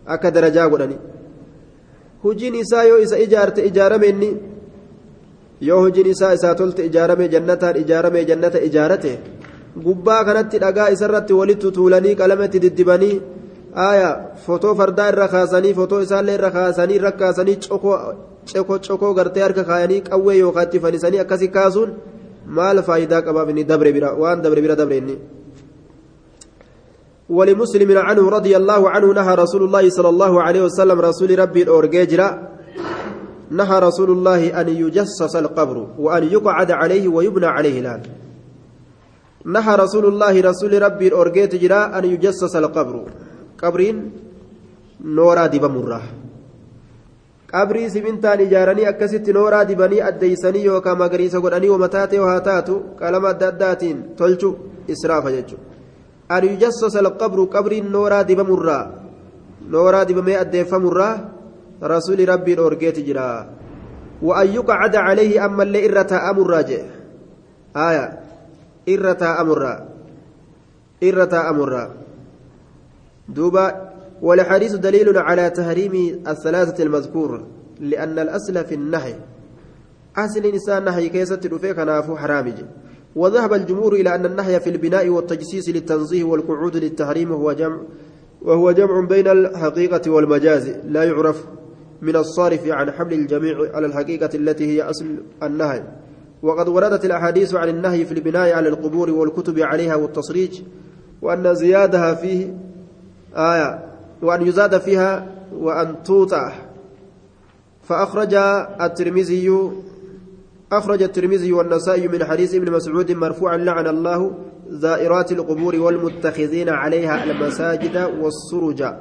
Akka 0.06 0.30
darajaa 0.30 0.68
godhanii 0.68 0.98
hojiin 2.24 2.54
isaa 2.54 2.84
yoo 2.84 2.98
isa 2.98 3.18
ijaarte 3.26 3.66
ijaarame 3.70 4.08
inni 4.08 4.30
yoo 5.68 5.80
hojiin 5.80 6.06
isaa 6.14 6.32
isaa 6.38 6.54
tolte 6.54 6.86
ijaarame 6.86 7.28
jannataan 7.34 7.76
ijaarame 7.82 8.24
jannata 8.30 8.58
ijaarate 8.68 9.12
gubbaa 9.84 10.24
kanatti 10.24 10.58
dhagaa 10.64 10.88
isarratti 10.96 11.38
walitti 11.40 11.72
tuulanii 11.76 12.14
qalamatti 12.20 12.62
diddibanii 12.64 13.14
aayaa 13.86 14.14
fotoo 14.46 14.74
fardaa 14.80 15.08
irra 15.12 15.28
kaasanii 15.34 15.74
fotoo 15.80 16.00
isaallee 16.06 16.34
irra 16.40 16.50
kaasanii 16.58 16.98
irra 17.00 17.12
kaasanii 17.22 17.56
cokoo 17.68 17.96
coko 18.52 18.78
cokoo 18.78 19.14
gartee 19.14 19.42
harka 19.42 19.64
kaayanii 19.64 20.00
qawwee 20.08 20.38
yookaan 20.38 20.66
itti 20.66 20.80
fannisanii 20.84 21.22
akkasi 21.24 21.48
kaasuun 21.48 21.90
maal 22.46 22.82
faayidaa 22.88 23.22
qabaaf 23.26 23.48
inni 23.50 23.64
dabre 23.64 23.92
bira 23.92 24.14
waan 24.20 24.42
dabre 24.42 24.60
bira 24.60 24.76
dabre. 24.76 25.00
ولمسلم 27.30 27.98
عنه 27.98 28.30
رضي 28.30 28.56
الله 28.56 28.90
عنه 28.90 29.08
نهى 29.14 29.34
رسول 29.34 29.62
الله 29.62 29.84
صلى 29.90 30.08
الله 30.08 30.42
عليه 30.42 30.62
وسلم 30.66 30.98
رسول 31.00 31.38
ربي 31.38 31.62
الأورجيجرا 31.62 32.28
نهى 33.50 33.76
رسول 33.78 34.10
الله 34.10 34.60
أن 34.60 34.68
يجسس 34.68 35.36
القبر 35.36 35.76
وأن 35.98 36.22
يقعد 36.24 36.70
عليه 36.70 37.08
ويبنى 37.08 37.46
عليه 37.46 37.80
الآن. 37.80 38.02
نهى 39.46 39.72
رسول 39.76 40.04
الله 40.06 40.40
رسول 40.40 40.82
ربي 40.82 41.06
الأورجيجرا 41.08 41.98
أن 41.98 42.04
يجسس 42.04 42.56
القبر. 42.56 42.94
قبرين 43.62 43.96
نورا 45.04 45.46
دب 45.46 45.64
مرة. 45.64 46.02
Qabrii 47.52 47.90
simintaan 47.90 48.40
ijaaranii 48.46 48.86
akkasitti 48.92 49.32
nooraa 49.32 49.64
dibanii 49.68 50.02
addeeysanii 50.08 50.64
yookaan 50.64 50.98
magariisa 51.02 51.40
godhanii 51.44 51.72
wamataa 51.74 52.06
ta'e 52.06 52.24
haa 52.30 52.40
taatu 52.48 52.80
qalama 53.00 53.32
adda 53.34 53.48
addaatiin 53.52 54.02
tolchu 54.16 54.50
israafa 54.94 55.36
jechuudha 55.36 55.64
an 56.36 56.48
yujassasa 56.50 57.00
alqabru 57.04 57.46
qabriin 57.54 57.92
nooraa 57.96 58.24
dibamurraa 58.32 58.84
nooraa 59.76 60.04
dibamee 60.10 60.42
addeeffamurraa 60.42 61.14
rasuuli 61.94 62.30
rabbiin 62.32 62.60
orgeeti 62.68 63.06
jira 63.08 63.26
وأن 64.22 64.46
يقعد 64.48 64.96
عليه 64.96 65.44
أما 65.44 65.62
اللي 65.62 65.86
إرتا 65.86 66.30
أمر 66.30 66.54
آية 67.76 68.20
إرتا 68.88 69.40
أمر 69.40 69.86
إرتا 71.02 71.50
أمر 71.50 71.90
دوبا 73.28 73.89
والحديث 74.22 74.74
دليل 74.74 75.18
على 75.18 75.50
تحريم 75.50 76.22
الثلاثة 76.28 76.84
المذكور 76.84 77.44
لأن 77.80 78.18
الأصل 78.18 78.64
في 78.64 78.74
النهي. 78.74 79.14
أصل 80.16 80.46
إنسان 80.46 80.84
نهي 80.84 81.08
كيسة 81.08 81.40
رفيق 81.52 81.78
نافو 81.78 82.16
حرامج 82.16 82.54
وذهب 83.16 83.52
الجمهور 83.52 83.92
إلى 83.92 84.14
أن 84.14 84.26
النهي 84.26 84.60
في 84.60 84.70
البناء 84.70 85.08
والتجسيس 85.08 85.68
للتنزيه 85.68 86.24
والقعود 86.24 86.76
للتحريم 86.76 87.32
هو 87.32 87.52
جمع 87.52 87.78
وهو 88.42 88.72
جمع 88.72 89.06
بين 89.06 89.28
الحقيقة 89.28 90.10
والمجاز. 90.10 90.68
لا 90.84 91.04
يعرف 91.04 91.44
من 92.02 92.16
الصارف 92.16 92.66
عن 92.66 92.90
حمل 92.90 93.12
الجميع 93.12 93.74
على 93.74 93.86
الحقيقة 93.86 94.30
التي 94.34 94.66
هي 94.66 94.82
أصل 94.82 95.06
النهي. 95.42 95.82
وقد 96.42 96.68
وردت 96.68 97.04
الأحاديث 97.04 97.54
عن 97.54 97.68
النهي 97.68 98.04
في 98.04 98.12
البناء 98.12 98.52
على 98.52 98.68
القبور 98.68 99.10
والكتب 99.10 99.58
عليها 99.58 99.94
والتصريج 99.94 100.62
وأن 101.22 101.54
زيادها 101.54 102.14
فيه 102.14 102.54
آية 103.36 103.89
وأن 104.22 104.46
يزاد 104.46 104.78
فيها 104.78 105.26
وأن 105.52 106.02
توطأ. 106.02 106.52
فأخرج 107.82 108.34
الترمذي 108.80 109.70
أخرج 110.72 111.02
الترمذي 111.02 111.52
والنسائي 111.52 112.08
من 112.08 112.24
حديث 112.24 112.54
ابن 112.54 112.72
مسعود 112.72 113.12
مرفوعا 113.12 113.56
لعن 113.56 113.86
الله 113.86 114.32
زائرات 114.68 115.32
القبور 115.32 115.76
والمتخذين 115.76 116.68
عليها 116.68 117.24
المساجد 117.24 117.96
والسرج. 118.20 118.94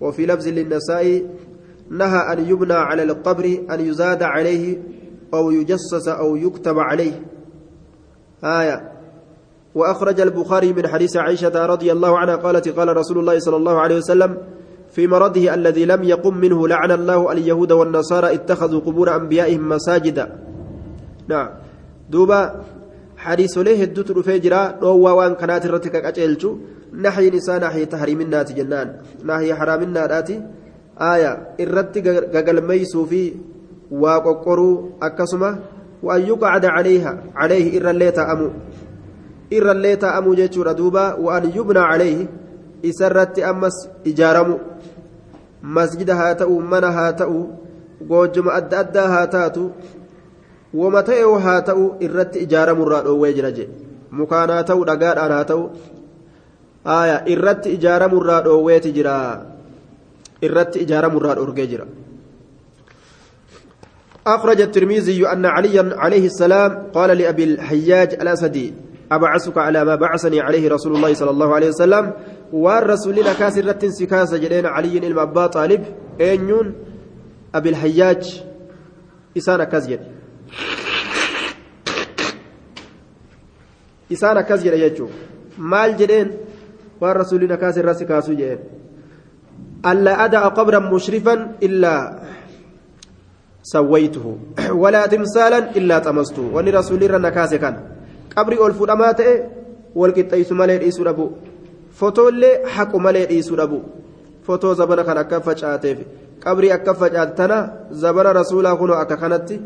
وفي 0.00 0.26
لفظ 0.26 0.48
للنسائي 0.48 1.26
نهى 1.90 2.32
أن 2.32 2.48
يبنى 2.48 2.74
على 2.74 3.02
القبر 3.02 3.58
أن 3.70 3.80
يزاد 3.80 4.22
عليه 4.22 4.82
أو 5.34 5.50
يجسس 5.50 6.08
أو 6.08 6.36
يكتب 6.36 6.78
عليه. 6.78 7.22
آية. 8.44 8.91
وأخرج 9.74 10.20
البخاري 10.20 10.72
من 10.72 10.88
حديث 10.88 11.16
عائشة 11.16 11.66
رضي 11.66 11.92
الله 11.92 12.18
عنها 12.18 12.36
قالت 12.36 12.68
قال 12.68 12.96
رسول 12.96 13.18
الله 13.18 13.38
صلى 13.38 13.56
الله 13.56 13.80
عليه 13.80 13.96
وسلم 13.96 14.36
في 14.92 15.06
مرضه 15.06 15.54
الذي 15.54 15.84
لم 15.84 16.04
يقم 16.04 16.36
منه 16.36 16.68
لعن 16.68 16.90
الله 16.90 17.32
اليهود 17.32 17.72
والنصارى 17.72 18.34
اتخذوا 18.34 18.80
قبور 18.80 19.16
أنبيائهم 19.16 19.68
مساجدا 19.68 20.38
نعم. 21.28 21.48
دوبا 22.10 22.60
حديث 23.16 23.58
له 23.58 23.82
الدت 23.82 24.10
رفيجرا 24.10 24.78
روى 24.82 25.10
وان 25.12 25.34
كانت 25.34 25.66
رتك 25.66 25.94
أجلتو 25.94 26.56
نحي 26.92 27.30
نساء 27.30 27.60
نحي 27.60 27.84
تحريم 27.86 28.20
النات 28.20 28.52
جنان. 28.52 28.88
نحي 29.24 29.54
حرام 29.54 29.82
النات 29.82 30.30
آية. 31.00 31.32
الرت 31.60 31.98
قلميسو 32.48 33.04
في 33.06 33.32
وققروا 33.90 34.88
أكسمة 35.02 35.58
وأن 36.02 36.20
يقعد 36.20 36.64
عليها. 36.64 37.22
عليه 37.34 37.80
إر 37.80 37.90
الليت 37.90 38.18
أمو 38.18 38.50
irrallee 39.58 39.96
taa'amuu 40.04 40.34
jechuudha 40.40 40.74
duuba 40.80 41.04
waan 41.26 41.48
yubnaa 41.56 41.88
calayhi 41.92 42.28
isarratti 42.90 43.44
ammas 43.52 43.78
ijaaramu 44.12 44.58
masjida 45.62 46.16
haa 46.20 46.34
ta'u 46.42 46.60
mana 46.74 46.92
haa 46.98 47.12
ta'u 47.22 47.40
goojjuma 48.08 48.54
adda 48.58 48.78
addaa 48.84 49.08
haa 49.14 49.26
taatu 49.36 49.70
wama 50.74 51.02
ta'e 51.08 51.24
haa 51.46 51.60
ta'u 51.70 51.88
irratti 52.08 52.44
ijaaramurraa 52.46 53.02
dhoowwee 53.08 53.32
jira 53.38 53.52
je 53.58 53.68
mukaan 54.20 54.50
haa 54.56 54.68
ta'u 54.70 54.84
dhagaadhaan 54.92 55.34
haa 55.38 55.48
ta'u 55.54 55.64
aya 56.98 57.22
irratti 57.36 57.74
ijaaramurraa 57.78 58.42
dhoowweeti 58.44 58.92
jira 58.92 59.16
irratti 60.42 60.86
ijaaramurraa 60.86 61.34
dhorgee 61.40 61.66
jira 61.74 61.86
أخرج 64.26 64.60
الترمذي 64.60 65.26
أن 65.26 65.46
عليا 65.46 65.98
عليه 65.98 66.26
السلام 66.26 66.94
قال 66.94 67.18
لأبي 67.18 67.44
الحياج 67.44 68.14
الأسدي 68.22 68.74
أبعثك 69.16 69.58
على 69.58 69.84
ما 69.84 69.94
بعثني 69.94 70.40
عليه 70.40 70.68
رسول 70.68 70.96
الله 70.96 71.14
صلى 71.14 71.30
الله 71.30 71.54
عليه 71.54 71.68
وسلم. 71.68 72.12
والرسول 72.52 73.14
لنا 73.14 73.32
كاسر 73.32 73.64
رتن 73.66 73.90
سكاسة 73.90 74.36
جلين 74.36 74.66
علي 74.66 74.98
إلما 74.98 75.22
أبا 75.22 75.46
طالب. 75.46 75.84
أينيون 76.20 76.74
أبي 77.54 77.68
الحياج. 77.68 78.44
إسانا 79.36 79.64
كازجل 79.64 80.00
إسانا 84.12 84.40
كازجل 84.40 84.74
يجو. 84.74 85.08
مال 85.58 85.96
جلين 85.96 86.30
والرسول 87.00 87.40
لنا 87.44 87.56
كاسر 87.56 87.84
رتن 87.84 87.98
سكاسة 87.98 88.34
جلين 88.34 88.58
ألا 89.86 90.24
أدع 90.24 90.48
قبرا 90.48 90.78
مشرفا 90.78 91.56
إلا 91.62 92.22
سويته. 93.62 94.38
ولا 94.82 95.06
تمثالا 95.06 95.76
إلا 95.76 95.98
طمسته. 95.98 96.42
ولرسول 96.52 97.04
الله 97.04 97.28
كاسة 97.30 97.56
كان. 97.56 97.91
Qabri 98.34 98.56
ol 98.64 98.72
fudhamaa 98.80 99.12
ta'e 99.20 99.34
wal 100.00 100.12
qixxeessu 100.16 100.54
malee 100.60 100.78
dhiisuu 100.82 101.04
dhabu 101.08 101.24
fotoollee 102.00 102.54
haqu 102.74 102.96
malee 103.06 103.26
dhiisuu 103.30 103.56
dhabu 103.60 103.78
fotoo 104.46 104.74
zabana 104.80 105.02
kan 105.08 105.18
akka 105.22 105.40
facaateef 105.46 105.98
qabrii 106.44 106.72
akka 106.78 106.92
facaate 107.00 107.34
tana 107.40 107.58
zabana 108.02 108.30
rasuulaa 108.40 108.76
kunoo 108.80 108.98
akka 109.02 109.16
kanatti 109.22 109.56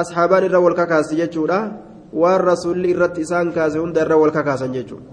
asxaabaan 0.00 0.44
irra 0.48 0.58
wal 0.64 0.76
kakaasi 0.80 1.14
jechuudha 1.20 1.58
waan 2.22 2.40
rasuulli 2.50 2.88
irratti 2.94 3.20
isaan 3.26 3.48
kaase 3.56 3.78
hunda 3.82 4.00
irra 4.04 4.16
wal 4.22 4.32
kakaasan 4.36 4.70
jechuudha 4.76 5.08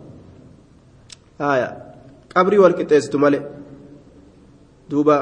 qabrii 2.33 2.59
wal 2.63 2.75
qixxeessitu 2.79 3.17
malee 3.23 3.41
duuba 4.89 5.17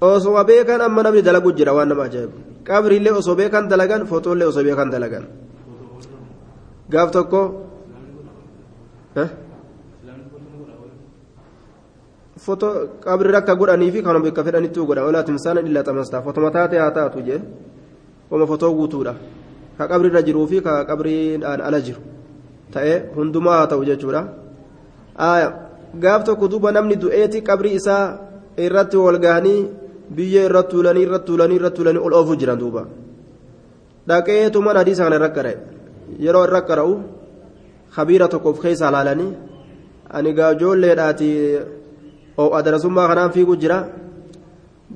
osoo 0.00 0.44
beekan 0.50 0.80
amma 0.86 1.02
namni 1.02 1.22
dalagu 1.28 1.50
jira 1.58 1.72
waan 1.76 1.88
nama 1.88 2.02
ajaa'ibu 2.08 2.38
qabriillee 2.68 3.14
osoo 3.20 3.34
beekan 3.40 3.64
dalagan 3.72 4.02
fotoollee 4.10 4.48
osoo 4.52 4.64
beekan 4.68 4.88
dalagan 4.94 5.24
gaaf 6.92 7.10
tokko 7.16 7.40
foto 12.44 12.66
qabri 13.00 13.32
rakka 13.32 13.54
godhanii 13.54 13.90
fi 13.94 14.02
kanuma 14.02 14.24
bakka 14.26 14.44
fedhanitti 14.44 14.80
godhan 14.80 15.08
olaa 15.08 15.24
timsaana 15.28 15.60
illaa 15.68 15.84
xamastaa 15.88 16.22
fotoma 16.26 16.50
taate 16.56 16.76
haa 16.82 16.90
taatu 16.98 17.22
jee 17.28 17.40
oma 18.30 18.46
fotoo 18.46 18.72
guutuudha 18.78 19.14
ka 19.78 19.84
qabrirra 19.90 20.20
jiruu 20.26 20.46
fi 20.46 20.60
ka 20.66 20.72
qabriidhaan 20.88 21.60
ala 21.66 21.78
jiru 21.86 22.00
ta'ee 22.74 22.98
hundumaa 23.16 23.56
haa 23.58 23.70
ta'u 23.72 23.84
jechuudha 23.90 24.20
gaaf 26.02 26.24
tokko 26.28 26.48
duuba 26.52 26.72
namni 26.76 26.96
du'eeti 27.02 27.42
qabrii 27.48 27.74
isaa 27.80 28.04
irratti 28.66 28.96
wal 29.04 29.18
gahanii 29.24 29.60
biyyee 30.16 30.44
irra 30.48 30.62
tuulanii 30.70 31.04
irra 31.06 31.18
tuulanii 31.26 31.56
irra 31.60 31.70
tuulanii 31.76 32.02
ol 32.06 32.14
oofuu 32.18 32.36
jiran 32.40 32.58
duuba 32.62 32.82
dhaqeetu 34.08 34.62
mana 34.66 34.78
hadiisa 34.82 35.06
kana 35.06 35.28
qara'e 35.36 35.73
yeroo 36.26 36.44
irra 36.46 36.60
qara'u 36.68 36.94
kabiira 37.96 38.28
tokkoof 38.28 38.60
keessa 38.64 38.88
ilaalanii 38.90 39.32
ani 40.16 40.32
gaajoolleedhaati 40.38 41.28
adarasummaa 42.60 43.08
kanaan 43.10 43.34
fiiguu 43.36 43.56
jira 43.64 43.78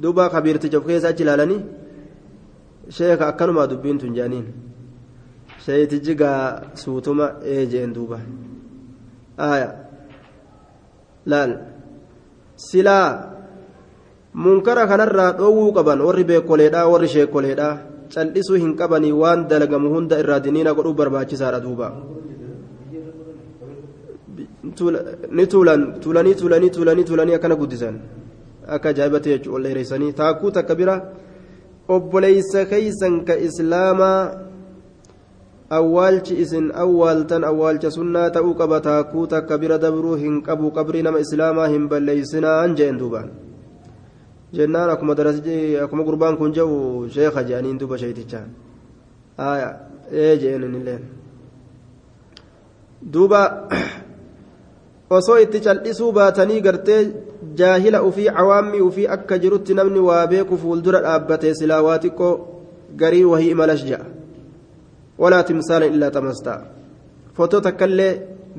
duuba 0.03 0.31
kabiirticha 0.35 0.79
of 0.79 0.87
keessa 0.87 1.09
achi 1.09 1.23
ilaalanii 1.27 1.61
sheeka 2.97 3.29
akkanumaa 3.31 3.71
dubbiin 3.71 3.99
tun 3.99 4.15
jaaniin 4.19 4.47
sheetichi 5.65 6.15
gaa 6.23 6.43
suutuma 6.83 7.27
ee 7.55 7.87
duuba 7.97 8.19
laal 11.27 11.53
silaa 12.69 13.09
munkara 14.35 14.87
kanarraa 14.91 15.33
dhoowwuu 15.39 15.73
qaban 15.77 16.01
warri 16.07 16.25
beekoleedhaa 16.31 16.89
warri 16.93 17.09
sheekoleedhaa 17.15 17.75
cal'isuu 18.15 18.59
hin 18.65 18.73
qabanii 18.81 19.13
waan 19.23 19.49
dalagamu 19.51 19.93
hunda 19.95 20.21
irraa 20.23 20.41
diniina 20.47 20.75
godhuu 20.79 20.95
barbaachisaadha 21.01 21.61
duuba 21.67 21.89
ni 25.37 25.47
tuulan 25.53 25.83
tuulanii 26.03 26.35
tuulanii 26.41 26.71
tuulanii 26.77 27.05
tuulanii 27.05 27.35
akkana 27.39 27.57
guddisan 27.63 27.97
akka 28.75 28.89
ajaa'ibatti 28.93 29.33
jechuudha 29.35 29.57
ol 29.59 29.65
dheereessanii 29.69 30.13
taakkuu 30.21 30.51
takka 30.59 30.75
bira 30.81 30.95
obboleeysa 31.97 32.65
keeysan 32.73 33.25
ka 33.25 33.37
islaamaa 33.49 34.21
awwaalchi 35.81 36.41
isin 36.45 36.71
awwaaltan 36.85 37.45
awwaalcha 37.51 37.91
sunnaa 37.99 38.31
ta'uu 38.37 38.55
qaba 38.61 38.81
taakkuu 38.89 39.27
takka 39.35 39.59
bira 39.59 39.79
dabruu 39.79 40.17
hin 40.25 40.41
qabu 40.43 40.71
qabrii 40.79 41.03
nama 41.03 41.21
islaamaa 41.27 41.69
hin 41.75 41.89
balleeysinaan 41.89 42.77
jeen 42.81 42.99
duuba 43.03 43.23
jennaan 44.57 44.91
akkuma 44.91 45.15
darasii 45.15 45.77
akkuma 45.85 46.03
gurbaan 46.09 46.37
kun 46.41 46.53
jedhu 46.57 47.09
sheeka 47.15 47.43
jedhaniin 47.49 47.79
duuba 47.81 47.99
sheeticha 47.99 48.41
ee 50.13 50.37
jeen 50.43 50.63
inilleen 50.69 51.03
duuba 53.13 53.41
osoo 55.11 55.39
itti 55.45 55.61
cal'isuu 55.67 56.13
baatanii 56.13 56.61
gartee 56.67 57.01
jaahila 57.59 58.03
ufii 58.09 58.31
cawaammii 58.37 58.81
ufii 58.89 59.07
akka 59.17 59.39
jirutti 59.43 59.75
namni 59.75 60.01
waa 60.09 60.27
beeku 60.33 60.59
fuuldura 60.63 61.01
dhaabbatee 61.07 61.55
silaa 61.61 61.83
waa 61.89 61.99
xiqqoo 62.05 62.35
garii 63.01 63.25
wahii 63.33 63.51
imalas 63.57 63.85
ja'a 63.91 64.07
walaa 65.23 65.43
timsaala 65.51 65.87
illaa 65.93 66.11
tamastaa 66.17 66.59
fotoo 67.37 67.61
takkaillee 67.67 68.13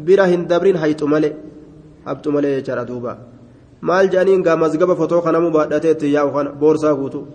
bira 0.06 0.26
hin 0.32 0.48
dabrin 0.52 0.78
hayxu 0.84 1.08
malee 1.14 1.34
habxu 2.06 2.32
malee 2.36 2.56
jechaadha 2.58 2.86
duuba 2.92 3.18
maal 3.82 4.09
jedhaniin 4.11 4.43
gaa 4.47 4.57
mazgaba 4.63 4.95
fotoo 4.95 5.21
kanamuu 5.21 5.51
baadhatee 5.57 5.91
itti 5.95 6.13
yaa'u 6.13 6.32
kana 6.36 6.49
boorsaa 6.61 6.95
guutu 6.99 7.27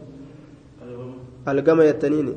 algama 1.46 1.82
jettaniini 1.88 2.34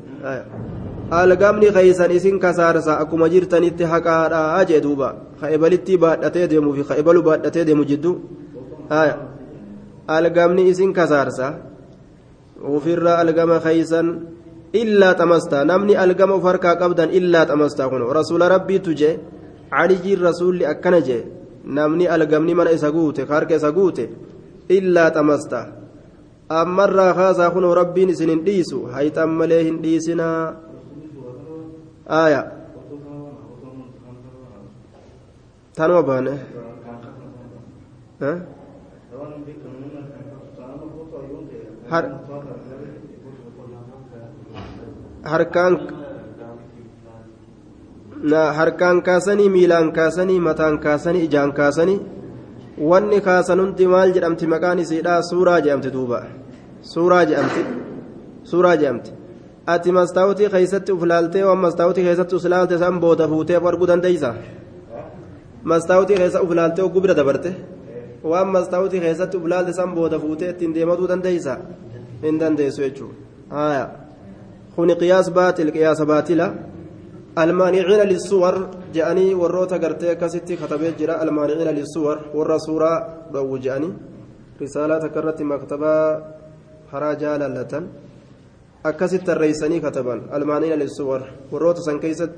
algamni 1.10 1.72
keeysan 1.76 2.10
isin 2.18 2.38
kasaarsa 2.44 2.98
akkuma 3.02 3.28
jirtanitti 3.34 3.84
haqaadhaa 3.92 4.64
jee 4.70 4.80
duuba 4.86 5.08
ka'ebalittii 5.40 5.98
baadhatee 6.04 6.50
deemuu 6.50 6.74
fi 6.78 6.82
ka'ebalu 6.90 7.22
baadhatee 7.28 7.64
deemu 7.68 7.84
jidduu 7.90 8.16
algamni 10.16 10.68
isin 10.72 10.92
kasaarsa 10.98 11.46
ofirra 12.76 13.12
algama 13.22 13.60
keeysan 13.66 14.06
illaa 14.82 15.14
xamastaa 15.20 15.64
namni 15.64 15.96
algama 16.04 16.34
uf 16.38 16.44
harkaa 16.50 16.76
qabdan 16.82 17.10
illaa 17.18 17.46
xamastaa 17.50 17.88
kun 17.88 18.02
rasuula 18.20 18.48
rabbiitu 18.54 18.94
jee 19.00 19.14
calijiin 19.70 20.20
rasuulli 20.28 20.66
akkana 20.72 21.00
jee 21.08 21.22
namni 21.76 22.06
algamni 22.14 22.54
mana 22.58 22.70
isa 22.76 22.90
guute 22.96 23.22
harka 23.32 23.54
isa 23.60 23.70
guute 23.78 24.04
illaa 24.76 25.10
xamastaa 25.16 25.66
ammarraa 26.60 27.12
kaasaa 27.18 27.50
kunoo 27.56 27.74
rabbiin 27.80 28.10
isin 28.14 28.30
hin 28.34 28.44
dhiisu 28.46 28.78
hayxan 28.94 29.30
malee 29.40 29.62
hin 29.68 29.82
dhiisinaa 29.82 30.40
aya 32.20 32.42
tanuma 35.76 36.02
baane 36.08 36.34
harkaan 45.32 45.74
harkaan 48.54 49.02
kaasanii 49.02 49.48
miilaan 49.48 49.92
kaasanii 49.92 50.40
mataan 50.40 50.78
kaasanii 50.78 51.24
ijaan 51.24 51.52
kaasanii 51.52 52.00
wanni 52.90 53.20
kaasan 53.20 53.60
hundi 53.60 53.86
maal 53.86 54.12
jedhamti 54.16 54.46
maqaan 54.46 54.78
isiidha 54.78 55.22
suuraa 55.22 55.60
jedhamti 55.60 55.90
duuba 55.92 56.22
suuraa 56.82 57.24
jedhamti 57.24 57.62
suuraa 58.50 58.76
jedhamti 58.76 59.12
ati 59.66 59.92
mastaawutii 59.92 60.48
keessatti 60.54 60.92
uf 60.92 61.02
laaltee 61.12 61.44
waan 61.48 61.58
mastaawutii 61.58 62.04
keessatti 62.04 62.34
uf 62.36 62.44
laalte 62.54 62.78
san 62.78 63.00
booda 63.00 63.28
fuutee 63.28 63.56
arguu 63.70 63.86
dandeeysa 63.92 64.34
mastaawutii 65.72 66.16
keessa 66.16 66.42
uf 66.42 66.50
laaltee 66.60 66.84
ogguu 66.84 67.00
bira 67.00 67.14
dabarte 67.20 67.52
waan 68.24 68.48
mastaawutii 68.56 69.00
keessatti 69.00 69.36
uf 69.36 69.46
laalte 69.52 69.72
san 69.72 69.94
booda 69.94 70.18
fuutee 70.18 70.50
ittiin 70.50 70.74
deematuu 70.74 71.08
dandeeysa 71.08 71.58
hin 72.22 72.40
dandeessu 72.40 72.82
jechuudha 72.82 73.88
kuni 74.76 74.96
qiyaas 74.96 75.30
baatil 75.38 75.70
qiyaasa 75.76 76.06
baatila 76.06 76.46
المانعين 77.42 78.00
للصور 78.10 78.54
جاني 78.94 79.34
وروتا 79.40 79.76
غرتي 79.82 80.14
كاسيتي 80.20 80.54
كتبه 80.60 80.90
جرا 80.98 81.22
المانعين 81.22 81.68
للصور 81.78 82.16
ورا 82.34 82.58
سورة 82.66 82.92
دو 83.34 83.56
جاني 83.64 83.90
رسالة 84.62 85.04
كرت 85.14 85.38
مكتبة 85.42 85.92
حراجا 86.90 87.32
لالتن 87.40 87.84
أكاسيت 88.86 89.26
الرئيساني 89.30 89.78
كتبان 89.84 90.20
المانعين 90.36 90.78
للصور 90.78 91.20
وروتا 91.52 91.80
سنكيست 91.86 92.36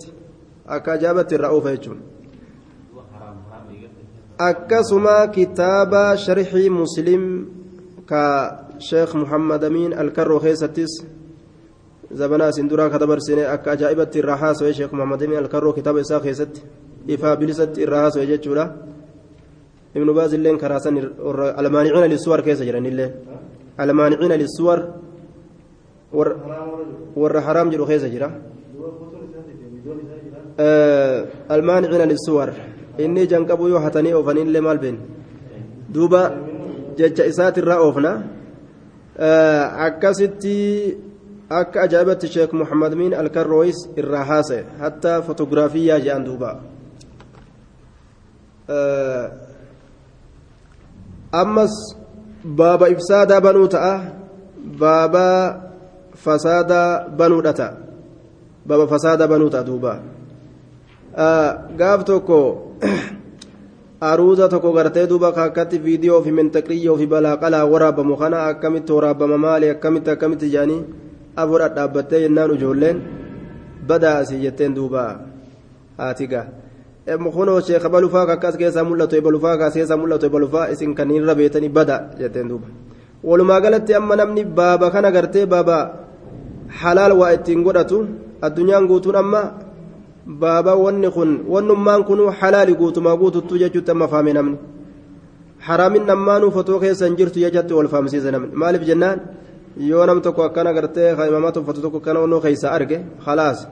أكا 0.69 0.97
جابت 1.03 1.33
الرؤوف 1.33 1.67
يجون 1.67 1.99
أكاسما 4.41 5.27
كتاب 5.37 5.93
شرح 6.25 6.51
مسلم 6.55 7.23
كشيخ 8.11 9.17
محمد 9.17 9.65
أمين 9.65 9.93
الكرو 9.93 10.39
خيستيس 10.39 10.93
zabanaa 12.15 12.51
isin 12.51 12.69
duraa 12.69 12.91
ka 12.91 12.99
dabarsine 12.99 13.47
akka 13.47 13.73
ajaa'ibatti 13.73 14.19
irraa 14.19 14.37
haasawee 14.37 14.75
sheek 14.75 14.93
muhammad 14.93 15.23
amin 15.23 15.39
alkarroo 15.39 15.73
kitaaba 15.73 16.01
isaa 16.01 16.21
keessatti 16.21 16.63
ifaa 17.07 17.37
bilisatti 17.37 17.83
irraa 17.85 18.03
haasawee 18.05 18.27
jechuudha 18.27 18.65
ibnu 19.95 20.15
baaz 20.15 20.33
illeen 20.35 20.59
karaa 20.59 20.81
san 20.81 20.97
almaaniciina 21.57 22.09
lisuwar 22.15 22.43
keessa 22.43 22.65
jiranillee 22.65 23.11
almaaniciina 23.79 24.37
lisuwar 24.43 24.81
warra 27.17 27.41
haraam 27.47 27.71
jedhu 27.71 27.87
keessa 27.87 28.09
jira 28.15 28.29
almaaniciina 31.49 32.07
lisuwar 32.13 32.51
inni 32.99 33.27
janqabu 33.33 33.69
yoo 33.69 33.83
hatanii 33.87 34.15
oofanillee 34.19 34.61
maal 34.67 34.79
been 34.79 34.99
duuba 35.95 36.23
jecha 36.99 37.25
isaatirraa 37.33 37.81
oofna 37.87 38.13
akkasitti 39.87 40.57
akka 41.51 41.83
ajaa'ibatti 41.83 42.29
sheek 42.29 42.53
muhammad 42.53 42.95
miin 42.95 43.15
alkarrooyis 43.15 43.79
irraa 43.97 44.25
haasa'e 44.25 44.65
hattaa 44.83 45.23
fotoogiraafiyaa 45.23 45.99
jedhan 46.05 46.25
duuba 46.25 46.51
ammas 51.43 51.75
baaba 52.45 52.89
ifsaadaa 52.95 53.41
banuu 53.41 53.69
ta'a 53.75 53.95
baaba 54.79 55.27
fasaadaa 56.25 57.09
banuudha 57.19 57.53
ta'a 57.53 57.73
baaba 58.67 58.87
fasaadaa 58.87 59.29
banuu 59.29 59.51
ta'a 59.51 59.67
duuba 59.67 59.93
gaaf 61.83 62.05
tokko 62.05 62.41
aruuza 64.01 64.49
tokko 64.49 64.73
gartee 64.73 65.07
duuba 65.07 65.33
kakkatti 65.33 65.79
viidiyoo 65.85 66.23
fi 66.23 66.33
mentaqriyyoo 66.33 66.97
fi 66.99 67.07
balaaqalaa 67.07 67.65
waraabamu 67.67 68.17
kana 68.17 68.47
akkamitti 68.47 68.93
waraabama 68.93 69.39
maali 69.39 69.71
akkamitti 69.71 70.11
akkamitti 70.11 70.51
jedhanii 70.51 71.10
afur 71.37 71.61
dhaabbattee 71.77 72.21
jennaan 72.25 72.55
ijoolleen 72.55 73.03
badaa 73.89 74.17
asii 74.23 74.43
jetteen 74.45 74.75
duuba 74.75 75.03
haatiga 75.99 76.47
kunoo 77.37 77.61
sheeka 77.61 77.89
balufaa 77.89 78.27
akkas 78.35 78.57
keessaa 78.57 78.85
mul'atu 78.85 79.17
ebalufaa 79.17 79.57
kaas 79.59 79.75
keessaa 79.75 79.97
mul'atu 79.97 80.27
ebalufaa 80.27 80.71
isin 80.73 80.95
kanneen 80.95 81.35
beetanii 81.37 81.69
bada 81.69 81.97
jetteen 82.19 82.49
duuba 82.49 82.67
walumaa 83.25 83.61
galatti 83.61 83.95
amma 83.95 84.17
namni 84.17 84.45
baaba 84.45 84.91
kana 84.91 85.11
gartee 85.11 85.47
baaba 85.47 85.77
halaal 86.83 87.13
waa 87.21 87.33
ittiin 87.37 87.63
godhatu 87.63 88.07
addunyaan 88.43 88.87
guutuun 88.91 89.17
amma 89.17 89.43
baaba 90.43 90.75
wanni 90.85 91.11
kun 91.11 91.31
wannummaan 91.49 92.05
kunuu 92.05 92.31
halaali 92.41 92.75
guutumaa 92.75 93.17
guututtuu 93.17 93.59
jechuutti 93.63 93.91
amma 93.91 94.09
faame 94.09 94.33
namni 94.33 94.59
haraamin 95.67 96.07
nammaanuu 96.11 96.51
fotoo 96.57 96.81
keessa 96.81 97.07
hin 97.07 97.17
jirtu 97.17 97.41
jechatti 97.45 97.75
wal 97.75 97.89
faamsiisa 97.89 98.31
namni 98.35 98.57
maaliif 98.63 98.85
jennaan 98.91 99.21
yoo 99.77 100.07
nam 100.07 100.21
tokko 100.21 100.43
akkana 100.43 100.73
gartee 100.73 101.13
imamaa 101.29 101.53
tuffatu 101.53 101.81
tokko 101.81 101.99
akkana 101.99 102.21
onnoo 102.21 102.41
keessa 102.41 102.73
arge 102.73 103.01
halaas 103.27 103.69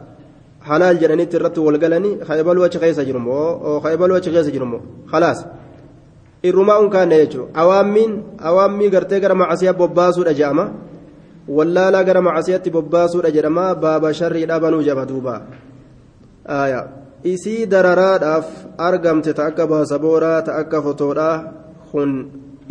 halaal 0.69 0.99
jedhanitti 1.01 1.37
irratti 1.37 1.61
wal 1.61 1.79
galanii 1.79 2.19
kaybaluu 2.29 2.65
achi 2.65 2.79
keessa 2.79 3.05
jirumoo 3.05 3.81
kaybaluu 3.85 4.17
achi 4.17 4.31
keessa 4.31 4.51
jirumoo 4.57 4.81
halaas 5.13 5.47
irrumaa 6.49 6.79
unkaanne 6.85 7.17
jechuudha 7.23 7.51
awaammiin 7.63 8.13
awaammii 8.51 8.91
gartee 8.95 9.21
gara 9.21 9.35
macasiyaa 9.35 9.79
bobbaasuudha 9.81 10.35
jedhama 10.41 10.65
wallaalaa 11.57 12.05
gara 12.09 12.23
macasiyaatti 12.29 12.71
bobbaasuudha 12.77 13.31
jedhama 13.37 13.75
baaba 13.85 14.15
sharrii 14.21 14.47
dhabanuu 14.51 14.83
jedhama 14.89 15.07
duuba 15.11 15.35
isii 17.25 17.67
dararaadhaaf 17.67 18.47
argamte 18.89 19.33
ta 19.39 19.47
akka 19.51 19.67
baasabooraa 19.73 20.43
ta 20.43 20.53
akka 20.63 20.83
fotoodhaa 20.87 21.37
kun 21.91 22.13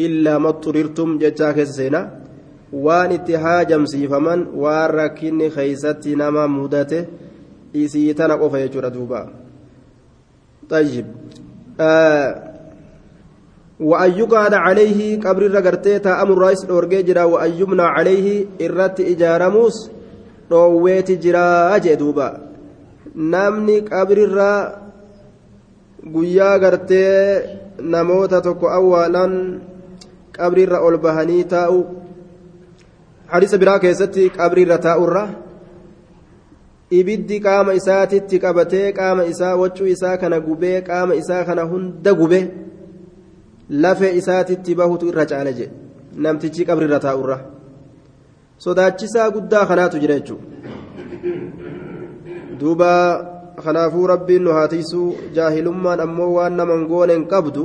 illaa 0.05 0.39
maxxurirtum 0.45 1.19
jechaa 1.23 1.53
keessa 1.57 1.75
seenaa 1.79 2.05
waan 2.71 3.11
itti 3.11 3.33
haajamsiifaman 3.33 4.47
waan 4.55 4.91
rakkinni 4.91 5.49
keeysatti 5.49 6.15
nama 6.15 6.47
mudate 6.47 7.07
isii 7.73 8.13
tana 8.13 8.37
qofa 8.37 8.59
jechuudha 8.59 8.89
duuba 8.89 9.27
طيب 10.69 11.05
آه 11.79 12.43
وأن 13.79 14.11
يقعد 14.11 14.53
عليه 14.53 15.19
قبر 15.21 15.45
الرقرتي 15.45 15.99
تأمر 15.99 16.33
الرئيس 16.33 16.63
الأورجي 16.65 17.01
جرا 17.01 17.23
وأن 17.23 17.51
يبنى 17.51 17.81
عليه 17.81 18.45
إرت 18.61 18.99
إجارموس 18.99 19.91
رويت 20.51 21.11
جرا 21.11 21.77
جدوبا 21.77 22.47
namni 23.17 23.81
qabrirraa 23.81 24.71
guyyaa 26.13 26.59
gartee 26.59 27.41
namoota 27.81 28.41
tokko 28.41 28.69
awwaalan 28.69 29.33
qabrirra 30.37 30.81
ol 30.85 30.97
bahanii 31.05 31.43
taa'u 31.53 31.79
hadiisa 33.31 33.57
biraa 33.61 33.79
keessatti 33.79 34.29
qabrirra 34.37 34.77
taa'urra. 34.87 35.23
Ibiddi 36.99 37.37
qaama 37.45 37.71
isaatitti 37.79 38.39
qabatee 38.45 38.91
qaama 38.99 39.23
isaa 39.33 39.55
waccuu 39.61 39.87
isaa 39.95 40.17
kana 40.17 40.39
gubee 40.47 40.81
qaama 40.89 41.13
isaa 41.21 41.43
kana 41.49 41.63
hunda 41.71 42.13
gube 42.19 42.39
lafee 43.69 44.13
isaatitti 44.19 44.75
bahutu 44.81 45.09
irra 45.11 45.25
caala 45.31 45.51
jedhe 45.57 45.73
namtichi 46.25 46.65
qabrirra 46.69 46.99
taa'urra. 47.07 47.37
Sodaachisaa 48.65 49.29
guddaa 49.35 49.65
kanaatu 49.71 49.99
jira 50.03 50.19
jechuudha. 50.19 50.45
duuba 52.59 52.91
kanaafuu 53.63 54.07
rabbiin 54.07 54.43
nu 54.43 54.51
haatiisuu 54.57 55.09
jaahilummaan 55.35 55.99
ammoo 56.05 56.29
waan 56.37 56.55
naman 56.59 56.87
gooneen 56.91 57.25
qabdu 57.33 57.63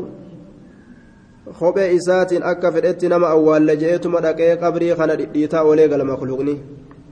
kophee 1.59 1.88
isaatiin 1.98 2.42
akka 2.53 2.72
fedhetti 2.72 3.09
nama 3.09 3.26
awwaalle 3.34 3.76
je'eetuma 3.82 4.20
dhaqee 4.26 4.57
qabrii 4.62 4.94
kana 5.00 5.16
dhidhiitaa 5.20 5.62
olee 5.70 5.88
gala 5.88 6.05
makluuqni 6.05 6.55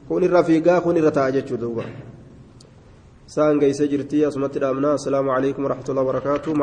kun 0.08 0.22
irra 0.26 0.42
fiigaa 0.48 0.80
kun 0.84 0.96
irra 1.00 1.10
taa'a 1.18 1.30
jechuu 1.36 1.58
duuba 1.62 1.84
isaan 3.28 3.58
geessee 3.62 3.88
jirtii 3.92 4.24
asumatti 4.28 4.58
dhaabnaa 4.62 4.94
assalaamu 4.98 5.30
alaikum 5.36 5.64
warahmatullahi 5.64 6.06
wabarakaatu 6.06 6.54